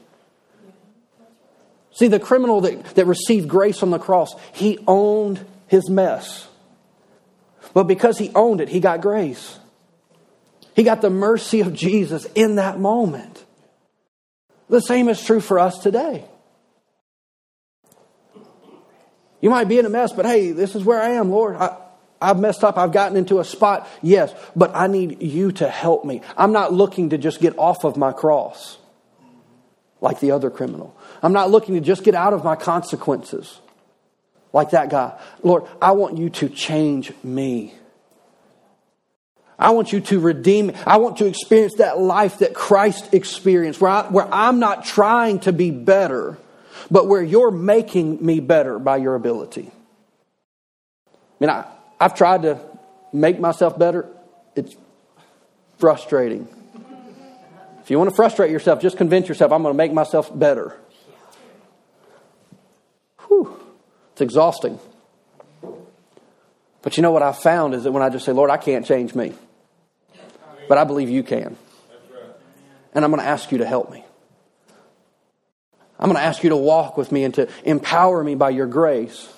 See, 1.95 2.09
the 2.09 2.19
criminal 2.19 2.61
that, 2.63 2.97
that 2.97 3.07
received 3.07 3.49
grace 3.49 3.83
on 3.83 3.91
the 3.91 4.01
cross, 4.01 4.35
he 4.53 4.79
owned 4.87 5.45
his 5.69 5.89
mess. 5.89 6.49
But 7.73 7.85
because 7.85 8.19
he 8.19 8.33
owned 8.35 8.61
it, 8.61 8.69
he 8.69 8.81
got 8.81 9.01
grace. 9.01 9.59
He 10.75 10.83
got 10.83 11.01
the 11.01 11.11
mercy 11.11 11.61
of 11.61 11.73
Jesus 11.73 12.27
in 12.35 12.57
that 12.57 12.81
moment. 12.81 13.45
The 14.69 14.81
same 14.81 15.09
is 15.09 15.25
true 15.25 15.41
for 15.41 15.61
us 15.61 15.79
today. 15.79 16.25
You 19.41 19.51
might 19.51 19.69
be 19.69 19.79
in 19.79 19.87
a 19.87 19.91
mess, 19.91 20.13
but 20.13 20.27
hey, 20.27 20.51
this 20.51 20.75
is 20.75 20.83
where 20.85 21.01
I 21.01 21.11
am, 21.11 21.31
Lord. 21.31 21.55
I, 21.55 21.77
I've 22.21 22.41
messed 22.41 22.65
up. 22.65 22.77
I've 22.77 22.93
gotten 22.93 23.17
into 23.17 23.39
a 23.39 23.45
spot. 23.45 23.89
Yes, 24.03 24.35
but 24.57 24.75
I 24.75 24.89
need 24.89 25.23
you 25.23 25.53
to 25.53 25.69
help 25.69 26.05
me. 26.05 26.23
I'm 26.37 26.53
not 26.53 26.73
looking 26.73 27.11
to 27.11 27.19
just 27.19 27.41
get 27.41 27.57
off 27.57 27.85
of 27.85 27.97
my 27.97 28.11
cross 28.11 28.79
like 30.05 30.21
the 30.21 30.31
other 30.33 30.51
criminal. 30.51 30.95
I'm 31.23 31.33
not 31.33 31.51
looking 31.51 31.75
to 31.77 31.81
just 31.81 32.05
get 32.05 32.15
out 32.15 32.35
of 32.35 32.45
my 32.45 32.57
consequences 32.57 33.59
like 34.53 34.71
that 34.71 34.91
guy. 34.91 35.19
Lord, 35.43 35.65
I 35.81 35.93
want 35.93 36.19
you 36.19 36.29
to 36.31 36.51
change 36.51 37.11
me. 37.25 37.75
I 39.59 39.71
want 39.71 39.93
you 39.95 40.01
to 40.03 40.21
redeem 40.21 40.67
me. 40.67 40.75
I 40.87 40.99
want 40.99 41.17
to 41.19 41.27
experience 41.27 41.77
that 41.77 41.99
life 41.99 42.39
that 42.39 42.53
Christ 42.55 43.15
experienced, 43.15 43.81
where, 43.81 43.91
I, 43.91 44.03
where 44.09 44.29
I'm 44.31 44.59
not 44.59 44.85
trying 44.85 45.41
to 45.41 45.53
be 45.55 45.71
better, 45.71 46.37
but 46.91 47.09
where 47.09 47.23
you're 47.23 47.51
making 47.51 48.25
me 48.25 48.41
better 48.41 48.79
by 48.79 48.99
your 48.99 49.15
ability. 49.15 49.71
I 51.09 51.11
mean, 51.41 51.51
I, 51.51 51.65
I've 51.99 52.15
tried 52.15 52.43
to 52.43 52.61
make 53.13 53.41
myself 53.41 53.79
better. 53.79 54.07
It's 54.55 54.77
frustrating. 55.79 56.47
If 57.85 57.91
you 57.91 57.99
want 57.99 58.09
to 58.09 58.17
frustrate 58.17 58.51
yourself, 58.51 58.81
just 58.81 58.97
convince 58.97 59.29
yourself 59.29 59.53
I'm 59.53 59.61
going 59.61 59.75
to 59.75 59.77
make 59.77 59.93
myself 59.93 60.37
better. 60.37 60.75
Whew, 63.27 63.61
it's 64.13 64.23
exhausting. 64.23 64.79
But 66.81 66.97
you 66.97 67.03
know 67.03 67.13
what 67.13 67.23
I've 67.23 67.39
found 67.39 67.75
is 67.75 67.85
that 67.85 67.93
when 67.93 68.03
I 68.03 68.09
just 68.09 68.25
say, 68.25 68.33
Lord, 68.33 68.49
I 68.49 68.57
can't 68.57 68.87
change 68.87 69.15
me, 69.15 69.35
but 70.67 70.79
I 70.79 70.85
believe 70.85 71.11
you 71.11 71.23
can. 71.23 71.59
And 72.95 73.05
I'm 73.05 73.11
going 73.11 73.23
to 73.23 73.29
ask 73.29 73.53
you 73.53 73.59
to 73.59 73.67
help 73.67 73.93
me. 73.93 74.03
I'm 75.99 76.09
going 76.09 76.17
to 76.17 76.27
ask 76.27 76.43
you 76.43 76.51
to 76.51 76.57
walk 76.57 76.97
with 76.97 77.13
me 77.13 77.23
and 77.25 77.35
to 77.35 77.51
empower 77.65 78.25
me 78.25 78.35
by 78.35 78.49
your 78.49 78.67
grace 78.67 79.31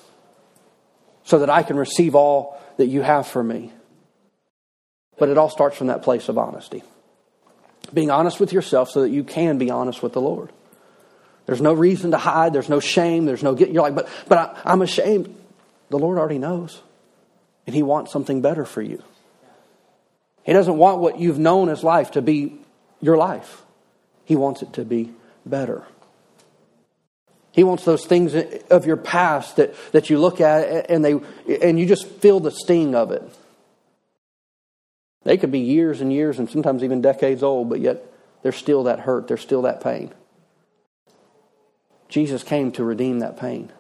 so 1.25 1.41
that 1.41 1.51
I 1.51 1.65
can 1.65 1.77
receive 1.77 2.15
all 2.15 2.63
that 2.77 2.87
you 2.87 3.03
have 3.03 3.27
for 3.27 3.43
me. 3.43 3.73
But 5.19 5.31
it 5.31 5.37
all 5.37 5.51
starts 5.51 5.77
from 5.77 5.89
that 5.89 6.05
place 6.05 6.29
of 6.29 6.39
honesty 6.39 6.85
being 7.93 8.11
honest 8.11 8.41
with 8.41 8.53
yourself 8.53 8.91
so 8.91 9.03
that 9.03 9.11
you 9.11 9.25
can 9.25 9.59
be 9.59 9.71
honest 9.71 10.03
with 10.03 10.13
the 10.13 10.21
Lord. 10.21 10.51
There's 11.47 11.61
no 11.61 11.73
reason 11.73 12.11
to 12.11 12.19
hide. 12.19 12.53
There's 12.53 12.69
no 12.69 12.81
shame. 12.81 13.25
There's 13.25 13.43
no 13.43 13.55
get. 13.55 13.71
You're 13.71 13.83
like, 13.83 13.95
but 13.95 14.09
but 14.29 14.39
I, 14.39 14.61
I'm 14.65 14.83
ashamed. 14.83 15.35
The 15.91 15.99
Lord 15.99 16.19
already 16.19 16.39
knows, 16.39 16.83
and 17.67 17.75
He 17.75 17.83
wants 17.83 18.13
something 18.13 18.43
better 18.43 18.65
for 18.65 18.83
you. 18.83 19.03
He 20.43 20.53
doesn't 20.53 20.77
want 20.77 21.01
what 21.01 21.19
you've 21.19 21.39
known 21.39 21.69
as 21.69 21.83
life 21.83 22.13
to 22.13 22.23
be 22.23 22.59
your 23.01 23.17
life. 23.17 23.63
He 24.25 24.37
wants 24.37 24.63
it 24.63 24.73
to 24.75 24.85
be 24.85 25.13
better. 25.45 25.85
He 27.53 27.65
wants 27.65 27.85
those 27.85 28.05
things 28.05 28.35
of 28.71 28.87
your 28.87 28.99
past 28.99 29.57
that, 29.57 29.75
that 29.93 30.11
you 30.11 30.19
look 30.19 30.41
at 30.41 30.91
and 30.91 31.05
they 31.05 31.19
and 31.63 31.81
you 31.81 31.87
just 31.87 32.07
feel 32.07 32.39
the 32.39 32.51
sting 32.51 32.95
of 32.95 33.13
it. 33.13 33.23
They 35.27 35.37
could 35.37 35.51
be 35.51 35.59
years 35.59 36.01
and 36.01 36.13
years 36.13 36.39
and 36.39 36.49
sometimes 36.49 36.85
even 36.85 37.03
decades 37.03 37.43
old, 37.43 37.69
but 37.69 37.81
yet 37.81 38.01
there's 38.45 38.55
still 38.55 38.85
that 38.85 39.01
hurt, 39.01 39.27
there's 39.27 39.41
still 39.41 39.63
that 39.63 39.81
pain. 39.83 40.15
Jesus 42.09 42.45
came 42.45 42.71
to 42.73 42.85
redeem 42.85 43.19
that 43.19 43.37
pain. 43.37 43.73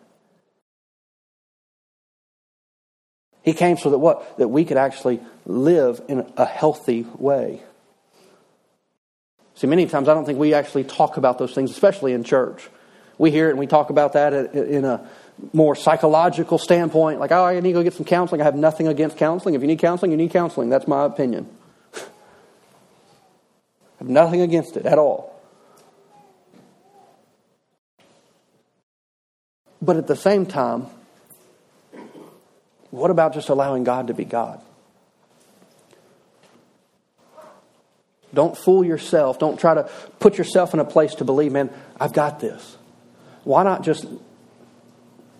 He 3.42 3.52
came 3.52 3.76
so 3.76 3.90
that 3.90 3.98
what? 3.98 4.38
That 4.38 4.48
we 4.48 4.64
could 4.64 4.76
actually 4.76 5.20
live 5.44 6.02
in 6.08 6.28
a 6.36 6.44
healthy 6.44 7.06
way. 7.16 7.62
See, 9.54 9.68
many 9.68 9.86
times 9.86 10.08
I 10.08 10.14
don't 10.14 10.24
think 10.24 10.40
we 10.40 10.52
actually 10.52 10.82
talk 10.82 11.16
about 11.16 11.38
those 11.38 11.54
things, 11.54 11.70
especially 11.70 12.12
in 12.12 12.24
church. 12.24 12.68
We 13.18 13.30
hear 13.30 13.46
it 13.46 13.50
and 13.50 13.60
we 13.60 13.68
talk 13.68 13.90
about 13.90 14.14
that 14.14 14.32
in 14.32 14.84
a 14.84 15.08
more 15.52 15.74
psychological 15.74 16.58
standpoint, 16.58 17.20
like, 17.20 17.32
oh, 17.32 17.44
I 17.44 17.60
need 17.60 17.72
to 17.72 17.72
go 17.72 17.82
get 17.82 17.94
some 17.94 18.06
counseling. 18.06 18.40
I 18.40 18.44
have 18.44 18.56
nothing 18.56 18.88
against 18.88 19.16
counseling. 19.16 19.54
If 19.54 19.60
you 19.60 19.66
need 19.66 19.78
counseling, 19.78 20.10
you 20.10 20.16
need 20.16 20.30
counseling. 20.30 20.70
That's 20.70 20.88
my 20.88 21.04
opinion. 21.04 21.48
I 21.94 22.00
have 23.98 24.08
nothing 24.08 24.40
against 24.40 24.76
it 24.76 24.86
at 24.86 24.98
all. 24.98 25.34
But 29.82 29.96
at 29.96 30.06
the 30.06 30.16
same 30.16 30.46
time, 30.46 30.86
what 32.90 33.10
about 33.10 33.34
just 33.34 33.50
allowing 33.50 33.84
God 33.84 34.06
to 34.06 34.14
be 34.14 34.24
God? 34.24 34.60
Don't 38.32 38.56
fool 38.56 38.84
yourself. 38.84 39.38
Don't 39.38 39.58
try 39.58 39.74
to 39.74 39.90
put 40.18 40.38
yourself 40.38 40.74
in 40.74 40.80
a 40.80 40.84
place 40.84 41.14
to 41.16 41.24
believe, 41.24 41.52
man, 41.52 41.70
I've 42.00 42.12
got 42.12 42.40
this. 42.40 42.76
Why 43.44 43.62
not 43.62 43.82
just 43.82 44.06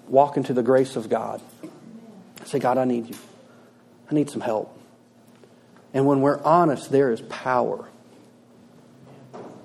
walk 0.08 0.36
into 0.36 0.52
the 0.52 0.62
grace 0.62 0.96
of 0.96 1.08
God? 1.08 1.40
Say, 2.44 2.58
God, 2.58 2.78
I 2.78 2.84
need 2.84 3.08
you. 3.08 3.16
I 4.10 4.14
need 4.14 4.30
some 4.30 4.40
help. 4.40 4.72
And 5.92 6.06
when 6.06 6.20
we're 6.20 6.40
honest, 6.42 6.90
there 6.90 7.10
is 7.10 7.20
power. 7.22 7.88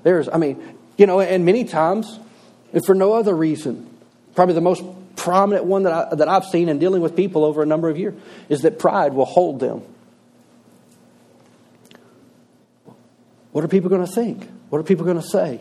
There's, 0.04 0.30
I 0.30 0.38
mean, 0.38 0.78
you 0.98 1.06
know, 1.06 1.20
and 1.20 1.46
many 1.46 1.64
times, 1.64 2.20
if 2.74 2.86
for 2.86 2.96
no 2.96 3.14
other 3.14 3.36
reason, 3.36 3.88
probably 4.36 4.56
the 4.56 4.62
most 4.62 4.84
prominent 5.16 5.66
one 5.66 5.84
that, 5.84 5.94
I, 5.94 6.16
that 6.16 6.28
I've 6.28 6.46
seen 6.46 6.70
in 6.70 6.80
dealing 6.80 7.02
with 7.02 7.16
people 7.16 7.44
over 7.44 7.62
a 7.62 7.66
number 7.66 7.89
of 7.89 7.98
years 7.98 8.20
is 8.50 8.62
that 8.62 8.80
pride 8.80 9.14
will 9.14 9.26
hold 9.26 9.60
them. 9.60 9.84
What 13.52 13.64
are 13.64 13.68
people 13.68 13.89
going 13.89 14.06
to 14.06 14.12
think? 14.12 14.48
What 14.70 14.80
are 14.80 14.84
people 14.84 15.06
going 15.06 15.22
to 15.22 15.28
say? 15.28 15.60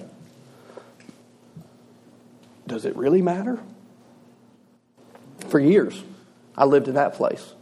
Does 2.66 2.84
it 2.84 2.94
really 2.96 3.20
matter? 3.20 3.58
For 5.50 5.58
years, 5.58 6.02
I 6.56 6.64
lived 6.64 6.88
in 6.88 6.94
that 6.94 7.14
place. 7.14 7.52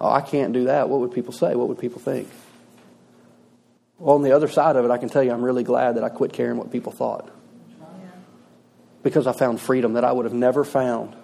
Oh, 0.00 0.10
I 0.10 0.20
can't 0.20 0.52
do 0.52 0.64
that. 0.64 0.88
What 0.88 1.00
would 1.00 1.12
people 1.12 1.32
say? 1.32 1.54
What 1.54 1.68
would 1.68 1.78
people 1.78 2.00
think? 2.00 2.28
Well, 3.98 4.14
on 4.14 4.22
the 4.22 4.32
other 4.32 4.48
side 4.48 4.76
of 4.76 4.84
it, 4.84 4.90
I 4.90 4.98
can 4.98 5.08
tell 5.08 5.22
you 5.22 5.32
I'm 5.32 5.42
really 5.42 5.64
glad 5.64 5.96
that 5.96 6.04
I 6.04 6.08
quit 6.08 6.32
caring 6.32 6.56
what 6.56 6.70
people 6.70 6.92
thought. 6.92 7.30
Because 9.02 9.26
I 9.26 9.32
found 9.32 9.60
freedom 9.60 9.94
that 9.94 10.04
I 10.04 10.12
would 10.12 10.24
have 10.24 10.34
never 10.34 10.64
found 10.64 11.16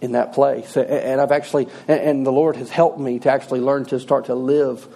in 0.00 0.12
that 0.12 0.32
place. 0.32 0.76
And 0.76 1.20
I've 1.20 1.32
actually, 1.32 1.68
and 1.88 2.26
the 2.26 2.32
Lord 2.32 2.56
has 2.56 2.70
helped 2.70 2.98
me 2.98 3.18
to 3.20 3.30
actually 3.30 3.60
learn 3.60 3.84
to 3.86 3.98
start 3.98 4.26
to 4.26 4.34
live 4.34 4.86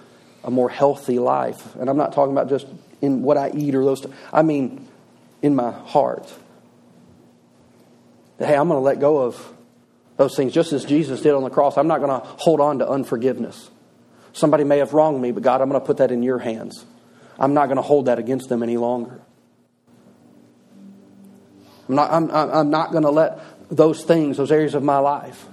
a 0.43 0.51
more 0.51 0.69
healthy 0.69 1.19
life. 1.19 1.75
And 1.75 1.89
I'm 1.89 1.97
not 1.97 2.13
talking 2.13 2.33
about 2.33 2.49
just 2.49 2.67
in 3.01 3.21
what 3.21 3.37
I 3.37 3.51
eat 3.53 3.75
or 3.75 3.83
those, 3.83 4.05
I 4.31 4.43
mean 4.43 4.87
in 5.41 5.55
my 5.55 5.71
heart. 5.71 6.31
Hey, 8.39 8.55
I'm 8.55 8.67
going 8.67 8.79
to 8.79 8.83
let 8.83 8.99
go 8.99 9.19
of 9.19 9.53
those 10.17 10.35
things 10.35 10.53
just 10.53 10.73
as 10.73 10.85
Jesus 10.85 11.21
did 11.21 11.33
on 11.33 11.43
the 11.43 11.49
cross. 11.49 11.77
I'm 11.77 11.87
not 11.87 11.99
going 11.99 12.21
to 12.21 12.27
hold 12.37 12.59
on 12.59 12.79
to 12.79 12.89
unforgiveness. 12.89 13.69
Somebody 14.33 14.63
may 14.63 14.79
have 14.79 14.93
wronged 14.93 15.21
me, 15.21 15.31
but 15.31 15.43
God, 15.43 15.61
I'm 15.61 15.69
going 15.69 15.79
to 15.79 15.85
put 15.85 15.97
that 15.97 16.11
in 16.11 16.23
your 16.23 16.39
hands. 16.39 16.85
I'm 17.39 17.53
not 17.53 17.65
going 17.67 17.77
to 17.77 17.83
hold 17.83 18.05
that 18.05 18.19
against 18.19 18.49
them 18.49 18.63
any 18.63 18.77
longer. 18.77 19.21
I'm 21.89 21.95
not, 21.95 22.11
I'm, 22.11 22.31
I'm 22.31 22.69
not 22.69 22.91
going 22.91 23.03
to 23.03 23.11
let 23.11 23.39
those 23.69 24.03
things, 24.03 24.37
those 24.37 24.51
areas 24.51 24.73
of 24.75 24.83
my 24.83 24.97
life, 24.97 25.45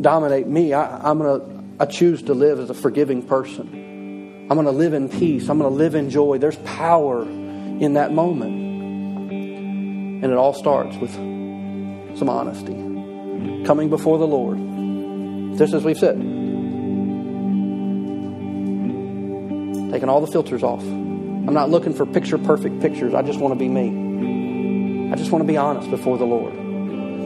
dominate 0.00 0.46
me. 0.46 0.72
I, 0.72 1.10
I'm 1.10 1.18
going 1.18 1.40
to, 1.40 1.82
I 1.82 1.86
choose 1.86 2.22
to 2.22 2.34
live 2.34 2.58
as 2.60 2.70
a 2.70 2.74
forgiving 2.74 3.22
person. 3.26 4.46
I'm 4.50 4.56
going 4.56 4.66
to 4.66 4.72
live 4.72 4.92
in 4.92 5.08
peace. 5.08 5.48
I'm 5.48 5.58
going 5.58 5.70
to 5.70 5.76
live 5.76 5.94
in 5.94 6.10
joy. 6.10 6.38
There's 6.38 6.56
power 6.56 7.22
in 7.22 7.94
that 7.94 8.12
moment. 8.12 8.71
And 10.22 10.30
it 10.30 10.38
all 10.38 10.54
starts 10.54 10.96
with 10.96 11.12
some 12.16 12.28
honesty. 12.28 12.74
Coming 13.66 13.90
before 13.90 14.18
the 14.18 14.26
Lord. 14.26 15.58
Just 15.58 15.74
as 15.74 15.82
we've 15.84 15.98
said. 15.98 16.16
Taking 19.92 20.08
all 20.08 20.20
the 20.20 20.30
filters 20.30 20.62
off. 20.62 20.80
I'm 20.82 21.54
not 21.54 21.70
looking 21.70 21.92
for 21.92 22.06
picture 22.06 22.38
perfect 22.38 22.80
pictures. 22.80 23.14
I 23.14 23.22
just 23.22 23.40
want 23.40 23.52
to 23.52 23.58
be 23.58 23.68
me. 23.68 25.10
I 25.12 25.16
just 25.16 25.32
want 25.32 25.42
to 25.42 25.46
be 25.46 25.56
honest 25.56 25.90
before 25.90 26.16
the 26.16 26.24
Lord. 26.24 26.54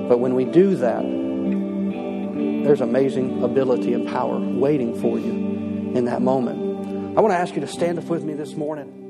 But 0.08 0.18
when 0.18 0.34
we 0.34 0.44
do 0.44 0.76
that, 0.76 1.02
there's 2.64 2.80
amazing 2.80 3.44
ability 3.44 3.92
and 3.92 4.08
power 4.08 4.38
waiting 4.38 4.98
for 5.00 5.18
you 5.18 5.32
in 5.94 6.06
that 6.06 6.22
moment. 6.22 7.16
I 7.16 7.20
want 7.20 7.32
to 7.32 7.38
ask 7.38 7.54
you 7.54 7.60
to 7.60 7.68
stand 7.68 7.98
up 7.98 8.04
with 8.04 8.24
me 8.24 8.34
this 8.34 8.54
morning. 8.54 9.05